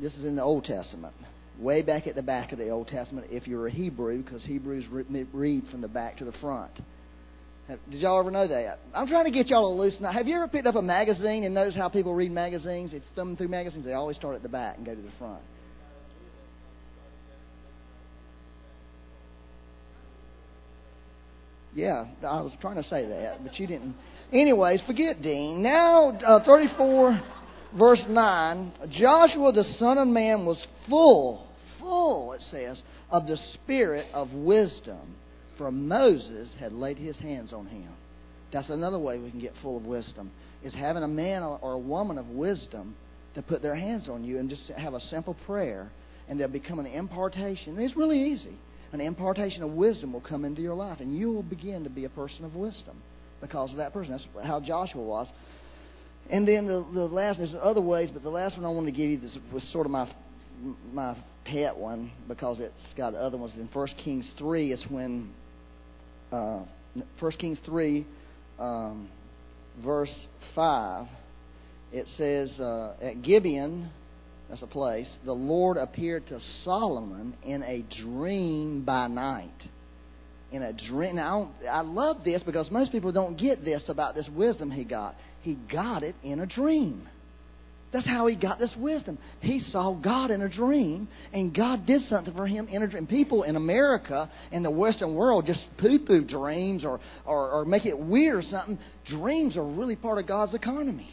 this 0.00 0.14
is 0.14 0.24
in 0.24 0.36
the 0.36 0.42
Old 0.42 0.64
Testament. 0.64 1.14
Way 1.58 1.82
back 1.82 2.06
at 2.06 2.14
the 2.14 2.22
back 2.22 2.52
of 2.52 2.58
the 2.58 2.70
Old 2.70 2.88
Testament, 2.88 3.26
if 3.30 3.46
you're 3.46 3.66
a 3.66 3.70
Hebrew, 3.70 4.22
because 4.22 4.42
Hebrews 4.44 4.86
read 4.90 5.64
from 5.70 5.80
the 5.82 5.88
back 5.88 6.16
to 6.18 6.24
the 6.24 6.32
front. 6.40 6.72
Did 7.90 8.00
y'all 8.00 8.18
ever 8.18 8.30
know 8.30 8.48
that? 8.48 8.78
I'm 8.94 9.06
trying 9.06 9.26
to 9.26 9.30
get 9.30 9.48
y'all 9.48 9.74
to 9.74 9.80
loosen 9.80 10.04
up. 10.04 10.14
Have 10.14 10.26
you 10.26 10.36
ever 10.36 10.48
picked 10.48 10.66
up 10.66 10.74
a 10.74 10.82
magazine 10.82 11.44
and 11.44 11.54
noticed 11.54 11.76
how 11.76 11.88
people 11.88 12.14
read 12.14 12.32
magazines? 12.32 12.92
If 12.92 13.02
thumbing 13.14 13.36
through 13.36 13.48
magazines, 13.48 13.84
they 13.84 13.92
always 13.92 14.16
start 14.16 14.34
at 14.34 14.42
the 14.42 14.48
back 14.48 14.76
and 14.76 14.86
go 14.86 14.94
to 14.94 15.00
the 15.00 15.12
front. 15.18 15.42
Yeah, 21.74 22.06
I 22.26 22.40
was 22.40 22.52
trying 22.60 22.76
to 22.76 22.88
say 22.88 23.06
that, 23.06 23.44
but 23.44 23.58
you 23.58 23.66
didn't. 23.66 23.94
Anyways, 24.32 24.82
forget 24.86 25.22
Dean. 25.22 25.62
Now, 25.62 26.10
uh, 26.10 26.44
34, 26.44 27.20
verse 27.78 28.04
9. 28.08 28.72
Joshua 28.90 29.52
the 29.52 29.64
son 29.78 29.98
of 29.98 30.08
man 30.08 30.46
was 30.46 30.64
full, 30.88 31.46
full, 31.78 32.32
it 32.32 32.42
says, 32.50 32.82
of 33.10 33.26
the 33.26 33.36
spirit 33.54 34.06
of 34.12 34.32
wisdom, 34.32 35.16
for 35.60 35.70
Moses 35.70 36.54
had 36.58 36.72
laid 36.72 36.96
his 36.96 37.18
hands 37.18 37.52
on 37.52 37.66
him. 37.66 37.92
That's 38.50 38.70
another 38.70 38.98
way 38.98 39.18
we 39.18 39.30
can 39.30 39.40
get 39.40 39.52
full 39.60 39.76
of 39.76 39.84
wisdom, 39.84 40.30
is 40.64 40.72
having 40.72 41.02
a 41.02 41.08
man 41.08 41.42
or 41.42 41.74
a 41.74 41.78
woman 41.78 42.16
of 42.16 42.28
wisdom 42.28 42.96
to 43.34 43.42
put 43.42 43.60
their 43.60 43.74
hands 43.74 44.08
on 44.08 44.24
you 44.24 44.38
and 44.38 44.48
just 44.48 44.70
have 44.70 44.94
a 44.94 45.00
simple 45.00 45.36
prayer, 45.44 45.90
and 46.28 46.40
they'll 46.40 46.48
become 46.48 46.78
an 46.78 46.86
impartation. 46.86 47.78
It's 47.78 47.94
really 47.94 48.18
easy. 48.32 48.56
An 48.92 49.02
impartation 49.02 49.62
of 49.62 49.72
wisdom 49.72 50.14
will 50.14 50.22
come 50.26 50.46
into 50.46 50.62
your 50.62 50.74
life, 50.74 50.98
and 51.00 51.14
you 51.14 51.30
will 51.30 51.42
begin 51.42 51.84
to 51.84 51.90
be 51.90 52.06
a 52.06 52.10
person 52.10 52.46
of 52.46 52.54
wisdom 52.54 52.96
because 53.42 53.70
of 53.70 53.76
that 53.76 53.92
person. 53.92 54.12
That's 54.12 54.46
how 54.46 54.60
Joshua 54.60 55.02
was. 55.02 55.28
And 56.30 56.48
then 56.48 56.66
the, 56.66 56.86
the 56.94 57.04
last, 57.04 57.36
there's 57.36 57.54
other 57.62 57.82
ways, 57.82 58.08
but 58.10 58.22
the 58.22 58.30
last 58.30 58.56
one 58.56 58.64
I 58.64 58.70
wanted 58.70 58.92
to 58.92 58.96
give 58.96 59.10
you 59.10 59.20
this 59.20 59.36
was 59.52 59.62
sort 59.72 59.84
of 59.84 59.92
my 59.92 60.10
my 60.92 61.16
pet 61.44 61.76
one 61.76 62.12
because 62.28 62.60
it's 62.60 62.94
got 62.96 63.14
other 63.14 63.36
ones. 63.36 63.54
In 63.56 63.68
First 63.68 63.94
Kings 64.02 64.30
three, 64.38 64.72
is 64.72 64.82
when 64.88 65.32
uh, 66.32 66.64
First 67.18 67.38
Kings 67.38 67.58
three, 67.64 68.06
um, 68.58 69.08
verse 69.84 70.14
five. 70.54 71.06
It 71.92 72.06
says 72.16 72.50
uh, 72.60 72.94
at 73.02 73.22
Gibeon, 73.22 73.90
that's 74.48 74.62
a 74.62 74.66
place. 74.66 75.12
The 75.24 75.32
Lord 75.32 75.76
appeared 75.76 76.26
to 76.28 76.40
Solomon 76.64 77.36
in 77.44 77.62
a 77.62 77.84
dream 78.02 78.84
by 78.84 79.08
night 79.08 79.50
in 80.52 80.62
a 80.62 80.72
dream. 80.72 81.16
Now, 81.16 81.52
I 81.70 81.80
love 81.80 82.24
this 82.24 82.42
because 82.42 82.70
most 82.70 82.92
people 82.92 83.12
don't 83.12 83.36
get 83.36 83.64
this 83.64 83.82
about 83.88 84.14
this 84.14 84.28
wisdom 84.34 84.70
he 84.70 84.84
got. 84.84 85.14
He 85.42 85.56
got 85.70 86.02
it 86.02 86.14
in 86.22 86.40
a 86.40 86.46
dream. 86.46 87.08
That's 87.92 88.06
how 88.06 88.26
he 88.28 88.36
got 88.36 88.58
this 88.58 88.74
wisdom. 88.78 89.18
He 89.40 89.60
saw 89.60 89.94
God 89.94 90.30
in 90.30 90.42
a 90.42 90.48
dream, 90.48 91.08
and 91.32 91.54
God 91.54 91.86
did 91.86 92.02
something 92.02 92.34
for 92.34 92.46
him 92.46 92.68
in 92.68 92.82
a 92.82 92.86
dream. 92.86 93.06
People 93.06 93.42
in 93.42 93.56
America 93.56 94.30
and 94.52 94.64
the 94.64 94.70
Western 94.70 95.14
world 95.14 95.46
just 95.46 95.66
poo 95.78 95.98
poo 95.98 96.24
dreams 96.24 96.84
or, 96.84 97.00
or, 97.26 97.50
or 97.50 97.64
make 97.64 97.86
it 97.86 97.98
weird 97.98 98.36
or 98.36 98.42
something. 98.42 98.78
Dreams 99.06 99.56
are 99.56 99.66
really 99.66 99.96
part 99.96 100.18
of 100.18 100.28
God's 100.28 100.54
economy. 100.54 101.10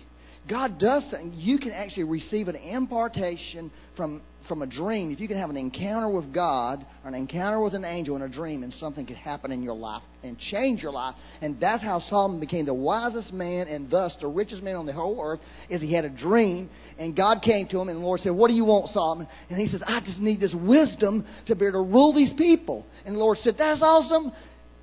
God 0.47 0.79
does 0.79 1.03
something. 1.11 1.33
You 1.33 1.57
can 1.57 1.71
actually 1.71 2.05
receive 2.05 2.47
an 2.47 2.55
impartation 2.55 3.71
from 3.95 4.21
from 4.47 4.61
a 4.61 4.67
dream, 4.67 5.11
if 5.11 5.19
you 5.19 5.27
can 5.27 5.37
have 5.37 5.49
an 5.49 5.57
encounter 5.57 6.09
with 6.09 6.33
God 6.33 6.85
or 7.03 7.09
an 7.09 7.13
encounter 7.13 7.61
with 7.61 7.73
an 7.73 7.85
angel 7.85 8.15
in 8.15 8.21
a 8.21 8.29
dream, 8.29 8.63
and 8.63 8.73
something 8.73 9.05
could 9.05 9.17
happen 9.17 9.51
in 9.51 9.63
your 9.63 9.75
life 9.75 10.03
and 10.23 10.37
change 10.37 10.81
your 10.81 10.91
life. 10.91 11.15
And 11.41 11.59
that's 11.59 11.83
how 11.83 11.99
Solomon 11.99 12.39
became 12.39 12.65
the 12.65 12.73
wisest 12.73 13.33
man 13.33 13.67
and 13.67 13.89
thus 13.89 14.15
the 14.19 14.27
richest 14.27 14.63
man 14.63 14.75
on 14.75 14.85
the 14.85 14.93
whole 14.93 15.19
earth, 15.21 15.39
is 15.69 15.81
he 15.81 15.93
had 15.93 16.05
a 16.05 16.09
dream, 16.09 16.69
and 16.97 17.15
God 17.15 17.41
came 17.41 17.67
to 17.67 17.79
him, 17.79 17.89
and 17.89 17.99
the 17.99 18.05
Lord 18.05 18.21
said, 18.21 18.31
What 18.31 18.47
do 18.47 18.53
you 18.53 18.65
want, 18.65 18.91
Solomon? 18.93 19.27
And 19.49 19.59
he 19.59 19.67
says, 19.67 19.81
I 19.85 19.99
just 19.99 20.19
need 20.19 20.39
this 20.39 20.55
wisdom 20.55 21.25
to 21.47 21.55
be 21.55 21.65
able 21.65 21.85
to 21.85 21.91
rule 21.91 22.13
these 22.13 22.33
people. 22.37 22.85
And 23.05 23.15
the 23.15 23.19
Lord 23.19 23.37
said, 23.39 23.55
That's 23.57 23.81
awesome. 23.81 24.31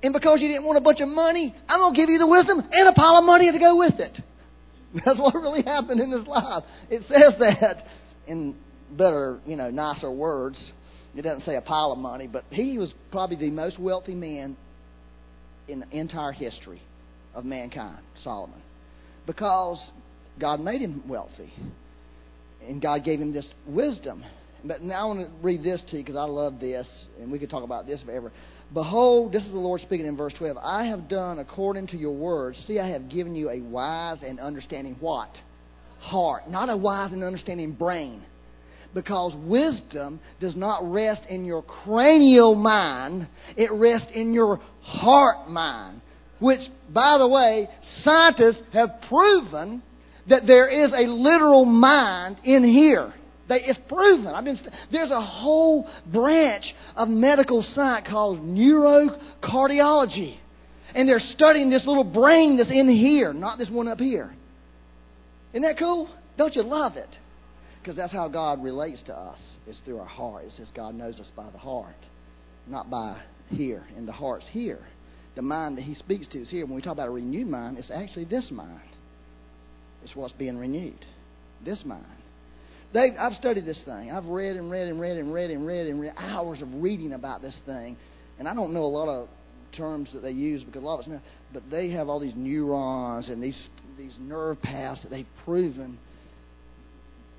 And 0.03 0.13
because 0.13 0.39
you 0.41 0.47
didn't 0.47 0.65
want 0.65 0.77
a 0.77 0.81
bunch 0.81 0.99
of 1.01 1.07
money, 1.07 1.55
I'm 1.67 1.79
going 1.79 1.93
to 1.93 1.97
give 1.99 2.09
you 2.09 2.19
the 2.19 2.27
wisdom 2.27 2.59
and 2.59 2.89
a 2.89 2.93
pile 2.93 3.17
of 3.17 3.25
money 3.25 3.51
to 3.51 3.57
go 3.57 3.77
with 3.77 3.99
it. 3.99 4.21
That's 5.05 5.19
what 5.19 5.33
really 5.33 5.63
happened 5.63 5.99
in 5.99 6.11
his 6.11 6.27
life. 6.27 6.63
It 6.89 7.01
says 7.07 7.39
that 7.39 7.83
in 8.27 8.55
better, 8.91 9.39
you 9.45 9.55
know, 9.55 9.69
nicer 9.69 10.11
words. 10.11 10.71
It 11.15 11.21
doesn't 11.21 11.45
say 11.45 11.55
a 11.55 11.61
pile 11.61 11.91
of 11.91 11.97
money, 11.97 12.27
but 12.27 12.43
he 12.49 12.77
was 12.77 12.93
probably 13.11 13.37
the 13.37 13.51
most 13.51 13.79
wealthy 13.79 14.15
man 14.15 14.57
in 15.67 15.79
the 15.79 15.97
entire 15.97 16.31
history 16.31 16.81
of 17.33 17.45
mankind, 17.45 18.03
Solomon, 18.23 18.61
because 19.25 19.79
God 20.39 20.59
made 20.59 20.81
him 20.81 21.03
wealthy, 21.07 21.51
and 22.61 22.81
God 22.81 23.03
gave 23.03 23.19
him 23.19 23.33
this 23.33 23.47
wisdom. 23.65 24.23
But 24.63 24.81
now 24.81 25.03
I 25.03 25.05
want 25.05 25.19
to 25.27 25.45
read 25.45 25.63
this 25.63 25.81
to 25.91 25.97
you 25.97 26.03
because 26.03 26.17
I 26.17 26.23
love 26.23 26.59
this, 26.59 26.87
and 27.19 27.31
we 27.31 27.39
could 27.39 27.49
talk 27.49 27.63
about 27.63 27.85
this 27.85 28.01
forever. 28.03 28.31
Behold, 28.73 29.31
this 29.31 29.43
is 29.43 29.51
the 29.51 29.57
Lord 29.57 29.81
speaking 29.81 30.07
in 30.07 30.17
verse 30.17 30.33
12. 30.37 30.57
I 30.57 30.85
have 30.85 31.07
done 31.07 31.39
according 31.39 31.87
to 31.87 31.97
your 31.97 32.13
words. 32.13 32.61
See, 32.67 32.79
I 32.79 32.87
have 32.89 33.09
given 33.09 33.35
you 33.35 33.49
a 33.49 33.61
wise 33.61 34.19
and 34.25 34.39
understanding 34.39 34.95
what? 34.99 35.29
Heart. 35.99 36.49
Not 36.49 36.69
a 36.69 36.75
wise 36.75 37.11
and 37.11 37.23
understanding 37.23 37.73
brain 37.73 38.23
Because 38.95 39.35
wisdom 39.45 40.21
does 40.39 40.55
not 40.55 40.89
rest 40.89 41.21
in 41.27 41.43
your 41.43 41.61
cranial 41.61 42.55
mind, 42.55 43.27
it 43.57 43.69
rests 43.73 44.07
in 44.15 44.33
your 44.33 44.61
heart 44.81 45.49
mind. 45.49 46.01
Which, 46.39 46.61
by 46.93 47.17
the 47.17 47.27
way, 47.27 47.67
scientists 48.03 48.63
have 48.71 48.91
proven 49.09 49.83
that 50.29 50.47
there 50.47 50.69
is 50.69 50.91
a 50.93 51.09
literal 51.11 51.65
mind 51.65 52.37
in 52.45 52.63
here. 52.63 53.13
They, 53.49 53.55
it's 53.55 53.79
proven. 53.89 54.27
I've 54.27 54.45
been, 54.45 54.57
there's 54.91 55.11
a 55.11 55.21
whole 55.21 55.89
branch 56.11 56.65
of 56.95 57.09
medical 57.09 57.63
science 57.73 58.07
called 58.09 58.39
neurocardiology. 58.39 60.37
And 60.95 61.07
they're 61.07 61.19
studying 61.19 61.69
this 61.69 61.85
little 61.85 62.05
brain 62.05 62.55
that's 62.57 62.71
in 62.71 62.87
here, 62.87 63.33
not 63.33 63.57
this 63.57 63.69
one 63.69 63.89
up 63.89 63.99
here. 63.99 64.33
Isn't 65.51 65.63
that 65.63 65.77
cool? 65.77 66.09
Don't 66.37 66.55
you 66.55 66.63
love 66.63 66.95
it? 66.95 67.09
Because 67.85 67.97
that's 67.97 68.13
how 68.13 68.27
God 68.27 68.63
relates 68.63 69.03
to 69.03 69.13
us. 69.13 69.37
It's 69.67 69.79
through 69.85 69.99
our 69.99 70.07
heart. 70.07 70.45
It 70.45 70.53
says 70.57 70.71
God 70.75 70.95
knows 70.95 71.19
us 71.19 71.29
by 71.35 71.51
the 71.51 71.59
heart, 71.59 71.93
not 72.65 72.89
by 72.89 73.21
here. 73.49 73.83
And 73.95 74.07
the 74.07 74.11
heart's 74.11 74.47
here. 74.49 74.79
The 75.35 75.43
mind 75.43 75.77
that 75.77 75.83
He 75.83 75.93
speaks 75.93 76.27
to 76.29 76.39
is 76.39 76.49
here. 76.49 76.65
When 76.65 76.73
we 76.73 76.81
talk 76.81 76.93
about 76.93 77.09
a 77.09 77.11
renewed 77.11 77.45
mind, 77.45 77.77
it's 77.77 77.91
actually 77.93 78.25
this 78.25 78.49
mind. 78.49 78.89
It's 80.01 80.15
what's 80.15 80.33
being 80.33 80.57
renewed. 80.57 81.05
This 81.63 81.83
mind. 81.85 82.07
They, 82.91 83.15
I've 83.19 83.33
studied 83.33 83.67
this 83.67 83.79
thing. 83.85 84.09
I've 84.11 84.25
read 84.25 84.55
and 84.55 84.71
read 84.71 84.87
and 84.87 84.99
read 84.99 85.17
and 85.17 85.31
read 85.31 85.51
and 85.51 85.67
read 85.67 85.85
and 85.85 86.01
read 86.01 86.13
hours 86.17 86.63
of 86.63 86.73
reading 86.81 87.13
about 87.13 87.43
this 87.43 87.55
thing. 87.67 87.97
And 88.39 88.47
I 88.47 88.55
don't 88.55 88.73
know 88.73 88.85
a 88.85 88.87
lot 88.87 89.09
of 89.09 89.29
terms 89.77 90.09
that 90.13 90.21
they 90.21 90.31
use 90.31 90.63
because 90.63 90.81
a 90.81 90.85
lot 90.85 90.95
of 90.95 90.99
it's 91.01 91.09
not, 91.09 91.21
but 91.53 91.61
they 91.69 91.91
have 91.91 92.09
all 92.09 92.19
these 92.19 92.33
neurons 92.35 93.29
and 93.29 93.43
these 93.43 93.67
these 93.95 94.15
nerve 94.19 94.59
paths 94.63 95.03
that 95.03 95.09
they've 95.09 95.27
proven 95.43 95.99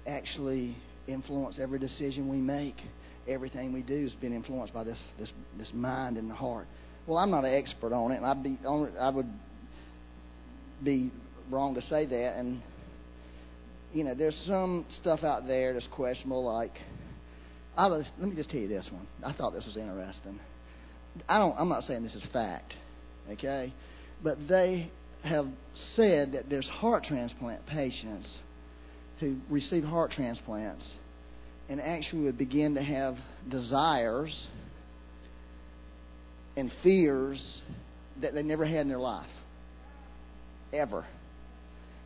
actually 0.07 0.77
influence 1.07 1.59
every 1.61 1.79
decision 1.79 2.29
we 2.29 2.38
make. 2.38 2.77
Everything 3.29 3.73
we 3.73 3.83
do 3.83 4.05
has 4.05 4.12
been 4.14 4.33
influenced 4.33 4.73
by 4.73 4.85
this 4.85 5.03
this 5.19 5.33
this 5.59 5.71
mind 5.75 6.16
and 6.16 6.31
the 6.31 6.35
heart. 6.35 6.66
Well, 7.07 7.19
I'm 7.19 7.31
not 7.31 7.45
an 7.45 7.55
expert 7.55 7.92
on 7.92 8.12
it, 8.12 8.16
and 8.16 8.27
I'd 8.27 8.42
be 8.42 8.59
I 9.01 9.11
would 9.11 9.31
be 10.85 11.11
wrong 11.51 11.75
to 11.75 11.83
say 11.83 12.07
that. 12.07 12.37
And 12.38 12.62
you 13.92 14.05
know, 14.05 14.14
there's 14.14 14.37
some 14.47 14.85
stuff 15.01 15.25
out 15.25 15.47
there 15.47 15.73
that's 15.73 15.88
questionable. 15.92 16.45
Like, 16.45 16.73
I 17.77 17.87
was, 17.87 18.05
let 18.19 18.29
me 18.29 18.37
just 18.37 18.51
tell 18.51 18.61
you 18.61 18.69
this 18.69 18.88
one. 18.92 19.07
I 19.25 19.33
thought 19.33 19.53
this 19.53 19.64
was 19.66 19.77
interesting. 19.77 20.38
I 21.29 21.38
don't. 21.38 21.55
I'm 21.59 21.69
not 21.69 21.85
saying 21.85 22.03
this 22.03 22.14
is 22.14 22.25
fact, 22.33 22.75
okay, 23.33 23.73
but 24.23 24.37
they 24.49 24.90
have 25.25 25.47
said 25.95 26.33
that 26.33 26.49
there's 26.49 26.69
heart 26.69 27.05
transplant 27.05 27.66
patients 27.66 28.38
who 29.20 29.38
receive 29.48 29.85
heart 29.85 30.12
transplants 30.12 30.85
and 31.68 31.81
actually 31.81 32.22
would 32.22 32.38
begin 32.38 32.74
to 32.74 32.83
have 32.83 33.16
desires 33.48 34.48
and 36.57 36.70
fears 36.83 37.61
that 38.22 38.35
they 38.35 38.42
never 38.42 38.64
had 38.64 38.81
in 38.81 38.88
their 38.88 39.00
life. 39.00 39.29
Ever. 40.72 41.05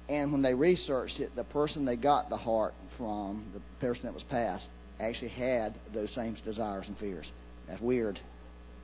And 0.09 0.33
when 0.33 0.43
they 0.43 0.55
researched 0.55 1.21
it, 1.21 1.37
the 1.37 1.45
person 1.45 1.85
they 1.85 1.97
got 1.97 2.31
the 2.31 2.37
heart 2.37 2.75
from, 2.97 3.53
the 3.55 3.61
person 3.81 4.05
that 4.05 4.15
was 4.15 4.25
passed, 4.25 4.67
actually 4.99 5.29
had 5.29 5.79
those 5.95 6.13
same 6.15 6.37
desires 6.45 6.87
and 6.89 6.99
fears. 6.99 7.31
That's 7.69 7.81
weird. 7.81 8.19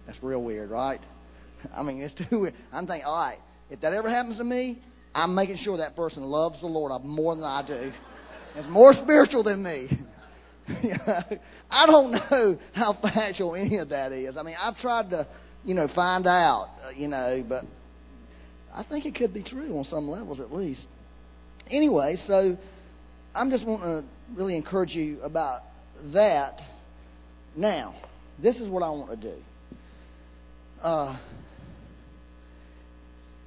That's 0.06 0.22
real 0.22 0.42
weird, 0.42 0.70
right? 0.70 1.00
I 1.76 1.82
mean, 1.82 2.00
it's 2.00 2.14
too 2.30 2.40
weird. 2.40 2.54
I'm 2.72 2.86
thinking, 2.86 3.04
all 3.06 3.18
right, 3.18 3.38
if 3.70 3.80
that 3.80 3.92
ever 3.92 4.08
happens 4.08 4.38
to 4.38 4.44
me, 4.44 4.80
I'm 5.14 5.34
making 5.34 5.58
sure 5.64 5.78
that 5.78 5.96
person 5.96 6.22
loves 6.22 6.60
the 6.60 6.66
Lord 6.66 7.02
more 7.04 7.34
than 7.34 7.44
I 7.44 7.66
do. 7.66 7.92
It's 8.56 8.68
more 8.70 8.94
spiritual 8.94 9.42
than 9.42 9.62
me. 9.62 9.88
I 11.70 11.86
don't 11.86 12.10
know 12.10 12.58
how 12.72 12.96
factual 13.02 13.54
any 13.54 13.76
of 13.76 13.90
that 13.90 14.12
is. 14.12 14.36
I 14.38 14.42
mean, 14.42 14.56
I've 14.58 14.78
tried 14.78 15.10
to, 15.10 15.26
you 15.62 15.74
know, 15.74 15.88
find 15.94 16.26
out, 16.26 16.68
uh, 16.82 16.90
you 16.96 17.06
know, 17.06 17.44
but 17.46 17.64
I 18.74 18.82
think 18.82 19.04
it 19.04 19.14
could 19.14 19.34
be 19.34 19.42
true 19.42 19.76
on 19.76 19.84
some 19.84 20.08
levels 20.08 20.40
at 20.40 20.52
least. 20.52 20.86
Anyway, 21.70 22.16
so 22.26 22.56
I'm 23.34 23.50
just 23.50 23.66
wanting 23.66 24.02
to 24.02 24.04
really 24.34 24.56
encourage 24.56 24.90
you 24.90 25.20
about 25.20 25.60
that. 26.14 26.58
Now, 27.54 27.94
this 28.42 28.56
is 28.56 28.70
what 28.70 28.82
I 28.82 28.88
want 28.88 29.20
to 29.20 29.34
do. 29.34 29.36
Uh, 30.82 31.18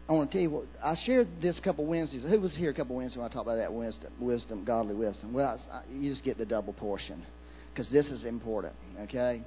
I 0.10 0.14
want 0.14 0.32
to 0.32 0.38
tell 0.38 0.42
you 0.42 0.50
what 0.50 0.66
I 0.84 0.96
shared 1.06 1.28
this 1.40 1.60
a 1.60 1.62
couple 1.62 1.86
Wednesdays. 1.86 2.24
Who 2.24 2.42
was 2.42 2.56
here 2.56 2.72
a 2.72 2.74
couple 2.74 2.96
Wednesdays 2.96 3.20
when 3.20 3.30
I 3.30 3.32
talked 3.32 3.46
about 3.46 3.58
that 3.58 3.72
wisdom, 3.72 4.12
wisdom, 4.20 4.66
godly 4.66 4.96
wisdom? 4.96 5.34
Well, 5.34 5.60
I, 5.72 5.82
you 5.92 6.10
just 6.10 6.26
get 6.26 6.40
the 6.40 6.48
double 6.48 6.74
portion 6.74 7.24
because 7.72 7.92
this 7.92 8.08
is 8.08 8.26
important. 8.26 8.74
Okay, 9.02 9.44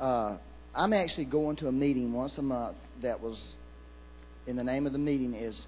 uh, 0.00 0.38
I'm 0.74 0.92
actually 0.92 1.26
going 1.26 1.54
to 1.58 1.68
a 1.68 1.72
meeting 1.72 2.12
once 2.12 2.36
a 2.36 2.42
month 2.42 2.78
that 3.02 3.20
was, 3.20 3.40
in 4.48 4.56
the 4.56 4.64
name 4.64 4.86
of 4.86 4.92
the 4.92 4.98
meeting 4.98 5.34
is 5.34 5.62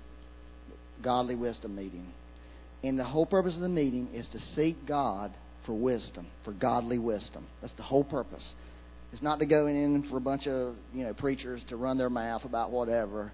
godly 1.03 1.37
wisdom 1.37 1.77
meeting, 1.77 2.13
and 2.83 2.99
the 2.99 3.05
whole 3.05 3.27
purpose 3.27 3.55
of 3.55 3.61
the 3.61 3.69
meeting 3.69 4.09
is 4.13 4.29
to 4.33 4.41
seek 4.57 4.85
God 4.85 5.33
for 5.65 5.75
wisdom, 5.75 6.27
for 6.45 6.53
godly 6.53 6.99
wisdom. 6.99 7.47
That's 7.61 7.75
the 7.75 7.85
whole 7.85 8.05
purpose. 8.05 8.53
It's 9.13 9.23
not 9.23 9.39
to 9.39 9.47
go 9.47 9.69
in 9.69 10.09
for 10.11 10.17
a 10.17 10.21
bunch 10.21 10.49
of 10.49 10.75
you 10.93 11.05
know 11.05 11.15
preachers 11.15 11.63
to 11.69 11.77
run 11.77 11.99
their 11.99 12.11
mouth 12.11 12.45
about 12.45 12.73
whatever. 12.73 13.31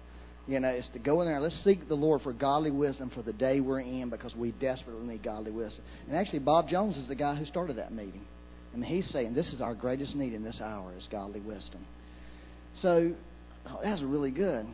You 0.47 0.59
know, 0.59 0.69
it's 0.69 0.89
to 0.89 0.99
go 0.99 1.21
in 1.21 1.27
there. 1.27 1.39
Let's 1.39 1.63
seek 1.63 1.87
the 1.87 1.95
Lord 1.95 2.21
for 2.21 2.33
godly 2.33 2.71
wisdom 2.71 3.11
for 3.13 3.21
the 3.21 3.33
day 3.33 3.59
we're 3.59 3.81
in 3.81 4.09
because 4.09 4.35
we 4.35 4.51
desperately 4.53 5.05
need 5.05 5.23
godly 5.23 5.51
wisdom. 5.51 5.83
And 6.07 6.17
actually, 6.17 6.39
Bob 6.39 6.67
Jones 6.67 6.97
is 6.97 7.07
the 7.07 7.15
guy 7.15 7.35
who 7.35 7.45
started 7.45 7.77
that 7.77 7.93
meeting. 7.93 8.25
And 8.73 8.83
he's 8.83 9.07
saying 9.09 9.33
this 9.33 9.51
is 9.53 9.61
our 9.61 9.75
greatest 9.75 10.15
need 10.15 10.33
in 10.33 10.43
this 10.43 10.59
hour 10.63 10.93
is 10.97 11.07
godly 11.11 11.41
wisdom. 11.41 11.85
So 12.81 13.13
oh, 13.69 13.79
that's 13.83 14.01
really 14.01 14.31
good. 14.31 14.65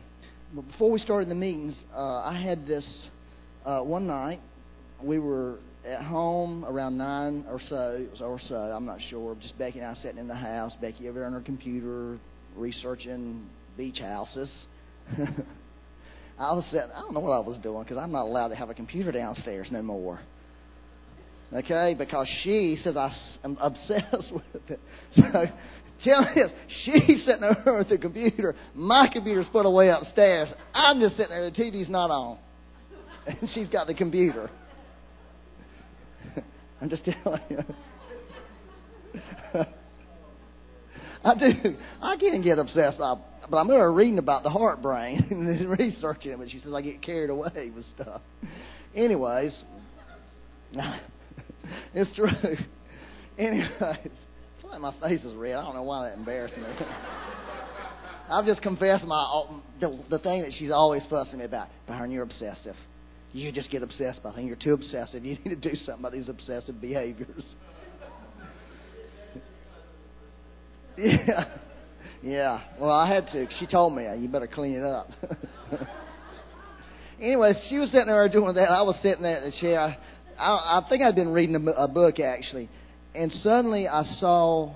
But 0.54 0.66
before 0.68 0.90
we 0.90 0.98
started 1.00 1.28
the 1.28 1.34
meetings, 1.34 1.76
uh, 1.94 2.20
I 2.20 2.40
had 2.40 2.66
this 2.66 3.08
uh, 3.66 3.80
one 3.80 4.06
night. 4.06 4.40
We 5.02 5.18
were 5.18 5.58
at 5.86 6.02
home 6.02 6.64
around 6.64 6.96
nine 6.96 7.44
or 7.48 7.60
so, 7.68 8.06
or 8.20 8.40
so. 8.48 8.54
I'm 8.54 8.86
not 8.86 8.98
sure. 9.10 9.36
Just 9.40 9.58
Becky 9.58 9.80
and 9.80 9.88
I 9.88 9.94
sitting 9.94 10.18
in 10.18 10.28
the 10.28 10.34
house. 10.34 10.72
Becky 10.80 11.08
over 11.08 11.18
there 11.18 11.26
on 11.26 11.32
her 11.34 11.40
computer 11.40 12.18
researching 12.56 13.46
beach 13.76 13.98
houses. 13.98 14.50
I 16.38 16.52
was 16.52 16.64
sitting, 16.66 16.90
I 16.94 17.00
don't 17.00 17.14
know 17.14 17.20
what 17.20 17.32
I 17.32 17.40
was 17.40 17.58
doing 17.58 17.82
because 17.82 17.98
I'm 17.98 18.12
not 18.12 18.22
allowed 18.22 18.48
to 18.48 18.56
have 18.56 18.70
a 18.70 18.74
computer 18.74 19.10
downstairs 19.10 19.68
no 19.70 19.82
more. 19.82 20.20
Okay, 21.52 21.94
because 21.96 22.28
she 22.42 22.78
says 22.84 22.96
I'm 22.96 23.56
obsessed 23.60 24.32
with 24.32 24.70
it. 24.70 24.80
So 25.16 25.22
tell 26.04 26.20
me 26.22 26.28
this: 26.34 26.52
she's 26.84 27.24
sitting 27.24 27.44
over 27.44 27.78
with 27.78 27.88
the 27.88 27.98
computer. 27.98 28.54
My 28.74 29.08
computer's 29.12 29.46
put 29.50 29.64
away 29.64 29.88
upstairs. 29.88 30.48
I'm 30.74 31.00
just 31.00 31.16
sitting 31.16 31.30
there. 31.30 31.50
The 31.50 31.56
TV's 31.56 31.88
not 31.88 32.10
on, 32.10 32.38
and 33.26 33.48
she's 33.54 33.68
got 33.68 33.86
the 33.86 33.94
computer. 33.94 34.50
I'm 36.80 36.88
just 36.88 37.04
telling 37.04 37.40
you. 37.48 37.58
I 41.24 41.34
do. 41.34 41.76
I 42.00 42.16
can 42.16 42.42
get 42.42 42.58
obsessed 42.58 42.98
by, 42.98 43.16
but 43.50 43.56
I'm 43.56 43.70
reading 43.94 44.18
about 44.18 44.42
the 44.42 44.50
heart 44.50 44.82
brain 44.82 45.26
and 45.30 45.78
researching 45.78 46.32
it. 46.32 46.38
But 46.38 46.50
she 46.50 46.58
says 46.60 46.72
I 46.72 46.82
get 46.82 47.02
carried 47.02 47.30
away 47.30 47.70
with 47.74 47.84
stuff. 47.94 48.20
Anyways, 48.94 49.56
it's 51.94 52.14
true. 52.14 52.28
Anyways, 53.38 54.10
like 54.64 54.80
my 54.80 54.94
face 55.00 55.24
is 55.24 55.34
red. 55.34 55.54
I 55.54 55.62
don't 55.62 55.74
know 55.74 55.82
why 55.82 56.08
that 56.08 56.18
embarrassed 56.18 56.56
me. 56.56 56.64
I've 58.30 58.44
just 58.44 58.60
confessed 58.62 59.04
my 59.04 59.20
uh, 59.20 59.60
the, 59.80 60.04
the 60.10 60.18
thing 60.18 60.42
that 60.42 60.52
she's 60.58 60.70
always 60.70 61.02
fussing 61.08 61.38
me 61.38 61.44
about. 61.44 61.68
Byron, 61.86 62.10
you're 62.10 62.24
obsessive. 62.24 62.74
You 63.32 63.52
just 63.52 63.70
get 63.70 63.82
obsessed 63.82 64.22
by 64.22 64.34
things. 64.34 64.46
You're 64.48 64.56
too 64.56 64.74
obsessive. 64.74 65.24
You 65.24 65.36
need 65.44 65.50
to 65.50 65.56
do 65.56 65.74
something 65.76 66.00
about 66.00 66.12
these 66.12 66.28
obsessive 66.28 66.80
behaviors. 66.80 67.44
Yeah. 70.98 71.44
Yeah. 72.22 72.60
Well, 72.80 72.90
I 72.90 73.08
had 73.08 73.26
to. 73.28 73.46
She 73.60 73.66
told 73.66 73.94
me, 73.94 74.06
you 74.18 74.28
better 74.28 74.48
clean 74.48 74.74
it 74.74 74.82
up. 74.82 75.08
anyway, 77.20 77.52
she 77.68 77.78
was 77.78 77.90
sitting 77.90 78.08
there 78.08 78.28
doing 78.28 78.54
that. 78.54 78.70
I 78.70 78.82
was 78.82 78.98
sitting 79.02 79.22
there 79.22 79.38
in 79.38 79.44
the 79.44 79.56
chair. 79.60 79.80
I, 79.80 79.96
I, 80.38 80.78
I 80.78 80.88
think 80.88 81.02
I'd 81.02 81.14
been 81.14 81.32
reading 81.32 81.54
a, 81.54 81.70
a 81.70 81.88
book, 81.88 82.18
actually. 82.18 82.68
And 83.14 83.30
suddenly 83.30 83.86
I 83.86 84.02
saw 84.18 84.74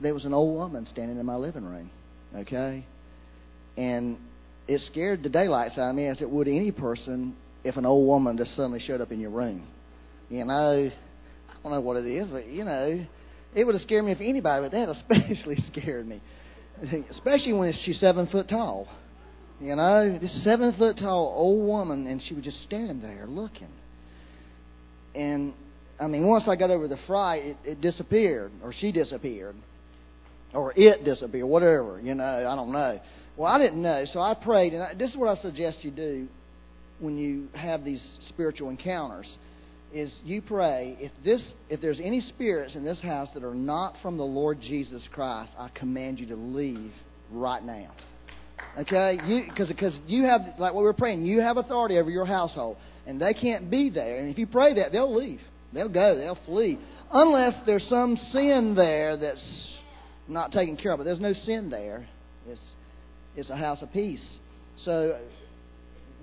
there 0.00 0.14
was 0.14 0.24
an 0.24 0.32
old 0.32 0.56
woman 0.56 0.86
standing 0.86 1.18
in 1.18 1.26
my 1.26 1.36
living 1.36 1.64
room. 1.64 1.90
Okay? 2.34 2.86
And 3.76 4.18
it 4.66 4.80
scared 4.90 5.22
the 5.22 5.28
daylights 5.28 5.78
out 5.78 5.90
of 5.90 5.94
me 5.94 6.06
as 6.06 6.20
it 6.22 6.30
would 6.30 6.48
any 6.48 6.72
person 6.72 7.36
if 7.64 7.76
an 7.76 7.84
old 7.84 8.06
woman 8.06 8.36
just 8.36 8.56
suddenly 8.56 8.80
showed 8.80 9.00
up 9.00 9.12
in 9.12 9.20
your 9.20 9.30
room. 9.30 9.66
You 10.30 10.44
know, 10.44 10.90
I 10.90 11.62
don't 11.62 11.72
know 11.72 11.80
what 11.80 11.96
it 11.96 12.06
is, 12.06 12.28
but, 12.28 12.46
you 12.46 12.64
know, 12.64 13.06
it 13.54 13.64
would 13.64 13.74
have 13.74 13.82
scared 13.82 14.04
me 14.04 14.12
if 14.12 14.20
anybody, 14.20 14.68
but 14.68 14.72
that 14.72 14.88
especially 14.88 15.56
scared 15.72 16.06
me. 16.06 16.20
Especially 17.10 17.52
when 17.52 17.72
she's 17.84 17.98
seven 17.98 18.26
foot 18.28 18.48
tall. 18.48 18.88
You 19.60 19.74
know, 19.74 20.18
this 20.20 20.44
seven 20.44 20.74
foot 20.78 20.98
tall 20.98 21.34
old 21.36 21.66
woman, 21.66 22.06
and 22.06 22.22
she 22.22 22.34
was 22.34 22.44
just 22.44 22.62
standing 22.62 23.00
there 23.00 23.26
looking. 23.26 23.68
And 25.14 25.54
I 25.98 26.06
mean, 26.06 26.26
once 26.26 26.44
I 26.46 26.54
got 26.54 26.70
over 26.70 26.86
the 26.86 26.98
fright, 27.06 27.42
it, 27.42 27.56
it 27.64 27.80
disappeared, 27.80 28.52
or 28.62 28.72
she 28.72 28.92
disappeared, 28.92 29.56
or 30.54 30.72
it 30.76 31.04
disappeared, 31.04 31.46
whatever. 31.46 32.00
You 32.00 32.14
know, 32.14 32.24
I 32.24 32.54
don't 32.54 32.70
know. 32.70 33.00
Well, 33.36 33.52
I 33.52 33.58
didn't 33.58 33.82
know, 33.82 34.04
so 34.12 34.20
I 34.20 34.34
prayed, 34.34 34.74
and 34.74 34.82
I, 34.82 34.94
this 34.94 35.10
is 35.10 35.16
what 35.16 35.28
I 35.28 35.40
suggest 35.40 35.78
you 35.82 35.90
do 35.90 36.28
when 37.00 37.16
you 37.16 37.48
have 37.54 37.84
these 37.84 38.02
spiritual 38.28 38.70
encounters 38.70 39.32
is 39.92 40.12
you 40.24 40.42
pray 40.42 40.96
if 41.00 41.12
this 41.24 41.42
if 41.68 41.80
there's 41.80 42.00
any 42.02 42.20
spirits 42.20 42.74
in 42.74 42.84
this 42.84 43.00
house 43.00 43.28
that 43.34 43.42
are 43.42 43.54
not 43.54 43.94
from 44.02 44.16
the 44.16 44.24
Lord 44.24 44.60
Jesus 44.60 45.02
Christ, 45.12 45.52
I 45.58 45.68
command 45.68 46.20
you 46.20 46.26
to 46.26 46.36
leave 46.36 46.92
right 47.30 47.62
now. 47.62 47.92
Okay, 48.78 49.18
because 49.48 49.68
because 49.68 49.98
you 50.06 50.24
have 50.24 50.42
like 50.58 50.74
what 50.74 50.82
we 50.82 50.88
are 50.88 50.92
praying, 50.92 51.24
you 51.24 51.40
have 51.40 51.56
authority 51.56 51.98
over 51.98 52.10
your 52.10 52.26
household, 52.26 52.76
and 53.06 53.20
they 53.20 53.34
can't 53.34 53.70
be 53.70 53.90
there. 53.90 54.18
And 54.18 54.28
if 54.28 54.38
you 54.38 54.46
pray 54.46 54.74
that, 54.74 54.92
they'll 54.92 55.14
leave, 55.14 55.40
they'll 55.72 55.88
go, 55.88 56.16
they'll 56.16 56.38
flee, 56.44 56.78
unless 57.10 57.54
there's 57.66 57.86
some 57.88 58.16
sin 58.32 58.74
there 58.76 59.16
that's 59.16 59.76
not 60.28 60.52
taken 60.52 60.76
care 60.76 60.92
of. 60.92 60.98
But 60.98 61.04
there's 61.04 61.20
no 61.20 61.32
sin 61.32 61.70
there. 61.70 62.08
It's 62.46 62.60
it's 63.36 63.50
a 63.50 63.56
house 63.56 63.80
of 63.82 63.92
peace. 63.92 64.24
So, 64.84 65.18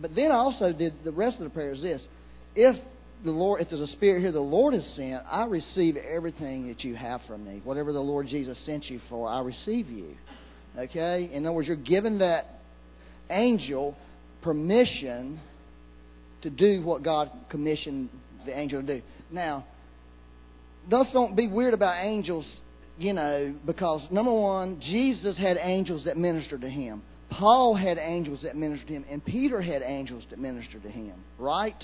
but 0.02 0.12
then 0.16 0.32
I 0.32 0.36
also 0.36 0.72
did 0.72 0.94
the 1.04 1.12
rest 1.12 1.38
of 1.38 1.46
the 1.46 1.50
prayer 1.50 1.72
is 1.72 1.82
this: 1.82 2.02
if 2.56 2.76
the 3.24 3.32
Lord, 3.32 3.62
if 3.62 3.70
there's 3.70 3.82
a 3.82 3.88
spirit 3.94 4.22
here 4.22 4.32
the 4.32 4.40
Lord 4.40 4.74
has 4.74 4.86
sent, 4.96 5.24
I 5.30 5.46
receive 5.46 5.96
everything 5.98 6.68
that 6.68 6.84
you 6.84 6.96
have 6.96 7.22
from 7.28 7.46
me. 7.46 7.62
Whatever 7.64 7.94
the 7.94 8.00
Lord 8.00 8.28
Jesus 8.28 8.58
sent 8.66 8.86
you 8.86 9.00
for, 9.10 9.28
I 9.28 9.42
receive 9.42 9.88
you. 9.88 10.16
Okay? 10.78 11.30
In 11.32 11.46
other 11.46 11.56
words, 11.56 11.68
you're 11.68 11.78
giving 11.78 12.20
that 12.20 12.46
angel 13.30 13.96
permission 14.42 15.40
to 16.42 16.50
do 16.50 16.84
what 16.84 17.04
God 17.04 17.32
commissioned 17.50 18.10
the 18.46 18.58
angel 18.58 18.82
to 18.82 19.00
do. 19.00 19.02
Now, 19.32 19.66
thus 20.90 21.08
don't 21.12 21.36
be 21.36 21.48
weird 21.48 21.74
about 21.74 21.96
angels, 22.04 22.46
you 22.98 23.14
know, 23.14 23.56
because 23.66 24.06
number 24.12 24.32
one, 24.32 24.80
Jesus 24.80 25.38
had 25.38 25.58
angels 25.60 26.06
that 26.06 26.18
ministered 26.18 26.62
to 26.62 26.70
him. 26.70 27.02
Paul 27.32 27.76
had 27.76 27.98
angels 27.98 28.42
that 28.44 28.56
ministered 28.56 28.88
to 28.88 28.94
him, 28.94 29.06
and 29.10 29.26
Peter 29.26 29.62
had 29.62 29.82
angels 29.82 30.24
that 30.30 30.40
ministered 30.40 30.84
to 30.84 30.90
him, 30.90 31.24
right? 31.40 31.84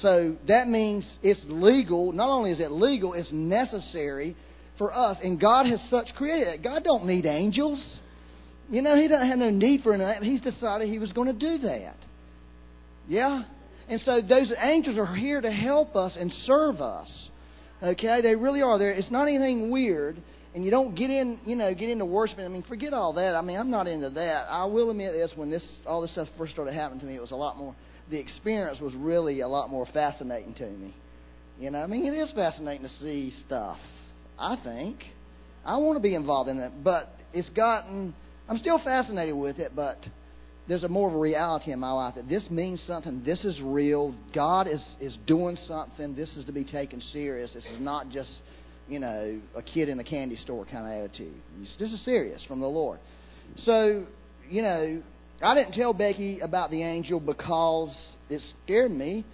So 0.00 0.36
that 0.48 0.68
means 0.68 1.06
it's 1.22 1.40
legal. 1.46 2.12
Not 2.12 2.28
only 2.28 2.50
is 2.50 2.60
it 2.60 2.70
legal, 2.70 3.14
it's 3.14 3.30
necessary 3.32 4.36
for 4.76 4.92
us. 4.92 5.18
And 5.22 5.40
God 5.40 5.66
has 5.66 5.80
such 5.88 6.08
created 6.16 6.48
it. 6.48 6.62
God 6.62 6.82
don't 6.82 7.06
need 7.06 7.26
angels. 7.26 8.00
You 8.68 8.82
know, 8.82 8.96
He 8.96 9.06
doesn't 9.08 9.28
have 9.28 9.38
no 9.38 9.50
need 9.50 9.82
for 9.82 9.96
that. 9.96 10.22
He's 10.22 10.40
decided 10.40 10.88
He 10.88 10.98
was 10.98 11.12
going 11.12 11.28
to 11.28 11.38
do 11.38 11.58
that. 11.66 11.96
Yeah? 13.06 13.44
And 13.88 14.00
so 14.00 14.20
those 14.20 14.52
angels 14.60 14.98
are 14.98 15.14
here 15.14 15.40
to 15.40 15.50
help 15.50 15.94
us 15.94 16.16
and 16.18 16.32
serve 16.44 16.80
us. 16.80 17.28
Okay? 17.82 18.20
They 18.22 18.34
really 18.34 18.62
are. 18.62 18.78
There. 18.78 18.90
It's 18.90 19.10
not 19.10 19.28
anything 19.28 19.70
weird. 19.70 20.16
And 20.54 20.64
you 20.64 20.70
don't 20.70 20.94
get 20.94 21.10
in, 21.10 21.40
you 21.44 21.56
know, 21.56 21.74
get 21.74 21.88
into 21.88 22.04
worship. 22.04 22.38
I 22.38 22.46
mean, 22.46 22.62
forget 22.68 22.94
all 22.94 23.12
that. 23.14 23.34
I 23.34 23.42
mean, 23.42 23.58
I'm 23.58 23.70
not 23.70 23.88
into 23.88 24.08
that. 24.10 24.46
I 24.48 24.64
will 24.66 24.90
admit 24.90 25.12
this: 25.12 25.32
when 25.34 25.50
this 25.50 25.64
all 25.84 26.00
this 26.00 26.12
stuff 26.12 26.28
first 26.38 26.52
started 26.52 26.74
happening 26.74 27.00
to 27.00 27.06
me, 27.06 27.16
it 27.16 27.20
was 27.20 27.32
a 27.32 27.36
lot 27.36 27.56
more 27.56 27.74
the 28.10 28.18
experience 28.18 28.80
was 28.80 28.94
really 28.94 29.40
a 29.40 29.48
lot 29.48 29.70
more 29.70 29.86
fascinating 29.92 30.54
to 30.54 30.66
me. 30.66 30.94
You 31.58 31.70
know, 31.70 31.78
I 31.78 31.86
mean, 31.86 32.04
it 32.04 32.16
is 32.16 32.32
fascinating 32.32 32.82
to 32.82 32.92
see 33.00 33.32
stuff. 33.46 33.78
I 34.38 34.56
think 34.62 34.98
I 35.64 35.76
want 35.76 35.96
to 35.96 36.02
be 36.02 36.14
involved 36.14 36.50
in 36.50 36.58
it, 36.58 36.72
but 36.82 37.08
it's 37.32 37.48
gotten. 37.50 38.14
I'm 38.48 38.58
still 38.58 38.78
fascinated 38.82 39.36
with 39.36 39.58
it, 39.58 39.72
but 39.74 39.98
there's 40.66 40.82
a 40.82 40.88
more 40.88 41.08
of 41.08 41.14
a 41.14 41.18
reality 41.18 41.72
in 41.72 41.78
my 41.78 41.92
life 41.92 42.14
that 42.16 42.28
this 42.28 42.48
means 42.50 42.82
something. 42.86 43.22
This 43.24 43.44
is 43.44 43.60
real. 43.62 44.14
God 44.34 44.66
is 44.66 44.84
is 45.00 45.16
doing 45.26 45.56
something. 45.66 46.14
This 46.14 46.36
is 46.36 46.44
to 46.46 46.52
be 46.52 46.64
taken 46.64 47.00
serious. 47.00 47.52
This 47.54 47.66
is 47.66 47.80
not 47.80 48.10
just 48.10 48.30
you 48.88 48.98
know 48.98 49.40
a 49.54 49.62
kid 49.62 49.88
in 49.88 50.00
a 50.00 50.04
candy 50.04 50.36
store 50.36 50.64
kind 50.64 50.86
of 50.86 51.04
attitude. 51.04 51.34
This 51.78 51.92
is 51.92 52.04
serious 52.04 52.44
from 52.46 52.60
the 52.60 52.66
Lord. 52.66 52.98
So 53.58 54.06
you 54.48 54.62
know, 54.62 55.02
I 55.42 55.54
didn't 55.54 55.72
tell 55.72 55.92
Becky 55.92 56.40
about 56.40 56.70
the 56.70 56.82
angel 56.82 57.20
because 57.20 57.94
it 58.30 58.40
scared 58.64 58.92
me, 58.92 59.24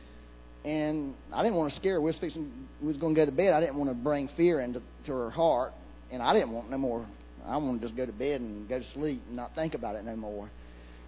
and 0.64 1.14
I 1.32 1.42
didn't 1.42 1.56
want 1.56 1.72
to 1.72 1.78
scare 1.78 1.94
her. 1.94 2.00
We 2.00 2.06
was 2.06 2.18
fixing, 2.18 2.50
we 2.80 2.88
was 2.88 2.96
going 2.96 3.14
to 3.14 3.20
go 3.20 3.26
to 3.26 3.32
bed. 3.32 3.52
I 3.52 3.60
didn't 3.60 3.76
want 3.76 3.90
to 3.90 3.94
bring 3.94 4.28
fear 4.36 4.60
into 4.60 4.80
to 5.06 5.12
her 5.12 5.30
heart, 5.30 5.72
and 6.10 6.22
I 6.22 6.32
didn't 6.32 6.52
want 6.52 6.70
no 6.70 6.78
more. 6.78 7.06
I 7.46 7.56
want 7.56 7.80
to 7.80 7.86
just 7.86 7.96
go 7.96 8.06
to 8.06 8.12
bed 8.12 8.40
and 8.40 8.68
go 8.68 8.78
to 8.78 8.84
sleep 8.92 9.22
and 9.26 9.36
not 9.36 9.54
think 9.54 9.74
about 9.74 9.94
it 9.96 10.04
no 10.04 10.16
more. 10.16 10.50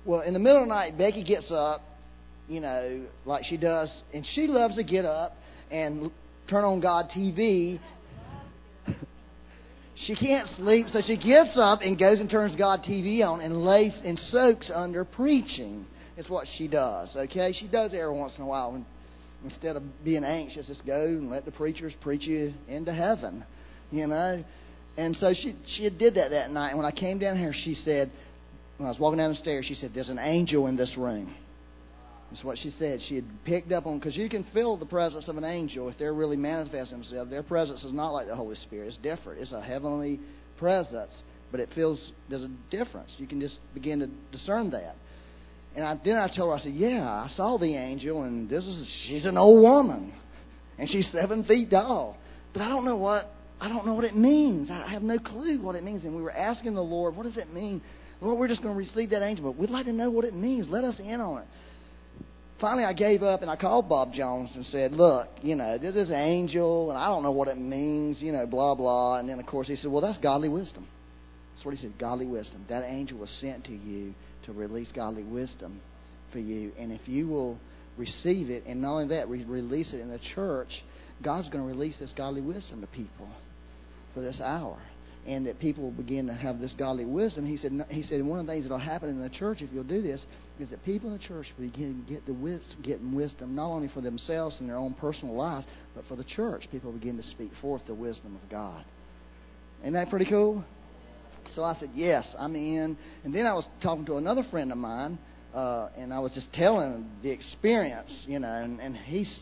Well, 0.05 0.20
in 0.20 0.32
the 0.32 0.38
middle 0.38 0.62
of 0.62 0.68
the 0.68 0.74
night, 0.74 0.99
Becky 0.99 1.22
gets 1.22 1.51
up, 1.51 1.80
you 2.49 2.61
know, 2.61 3.07
like 3.24 3.45
she 3.45 3.57
does, 3.57 3.90
and 4.12 4.26
she 4.34 4.47
loves 4.47 4.76
to 4.76 4.82
get 4.82 5.05
up 5.05 5.36
and 5.70 6.11
turn 6.49 6.64
on 6.64 6.80
God 6.80 7.07
TV 7.16 7.80
she 9.95 10.14
can't 10.14 10.49
sleep, 10.57 10.86
so 10.93 11.01
she 11.07 11.16
gets 11.16 11.57
up 11.57 11.80
and 11.82 11.99
goes 11.99 12.18
and 12.18 12.30
turns 12.30 12.57
God 12.57 12.82
TV 12.82 13.24
on 13.26 13.40
and 13.40 13.62
lays 13.64 13.93
and 14.05 14.18
soaks 14.30 14.70
under 14.74 15.05
preaching. 15.05 15.86
Is 16.16 16.28
what 16.28 16.47
she 16.59 16.68
does. 16.68 17.14
Okay, 17.16 17.55
she 17.59 17.68
does 17.68 17.95
it 17.95 17.97
every 17.97 18.14
once 18.14 18.34
in 18.36 18.45
a 18.45 18.47
while. 18.47 18.74
And 18.74 18.84
instead 19.45 19.76
of 19.76 19.82
being 20.05 20.24
anxious, 20.24 20.66
just 20.66 20.84
go 20.84 21.05
and 21.05 21.30
let 21.30 21.47
the 21.47 21.53
preachers 21.53 21.95
preach 22.03 22.24
you 22.24 22.53
into 22.68 22.93
heaven. 22.93 23.47
You 23.90 24.07
know. 24.07 24.45
And 24.99 25.16
so 25.16 25.32
she 25.32 25.57
she 25.76 25.88
did 25.88 26.16
that 26.16 26.30
that 26.30 26.51
night. 26.51 26.70
And 26.70 26.78
when 26.78 26.86
I 26.86 26.90
came 26.90 27.18
down 27.18 27.38
here, 27.38 27.55
she 27.64 27.74
said, 27.74 28.11
when 28.76 28.86
I 28.86 28.90
was 28.90 28.99
walking 28.99 29.18
down 29.18 29.30
the 29.30 29.36
stairs, 29.36 29.64
she 29.66 29.74
said, 29.74 29.93
"There's 29.95 30.11
an 30.11 30.18
angel 30.18 30.66
in 30.66 30.76
this 30.76 30.95
room." 30.99 31.34
That's 32.33 32.45
what 32.45 32.57
she 32.57 32.72
said. 32.78 33.01
She 33.09 33.16
had 33.16 33.45
picked 33.45 33.72
up 33.72 33.85
on 33.85 33.99
because 33.99 34.16
you 34.16 34.26
can 34.30 34.47
feel 34.55 34.78
the 34.78 34.87
presence 34.87 35.28
of 35.28 35.37
an 35.37 35.45
angel 35.45 35.91
if 35.91 35.99
they're 35.99 36.14
really 36.14 36.39
manifesting 36.39 37.01
themselves. 37.01 37.30
Their 37.30 37.43
presence 37.43 37.85
is 37.85 37.93
not 37.93 38.12
like 38.12 38.26
the 38.26 38.35
Holy 38.35 38.57
Spirit. 38.57 38.89
It's 38.89 38.97
different. 38.97 39.43
It's 39.43 39.53
a 39.53 39.61
heavenly 39.61 40.18
presence, 40.57 41.12
but 41.51 41.61
it 41.61 41.68
feels 41.74 42.01
there's 42.30 42.45
a 42.45 42.51
difference. 42.70 43.11
You 43.18 43.26
can 43.26 43.39
just 43.39 43.59
begin 43.74 43.99
to 43.99 44.09
discern 44.35 44.70
that. 44.70 44.97
And 45.76 45.85
I, 45.85 46.01
then 46.03 46.16
I 46.16 46.28
told 46.35 46.49
her, 46.49 46.55
I 46.55 46.61
said, 46.61 46.72
"Yeah, 46.72 47.03
I 47.07 47.30
saw 47.37 47.59
the 47.59 47.76
angel, 47.76 48.22
and 48.22 48.49
this 48.49 48.64
is 48.64 48.89
she's 49.09 49.26
an 49.26 49.37
old 49.37 49.62
woman, 49.62 50.14
and 50.78 50.89
she's 50.89 51.11
seven 51.12 51.45
feet 51.45 51.70
tall, 51.70 52.16
but 52.55 52.62
I 52.62 52.70
don't 52.70 52.87
know 52.87 52.97
what 52.97 53.30
I 53.61 53.68
don't 53.68 53.85
know 53.85 53.95
what 53.95 54.05
it 54.05 54.16
means. 54.16 54.70
I 54.70 54.89
have 54.89 55.03
no 55.03 55.18
clue 55.18 55.61
what 55.61 55.74
it 55.74 55.85
means." 55.85 56.05
And 56.05 56.16
we 56.16 56.22
were 56.22 56.33
asking 56.33 56.72
the 56.72 56.83
Lord, 56.83 57.14
"What 57.14 57.24
does 57.24 57.37
it 57.37 57.53
mean?" 57.53 57.83
Lord, 58.22 58.39
we're 58.39 58.49
just 58.49 58.62
going 58.62 58.72
to 58.72 58.78
receive 58.78 59.11
that 59.11 59.22
angel, 59.22 59.53
but 59.53 59.61
we'd 59.61 59.68
like 59.68 59.85
to 59.87 59.93
know 59.93 60.09
what 60.09 60.24
it 60.24 60.33
means. 60.33 60.68
Let 60.68 60.85
us 60.85 60.95
in 60.99 61.20
on 61.20 61.43
it 61.43 61.49
finally 62.62 62.84
I 62.84 62.94
gave 62.94 63.22
up 63.22 63.42
and 63.42 63.50
I 63.50 63.56
called 63.56 63.88
Bob 63.88 64.14
Jones 64.14 64.50
and 64.54 64.64
said, 64.66 64.92
Look, 64.92 65.28
you 65.42 65.56
know, 65.56 65.76
there's 65.76 65.94
this 65.94 66.06
is 66.06 66.12
angel 66.12 66.90
and 66.90 66.98
I 66.98 67.06
don't 67.06 67.22
know 67.22 67.32
what 67.32 67.48
it 67.48 67.58
means, 67.58 68.22
you 68.22 68.32
know, 68.32 68.46
blah, 68.46 68.74
blah. 68.74 69.18
And 69.18 69.28
then, 69.28 69.38
of 69.38 69.44
course, 69.44 69.66
he 69.66 69.76
said, 69.76 69.90
Well, 69.90 70.00
that's 70.00 70.18
godly 70.18 70.48
wisdom. 70.48 70.86
That's 71.52 71.66
what 71.66 71.74
he 71.74 71.82
said, 71.82 71.98
godly 71.98 72.26
wisdom. 72.26 72.64
That 72.70 72.84
angel 72.84 73.18
was 73.18 73.28
sent 73.40 73.64
to 73.64 73.72
you 73.72 74.14
to 74.46 74.52
release 74.52 74.88
godly 74.94 75.24
wisdom 75.24 75.82
for 76.32 76.38
you. 76.38 76.72
And 76.78 76.92
if 76.92 77.06
you 77.06 77.26
will 77.26 77.58
receive 77.98 78.48
it, 78.48 78.64
and 78.66 78.80
not 78.80 78.92
only 78.92 79.08
that, 79.08 79.28
re- 79.28 79.44
release 79.44 79.92
it 79.92 80.00
in 80.00 80.08
the 80.08 80.20
church, 80.34 80.70
God's 81.22 81.50
going 81.50 81.62
to 81.62 81.68
release 81.68 81.96
this 82.00 82.12
godly 82.16 82.40
wisdom 82.40 82.80
to 82.80 82.86
people 82.86 83.28
for 84.14 84.20
this 84.20 84.40
hour 84.40 84.78
and 85.26 85.46
that 85.46 85.60
people 85.60 85.84
will 85.84 85.92
begin 85.92 86.26
to 86.26 86.34
have 86.34 86.58
this 86.58 86.74
godly 86.76 87.04
wisdom. 87.04 87.46
He 87.46 87.56
said, 87.56 87.72
he 87.88 88.02
said 88.02 88.24
one 88.24 88.40
of 88.40 88.46
the 88.46 88.52
things 88.52 88.64
that 88.64 88.72
will 88.72 88.78
happen 88.78 89.08
in 89.08 89.20
the 89.20 89.30
church 89.30 89.58
if 89.60 89.70
you'll 89.72 89.84
do 89.84 90.02
this 90.02 90.24
is 90.58 90.70
that 90.70 90.84
people 90.84 91.12
in 91.12 91.18
the 91.18 91.22
church 91.22 91.46
begin 91.58 92.04
to 92.04 92.12
get 92.12 92.26
the 92.26 92.34
wisdom, 92.34 92.82
getting 92.82 93.14
wisdom 93.14 93.54
not 93.54 93.68
only 93.68 93.88
for 93.88 94.00
themselves 94.00 94.56
in 94.58 94.66
their 94.66 94.76
own 94.76 94.94
personal 94.94 95.34
life, 95.34 95.64
but 95.94 96.04
for 96.06 96.16
the 96.16 96.24
church. 96.24 96.66
People 96.72 96.90
begin 96.92 97.16
to 97.16 97.22
speak 97.30 97.50
forth 97.60 97.82
the 97.86 97.94
wisdom 97.94 98.36
of 98.42 98.50
God. 98.50 98.84
Isn't 99.82 99.92
that 99.92 100.10
pretty 100.10 100.26
cool? 100.26 100.64
So 101.54 101.62
I 101.62 101.74
said, 101.78 101.90
yes, 101.94 102.26
I'm 102.38 102.54
in. 102.56 102.96
And 103.24 103.34
then 103.34 103.46
I 103.46 103.54
was 103.54 103.66
talking 103.82 104.04
to 104.06 104.16
another 104.16 104.42
friend 104.50 104.72
of 104.72 104.78
mine, 104.78 105.18
uh, 105.54 105.88
and 105.96 106.12
I 106.12 106.18
was 106.18 106.32
just 106.32 106.52
telling 106.52 106.92
him 106.92 107.10
the 107.22 107.30
experience, 107.30 108.10
you 108.26 108.38
know, 108.38 108.48
and, 108.48 108.80
and 108.80 108.96
he's 108.96 109.32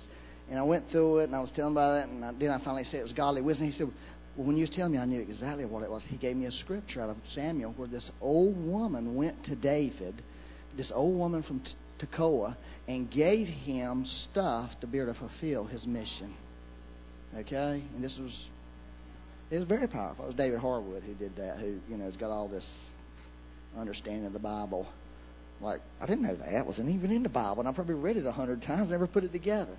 and 0.51 0.59
I 0.59 0.63
went 0.63 0.91
through 0.91 1.19
it, 1.19 1.25
and 1.25 1.37
I 1.37 1.41
was 1.41 1.53
telling 1.55 1.75
about 1.75 1.99
it, 1.99 2.09
and 2.09 2.25
I, 2.25 2.33
then 2.33 2.51
I 2.51 2.59
finally 2.65 2.83
said 2.91 2.99
it 2.99 3.05
was 3.05 3.13
godly 3.13 3.41
wisdom. 3.41 3.71
He 3.71 3.79
said, 3.79 3.89
well, 4.37 4.47
when 4.47 4.57
you 4.57 4.63
was 4.63 4.71
telling 4.75 4.93
me, 4.93 4.99
I 4.99 5.05
knew 5.05 5.21
exactly 5.21 5.65
what 5.65 5.83
it 5.83 5.91
was. 5.91 6.03
He 6.09 6.17
gave 6.17 6.37
me 6.37 6.47
a 6.47 6.53
scripture 6.53 7.03
out 7.03 7.11
of 7.11 7.17
Samuel 7.35 7.73
where 7.77 7.89
this 7.89 8.11
old 8.21 8.57
woman 8.57 9.17
went 9.17 9.45
to 9.45 9.57
David, 9.57 10.23
this 10.77 10.91
old 10.95 11.17
woman 11.17 11.43
from 11.43 11.61
T- 11.61 12.07
Tekoa, 12.07 12.57
and 12.87 13.11
gave 13.11 13.47
him 13.47 14.05
stuff 14.31 14.71
to 14.81 14.87
be 14.87 14.99
able 14.99 15.13
to 15.13 15.19
fulfill 15.19 15.65
his 15.65 15.87
mission. 15.87 16.35
Okay, 17.37 17.83
and 17.95 18.03
this 18.03 18.17
was 18.21 18.33
it 19.51 19.59
was 19.59 19.67
very 19.67 19.89
powerful. 19.89 20.25
It 20.25 20.29
was 20.29 20.37
David 20.37 20.61
Harwood 20.61 21.03
who 21.03 21.15
did 21.15 21.37
that. 21.37 21.59
Who 21.59 21.79
you 21.89 21.97
know 21.97 22.05
has 22.05 22.17
got 22.17 22.31
all 22.31 22.49
this 22.49 22.67
understanding 23.77 24.27
of 24.27 24.33
the 24.33 24.39
Bible. 24.39 24.87
Like 25.61 25.81
I 26.01 26.07
didn't 26.07 26.23
know 26.23 26.37
that 26.37 26.67
wasn't 26.67 26.89
even 26.89 27.11
in 27.11 27.23
the 27.23 27.29
Bible, 27.29 27.61
and 27.61 27.69
I 27.69 27.73
probably 27.73 27.95
read 27.95 28.17
it 28.17 28.27
a 28.27 28.33
hundred 28.33 28.63
times, 28.63 28.91
never 28.91 29.07
put 29.07 29.25
it 29.25 29.33
together. 29.33 29.77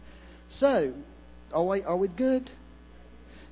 So, 0.59 0.93
are 1.53 1.63
we 1.63 1.83
are 1.83 1.97
we 1.97 2.09
good? 2.09 2.49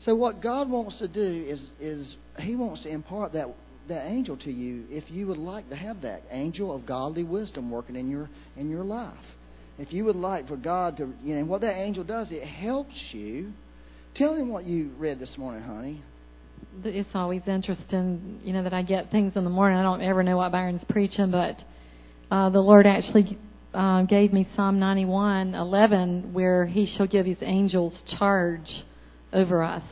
So 0.05 0.15
what 0.15 0.41
God 0.41 0.69
wants 0.69 0.97
to 0.99 1.07
do 1.07 1.45
is 1.47 1.61
is 1.79 2.15
He 2.39 2.55
wants 2.55 2.83
to 2.83 2.89
impart 2.89 3.33
that 3.33 3.47
that 3.87 4.07
angel 4.07 4.37
to 4.37 4.51
you 4.51 4.85
if 4.89 5.09
you 5.09 5.27
would 5.27 5.37
like 5.37 5.69
to 5.69 5.75
have 5.75 6.01
that 6.01 6.23
angel 6.31 6.73
of 6.73 6.85
godly 6.85 7.23
wisdom 7.23 7.71
working 7.71 7.95
in 7.95 8.09
your 8.09 8.29
in 8.55 8.69
your 8.69 8.83
life. 8.83 9.17
If 9.77 9.93
you 9.93 10.05
would 10.05 10.15
like 10.15 10.47
for 10.47 10.57
God 10.57 10.97
to 10.97 11.13
you 11.23 11.35
know 11.35 11.45
what 11.45 11.61
that 11.61 11.75
angel 11.75 12.03
does, 12.03 12.27
it 12.31 12.45
helps 12.45 12.95
you 13.11 13.53
Tell 14.15 14.35
him 14.35 14.49
what 14.49 14.65
you 14.65 14.91
read 14.97 15.19
this 15.19 15.37
morning, 15.37 15.63
honey. 15.63 16.03
It's 16.83 17.09
always 17.13 17.41
interesting, 17.47 18.41
you 18.43 18.53
know, 18.53 18.63
that 18.63 18.73
I 18.73 18.81
get 18.81 19.11
things 19.11 19.33
in 19.35 19.43
the 19.43 19.49
morning. 19.49 19.77
I 19.77 19.83
don't 19.83 20.01
ever 20.01 20.23
know 20.23 20.37
what 20.37 20.51
Byron's 20.51 20.83
preaching, 20.89 21.31
but 21.31 21.55
uh, 22.29 22.49
the 22.49 22.59
Lord 22.59 22.85
actually 22.85 23.37
uh, 23.73 24.03
gave 24.03 24.33
me 24.33 24.47
Psalm 24.55 24.77
91, 24.77 25.55
11, 25.55 26.33
where 26.33 26.65
He 26.65 26.93
shall 26.97 27.07
give 27.07 27.25
His 27.25 27.37
angels 27.41 27.93
charge 28.19 28.67
over 29.34 29.63
us. 29.63 29.84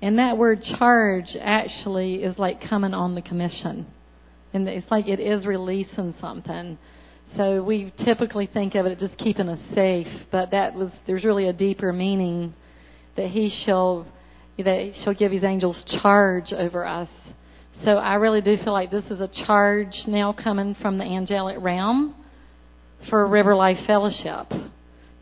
And 0.00 0.18
that 0.18 0.36
word 0.36 0.62
charge 0.78 1.36
actually 1.40 2.16
is 2.16 2.36
like 2.38 2.68
coming 2.68 2.92
on 2.92 3.14
the 3.14 3.22
commission. 3.22 3.86
And 4.52 4.68
it's 4.68 4.90
like 4.90 5.06
it 5.08 5.20
is 5.20 5.46
releasing 5.46 6.14
something. 6.20 6.76
So 7.36 7.62
we 7.62 7.92
typically 8.04 8.46
think 8.46 8.74
of 8.74 8.84
it 8.84 8.98
just 8.98 9.16
keeping 9.16 9.48
us 9.48 9.60
safe, 9.74 10.08
but 10.30 10.50
that 10.50 10.74
was 10.74 10.90
there's 11.06 11.24
really 11.24 11.48
a 11.48 11.52
deeper 11.52 11.92
meaning 11.92 12.52
that 13.16 13.28
he 13.28 13.50
shall 13.64 14.06
that 14.58 14.80
he 14.80 15.02
shall 15.02 15.14
give 15.14 15.32
his 15.32 15.42
angels 15.42 15.82
charge 16.02 16.52
over 16.52 16.84
us. 16.84 17.08
So 17.84 17.92
I 17.92 18.14
really 18.14 18.42
do 18.42 18.56
feel 18.62 18.72
like 18.72 18.90
this 18.90 19.04
is 19.06 19.20
a 19.20 19.30
charge 19.46 19.94
now 20.06 20.32
coming 20.32 20.76
from 20.82 20.98
the 20.98 21.04
angelic 21.04 21.56
realm 21.60 22.14
for 23.08 23.26
River 23.26 23.54
Life 23.56 23.78
Fellowship. 23.86 24.52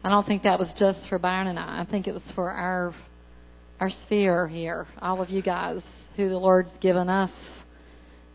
I 0.03 0.09
don't 0.09 0.26
think 0.26 0.43
that 0.43 0.59
was 0.59 0.68
just 0.78 0.99
for 1.09 1.18
Byron 1.18 1.47
and 1.47 1.59
I. 1.59 1.82
I 1.82 1.84
think 1.91 2.07
it 2.07 2.12
was 2.12 2.22
for 2.34 2.51
our 2.51 2.95
our 3.81 3.91
sphere 4.07 4.47
here, 4.47 4.87
all 5.01 5.22
of 5.22 5.31
you 5.31 5.43
guys 5.43 5.81
who 6.16 6.28
the 6.28 6.37
Lord's 6.37 6.70
given 6.81 7.09
us. 7.09 7.31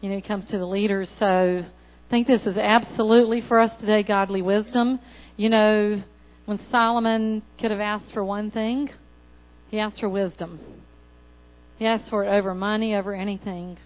You 0.01 0.09
know, 0.09 0.15
He 0.15 0.21
comes 0.21 0.49
to 0.49 0.57
the 0.57 0.65
leaders. 0.65 1.07
So 1.19 1.25
I 1.25 2.09
think 2.09 2.27
this 2.27 2.41
is 2.41 2.57
absolutely 2.57 3.43
for 3.47 3.59
us 3.59 3.71
today 3.79 4.03
godly 4.03 4.41
wisdom. 4.41 4.99
You 5.37 5.49
know, 5.49 6.03
when 6.45 6.59
Solomon 6.71 7.43
could 7.59 7.71
have 7.71 7.79
asked 7.79 8.11
for 8.13 8.23
one 8.23 8.51
thing, 8.51 8.89
he 9.69 9.79
asked 9.79 9.99
for 9.99 10.09
wisdom. 10.09 10.59
He 11.77 11.85
asked 11.85 12.09
for 12.09 12.23
it 12.23 12.29
over 12.29 12.55
money, 12.55 12.95
over 12.95 13.13
anything. 13.13 13.77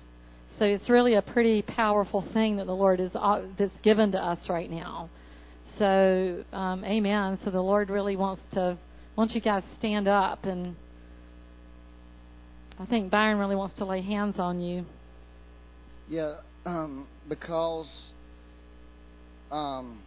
So 0.59 0.65
it's 0.65 0.89
really 0.89 1.15
a 1.15 1.21
pretty 1.21 1.61
powerful 1.61 2.25
thing 2.33 2.57
that 2.57 2.65
the 2.65 2.75
Lord 2.75 2.99
is 2.99 3.11
uh, 3.15 3.41
that's 3.57 3.71
given 3.81 4.11
to 4.11 4.17
us 4.17 4.39
right 4.49 4.69
now. 4.69 5.09
So, 5.77 6.43
um, 6.51 6.83
Amen. 6.83 7.39
So 7.43 7.51
the 7.51 7.61
Lord 7.61 7.89
really 7.89 8.17
wants 8.17 8.43
to 8.53 8.77
wants 9.15 9.33
you 9.33 9.41
guys 9.41 9.63
stand 9.77 10.07
up 10.07 10.45
and 10.45 10.75
I 12.79 12.85
think 12.85 13.11
Byron 13.11 13.39
really 13.39 13.57
wants 13.57 13.77
to 13.77 13.85
lay 13.85 14.01
hands 14.01 14.39
on 14.39 14.61
you. 14.61 14.85
Yeah, 16.07 16.37
um, 16.65 17.07
because, 17.27 17.89
um, 19.51 20.01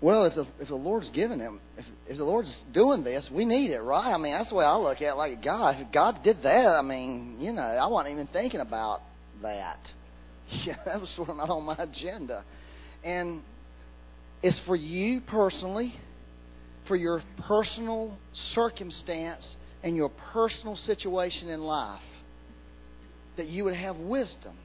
well, 0.00 0.24
if 0.24 0.34
the 0.34 0.46
if 0.60 0.68
the 0.68 0.74
Lord's 0.74 1.08
giving 1.10 1.38
him, 1.38 1.60
if, 1.76 1.84
if 2.08 2.18
the 2.18 2.24
Lord's 2.24 2.54
doing 2.74 3.04
this, 3.04 3.28
we 3.32 3.44
need 3.44 3.70
it, 3.70 3.80
right? 3.80 4.12
I 4.12 4.18
mean, 4.18 4.32
that's 4.32 4.48
the 4.48 4.56
way 4.56 4.64
I 4.64 4.76
look 4.76 4.96
at 4.96 5.02
it. 5.02 5.14
Like 5.14 5.42
God, 5.42 5.76
if 5.78 5.92
God 5.92 6.16
did 6.24 6.42
that, 6.42 6.66
I 6.66 6.82
mean, 6.82 7.36
you 7.38 7.52
know, 7.52 7.62
I 7.62 7.86
wasn't 7.86 8.14
even 8.14 8.26
thinking 8.28 8.60
about 8.60 9.00
that. 9.42 9.78
Yeah, 10.64 10.76
that 10.86 10.98
was 10.98 11.12
sort 11.14 11.28
of 11.28 11.36
not 11.36 11.50
on 11.50 11.62
my 11.62 11.76
agenda, 11.78 12.42
and 13.04 13.42
it's 14.42 14.58
for 14.66 14.76
you 14.76 15.20
personally, 15.20 15.92
for 16.86 16.96
your 16.96 17.22
personal 17.46 18.16
circumstance 18.54 19.46
and 19.82 19.96
your 19.96 20.10
personal 20.32 20.76
situation 20.76 21.48
in 21.48 21.62
life, 21.62 22.02
that 23.36 23.46
you 23.46 23.64
would 23.64 23.74
have 23.74 23.96
wisdom. 23.96 24.56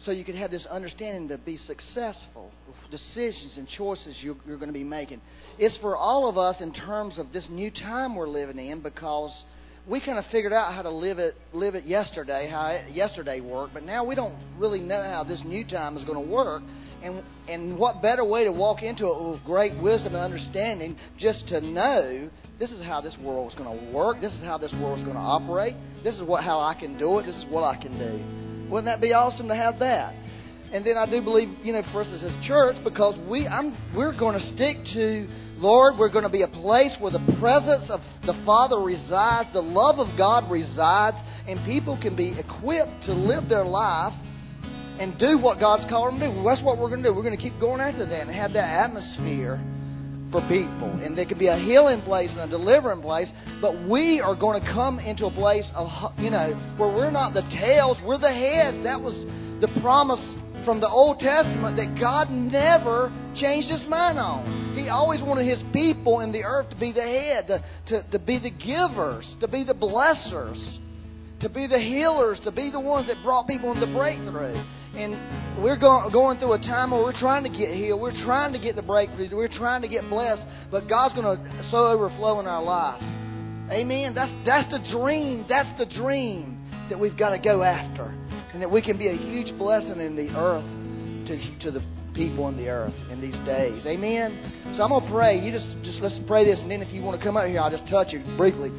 So 0.00 0.10
you 0.10 0.24
could 0.24 0.34
have 0.34 0.50
this 0.50 0.66
understanding 0.66 1.28
to 1.28 1.38
be 1.38 1.56
successful, 1.56 2.50
with 2.66 2.90
decisions 2.90 3.54
and 3.56 3.68
choices 3.68 4.16
you're, 4.20 4.36
you're 4.46 4.58
going 4.58 4.68
to 4.68 4.74
be 4.74 4.84
making. 4.84 5.20
It's 5.58 5.76
for 5.78 5.96
all 5.96 6.28
of 6.28 6.36
us 6.36 6.60
in 6.60 6.72
terms 6.72 7.18
of 7.18 7.32
this 7.32 7.46
new 7.48 7.70
time 7.70 8.16
we're 8.16 8.28
living 8.28 8.58
in 8.58 8.82
because 8.82 9.44
we 9.88 10.00
kind 10.00 10.18
of 10.18 10.24
figured 10.32 10.52
out 10.52 10.72
how 10.74 10.82
to 10.82 10.90
live 10.90 11.18
it 11.18 11.34
live 11.52 11.74
it 11.74 11.84
yesterday, 11.84 12.48
how 12.50 12.66
it, 12.68 12.92
yesterday 12.92 13.40
worked, 13.40 13.74
but 13.74 13.82
now 13.82 14.04
we 14.04 14.14
don't 14.14 14.36
really 14.58 14.80
know 14.80 15.02
how 15.02 15.24
this 15.24 15.40
new 15.44 15.66
time 15.66 15.96
is 15.96 16.04
going 16.04 16.22
to 16.22 16.32
work. 16.32 16.62
And 17.04 17.22
and 17.48 17.78
what 17.78 18.00
better 18.00 18.24
way 18.24 18.44
to 18.44 18.52
walk 18.52 18.82
into 18.82 19.06
it 19.06 19.32
with 19.32 19.44
great 19.44 19.80
wisdom 19.82 20.14
and 20.14 20.24
understanding 20.24 20.96
just 21.18 21.46
to 21.48 21.60
know 21.60 22.30
this 22.58 22.70
is 22.70 22.82
how 22.82 23.02
this 23.02 23.14
world 23.22 23.52
is 23.52 23.58
going 23.58 23.78
to 23.78 23.92
work, 23.92 24.20
this 24.22 24.32
is 24.32 24.42
how 24.42 24.56
this 24.56 24.72
world 24.80 24.98
is 24.98 25.04
going 25.04 25.16
to 25.16 25.22
operate, 25.22 25.74
this 26.02 26.14
is 26.14 26.22
what 26.22 26.42
how 26.42 26.60
I 26.60 26.72
can 26.72 26.98
do 26.98 27.18
it, 27.18 27.26
this 27.26 27.36
is 27.36 27.44
what 27.50 27.62
I 27.62 27.80
can 27.80 27.98
do. 27.98 28.70
Wouldn't 28.70 28.86
that 28.86 29.02
be 29.02 29.12
awesome 29.12 29.48
to 29.48 29.54
have 29.54 29.78
that? 29.80 30.14
And 30.72 30.84
then 30.84 30.96
I 30.96 31.04
do 31.04 31.22
believe, 31.22 31.48
you 31.62 31.74
know, 31.74 31.82
for 31.92 32.00
us 32.00 32.08
as 32.08 32.22
a 32.22 32.42
church, 32.48 32.76
because 32.82 33.18
we 33.28 33.46
I'm 33.46 33.76
we're 33.94 34.18
going 34.18 34.38
to 34.40 34.46
stick 34.54 34.78
to 34.94 35.28
Lord, 35.58 35.98
we're 35.98 36.10
going 36.10 36.24
to 36.24 36.30
be 36.30 36.42
a 36.42 36.48
place 36.48 36.96
where 36.98 37.12
the 37.12 37.36
presence 37.38 37.84
of 37.90 38.00
the 38.26 38.34
Father 38.44 38.78
resides, 38.78 39.50
the 39.52 39.62
love 39.62 39.98
of 39.98 40.16
God 40.16 40.50
resides, 40.50 41.16
and 41.46 41.64
people 41.66 41.98
can 42.00 42.16
be 42.16 42.34
equipped 42.38 43.04
to 43.04 43.12
live 43.12 43.48
their 43.48 43.64
life 43.64 44.14
and 45.00 45.18
do 45.18 45.38
what 45.38 45.58
God's 45.58 45.84
called 45.88 46.12
them 46.12 46.20
to 46.20 46.30
do. 46.30 46.42
That's 46.44 46.62
what 46.62 46.78
we're 46.78 46.88
going 46.88 47.02
to 47.02 47.08
do. 47.08 47.14
We're 47.14 47.22
going 47.22 47.36
to 47.36 47.42
keep 47.42 47.58
going 47.60 47.80
after 47.80 48.06
that 48.06 48.20
and 48.26 48.30
have 48.30 48.52
that 48.52 48.68
atmosphere 48.86 49.60
for 50.30 50.40
people. 50.48 50.90
And 51.02 51.16
there 51.16 51.26
could 51.26 51.38
be 51.38 51.48
a 51.48 51.58
healing 51.58 52.02
place 52.02 52.30
and 52.30 52.40
a 52.40 52.48
delivering 52.48 53.02
place, 53.02 53.28
but 53.60 53.88
we 53.88 54.20
are 54.20 54.34
going 54.34 54.60
to 54.60 54.66
come 54.72 54.98
into 54.98 55.26
a 55.26 55.30
place 55.30 55.68
of, 55.74 55.88
you 56.18 56.30
know, 56.30 56.74
where 56.76 56.88
we're 56.88 57.10
not 57.10 57.34
the 57.34 57.42
tails, 57.42 57.98
we're 58.04 58.18
the 58.18 58.32
heads. 58.32 58.82
That 58.82 59.00
was 59.00 59.14
the 59.60 59.68
promise 59.80 60.20
from 60.64 60.80
the 60.80 60.88
Old 60.88 61.18
Testament 61.18 61.76
that 61.76 61.98
God 62.00 62.30
never 62.30 63.12
changed 63.36 63.70
his 63.70 63.86
mind 63.86 64.18
on. 64.18 64.74
He 64.76 64.88
always 64.88 65.22
wanted 65.22 65.46
his 65.46 65.62
people 65.72 66.20
in 66.20 66.32
the 66.32 66.42
earth 66.42 66.70
to 66.70 66.76
be 66.76 66.92
the 66.92 67.02
head, 67.02 67.46
to, 67.46 67.64
to, 67.88 68.10
to 68.10 68.18
be 68.18 68.38
the 68.38 68.50
givers, 68.50 69.26
to 69.40 69.46
be 69.46 69.62
the 69.62 69.74
blessers, 69.74 70.58
to 71.40 71.48
be 71.48 71.66
the 71.66 71.78
healers, 71.78 72.40
to 72.44 72.50
be 72.50 72.70
the 72.70 72.80
ones 72.80 73.06
that 73.06 73.22
brought 73.22 73.46
people 73.46 73.72
into 73.72 73.86
breakthrough. 73.86 74.64
And 74.96 75.62
we're 75.62 75.78
going, 75.78 76.12
going 76.12 76.38
through 76.38 76.52
a 76.54 76.58
time 76.58 76.90
where 76.90 77.02
we're 77.02 77.18
trying 77.18 77.42
to 77.44 77.50
get 77.50 77.74
healed. 77.74 78.00
We're 78.00 78.24
trying 78.24 78.52
to 78.52 78.58
get 78.58 78.76
the 78.76 78.82
breakthrough. 78.82 79.28
We're 79.34 79.48
trying 79.48 79.82
to 79.82 79.88
get 79.88 80.08
blessed. 80.08 80.42
But 80.70 80.88
God's 80.88 81.14
going 81.14 81.26
to 81.26 81.68
so 81.70 81.86
overflow 81.86 82.40
in 82.40 82.46
our 82.46 82.62
life. 82.62 83.02
Amen. 83.70 84.14
That's, 84.14 84.32
that's 84.44 84.70
the 84.70 84.80
dream. 84.92 85.46
That's 85.48 85.78
the 85.78 85.86
dream 85.86 86.60
that 86.90 86.98
we've 86.98 87.18
got 87.18 87.30
to 87.30 87.38
go 87.38 87.62
after 87.62 88.14
and 88.54 88.62
that 88.62 88.70
we 88.70 88.80
can 88.80 88.96
be 88.96 89.08
a 89.08 89.16
huge 89.16 89.56
blessing 89.58 89.98
in 89.98 90.14
the 90.14 90.30
earth 90.38 90.64
to, 91.26 91.58
to 91.58 91.70
the 91.72 91.82
people 92.14 92.48
in 92.48 92.56
the 92.56 92.68
earth 92.68 92.94
in 93.10 93.20
these 93.20 93.34
days. 93.44 93.84
Amen. 93.84 94.74
So 94.76 94.82
I'm 94.82 94.90
gonna 94.90 95.10
pray. 95.10 95.38
You 95.40 95.50
just 95.50 95.66
just 95.82 95.98
let's 95.98 96.18
pray 96.28 96.44
this, 96.44 96.60
and 96.60 96.70
then 96.70 96.80
if 96.80 96.92
you 96.92 97.02
want 97.02 97.18
to 97.18 97.24
come 97.26 97.36
out 97.36 97.48
here, 97.48 97.60
I'll 97.60 97.70
just 97.70 97.88
touch 97.90 98.12
you 98.12 98.22
briefly. 98.36 98.70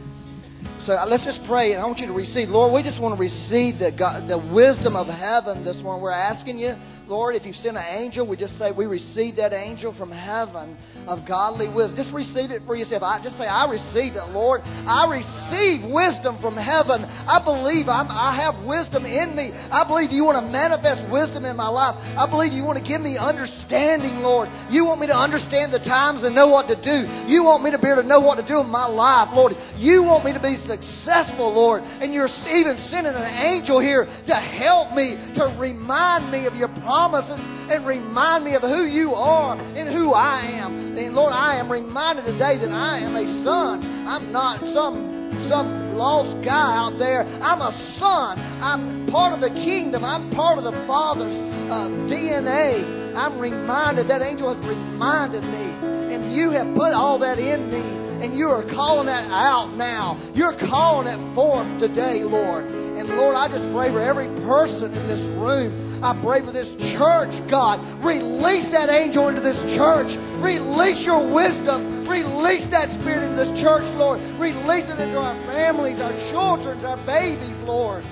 So 0.85 0.93
uh, 0.93 1.05
let's 1.07 1.23
just 1.23 1.41
pray, 1.47 1.73
and 1.73 1.81
I 1.81 1.85
want 1.85 1.97
you 1.99 2.07
to 2.07 2.13
receive. 2.13 2.49
Lord, 2.49 2.71
we 2.71 2.83
just 2.83 3.01
want 3.01 3.15
to 3.15 3.19
receive 3.19 3.79
the 3.79 3.91
God, 3.91 4.29
the 4.29 4.37
wisdom 4.37 4.95
of 4.95 5.07
heaven 5.07 5.65
this 5.65 5.77
morning. 5.77 6.03
We're 6.03 6.11
asking 6.11 6.59
you 6.59 6.75
Lord, 7.07 7.35
if 7.35 7.45
you 7.45 7.53
send 7.61 7.77
an 7.77 7.85
angel, 7.85 8.25
we 8.25 8.35
just 8.35 8.57
say 8.57 8.71
we 8.73 8.89
receive 8.89 9.37
that 9.37 9.53
angel 9.53 9.93
from 9.93 10.09
heaven 10.09 10.73
of 11.05 11.21
godly 11.27 11.69
wisdom. 11.69 11.93
Just 11.93 12.09
receive 12.09 12.49
it 12.49 12.65
for 12.65 12.75
yourself. 12.75 13.05
I 13.05 13.21
just 13.21 13.37
say, 13.37 13.45
I 13.45 13.69
receive 13.69 14.17
it, 14.17 14.25
Lord. 14.33 14.65
I 14.65 15.05
receive 15.05 15.85
wisdom 15.85 16.41
from 16.41 16.57
heaven. 16.57 17.05
I 17.05 17.37
believe 17.45 17.85
I'm, 17.85 18.09
I 18.09 18.33
have 18.41 18.65
wisdom 18.65 19.05
in 19.05 19.37
me. 19.37 19.53
I 19.53 19.85
believe 19.85 20.09
you 20.09 20.25
want 20.25 20.41
to 20.41 20.49
manifest 20.49 21.05
wisdom 21.13 21.45
in 21.45 21.53
my 21.53 21.69
life. 21.69 21.93
I 21.93 22.25
believe 22.25 22.57
you 22.57 22.65
want 22.65 22.81
to 22.81 22.85
give 22.85 23.05
me 23.05 23.21
understanding, 23.21 24.25
Lord. 24.25 24.49
You 24.73 24.89
want 24.89 24.97
me 24.97 25.05
to 25.05 25.17
understand 25.17 25.77
the 25.77 25.85
times 25.85 26.25
and 26.25 26.33
know 26.33 26.49
what 26.49 26.65
to 26.73 26.77
do. 26.81 27.29
You 27.29 27.45
want 27.45 27.61
me 27.61 27.69
to 27.69 27.77
be 27.77 27.85
able 27.85 28.01
to 28.01 28.07
know 28.09 28.19
what 28.19 28.41
to 28.41 28.47
do 28.47 28.65
in 28.65 28.69
my 28.73 28.89
life, 28.89 29.29
Lord. 29.29 29.53
You 29.77 30.01
want 30.09 30.25
me 30.25 30.33
to 30.33 30.41
be 30.41 30.57
successful, 30.65 31.53
Lord. 31.53 31.85
And 31.85 32.09
you're 32.17 32.33
even 32.49 32.81
sending 32.89 33.13
an 33.13 33.29
angel 33.29 33.77
here 33.77 34.09
to 34.09 34.35
help 34.35 34.97
me, 34.97 35.13
to 35.37 35.53
remind 35.61 36.33
me 36.33 36.49
of 36.49 36.57
your 36.57 36.73
promise 36.81 36.94
promises 36.95 37.35
and 37.35 37.85
remind 37.85 38.45
me 38.45 38.55
of 38.55 38.61
who 38.61 38.87
you 38.87 39.11
are 39.15 39.59
and 39.59 39.91
who 39.91 40.13
I 40.13 40.47
am. 40.63 40.95
And 40.95 41.13
Lord, 41.13 41.33
I 41.33 41.59
am 41.59 41.69
reminded 41.69 42.23
today 42.23 42.55
that 42.55 42.71
I 42.71 43.03
am 43.03 43.19
a 43.19 43.43
son. 43.43 44.07
I'm 44.07 44.31
not 44.31 44.63
some 44.71 45.11
some 45.51 45.93
lost 45.99 46.39
guy 46.45 46.71
out 46.79 46.95
there. 46.97 47.27
I'm 47.43 47.59
a 47.59 47.73
son. 47.99 48.39
I'm 48.39 49.11
part 49.11 49.35
of 49.35 49.41
the 49.43 49.51
kingdom. 49.51 50.05
I'm 50.05 50.31
part 50.31 50.57
of 50.57 50.63
the 50.63 50.71
Father's 50.87 51.35
uh, 51.67 51.91
DNA. 52.07 53.13
I'm 53.13 53.39
reminded, 53.39 54.07
that 54.09 54.21
angel 54.21 54.55
has 54.55 54.63
reminded 54.63 55.43
me. 55.43 56.15
And 56.15 56.31
you 56.31 56.51
have 56.51 56.73
put 56.75 56.95
all 56.95 57.19
that 57.19 57.37
in 57.37 57.67
me. 57.67 58.23
And 58.23 58.37
you 58.37 58.47
are 58.47 58.63
calling 58.71 59.07
that 59.07 59.27
out 59.27 59.75
now. 59.75 60.15
You're 60.33 60.55
calling 60.57 61.11
it 61.11 61.19
forth 61.35 61.67
today, 61.79 62.23
Lord. 62.23 62.65
And 62.65 63.09
Lord, 63.09 63.35
I 63.35 63.51
just 63.51 63.67
pray 63.75 63.91
for 63.91 63.99
every 63.99 64.31
person 64.47 64.95
in 64.95 65.05
this 65.11 65.23
room 65.35 65.84
I 66.03 66.11
pray 66.23 66.43
for 66.43 66.51
this 66.51 66.67
church, 66.95 67.33
God. 67.49 67.79
Release 68.03 68.67
that 68.71 68.89
angel 68.89 69.29
into 69.29 69.41
this 69.41 69.57
church. 69.77 70.11
Release 70.43 70.99
your 71.05 71.23
wisdom. 71.31 72.07
Release 72.07 72.67
that 72.71 72.89
spirit 72.99 73.31
into 73.31 73.43
this 73.47 73.53
church, 73.63 73.87
Lord. 73.95 74.19
Release 74.39 74.87
it 74.87 74.99
into 74.99 75.17
our 75.17 75.37
families, 75.47 75.99
our 75.99 76.15
children, 76.31 76.83
our 76.83 76.99
babies, 77.05 77.55
Lord. 77.63 78.03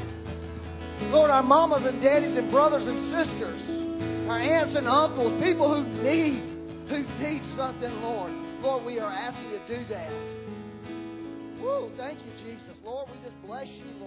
Lord, 1.11 1.29
our 1.29 1.43
mamas 1.43 1.83
and 1.85 2.01
daddies 2.01 2.37
and 2.37 2.49
brothers 2.49 2.87
and 2.87 3.11
sisters, 3.11 3.61
our 4.29 4.39
aunts 4.39 4.75
and 4.75 4.87
uncles, 4.87 5.35
people 5.43 5.67
who 5.67 5.83
need, 6.01 6.41
who 6.87 7.03
need 7.19 7.43
something, 7.57 7.91
Lord. 8.01 8.31
Lord, 8.61 8.85
we 8.85 8.99
are 8.99 9.11
asking 9.11 9.51
you 9.51 9.59
to 9.59 9.67
do 9.67 9.81
that. 9.89 10.11
Woo, 11.61 11.91
thank 11.97 12.19
you, 12.19 12.31
Jesus. 12.43 12.75
Lord, 12.83 13.09
we 13.11 13.17
just 13.23 13.39
bless 13.45 13.67
you. 13.67 14.02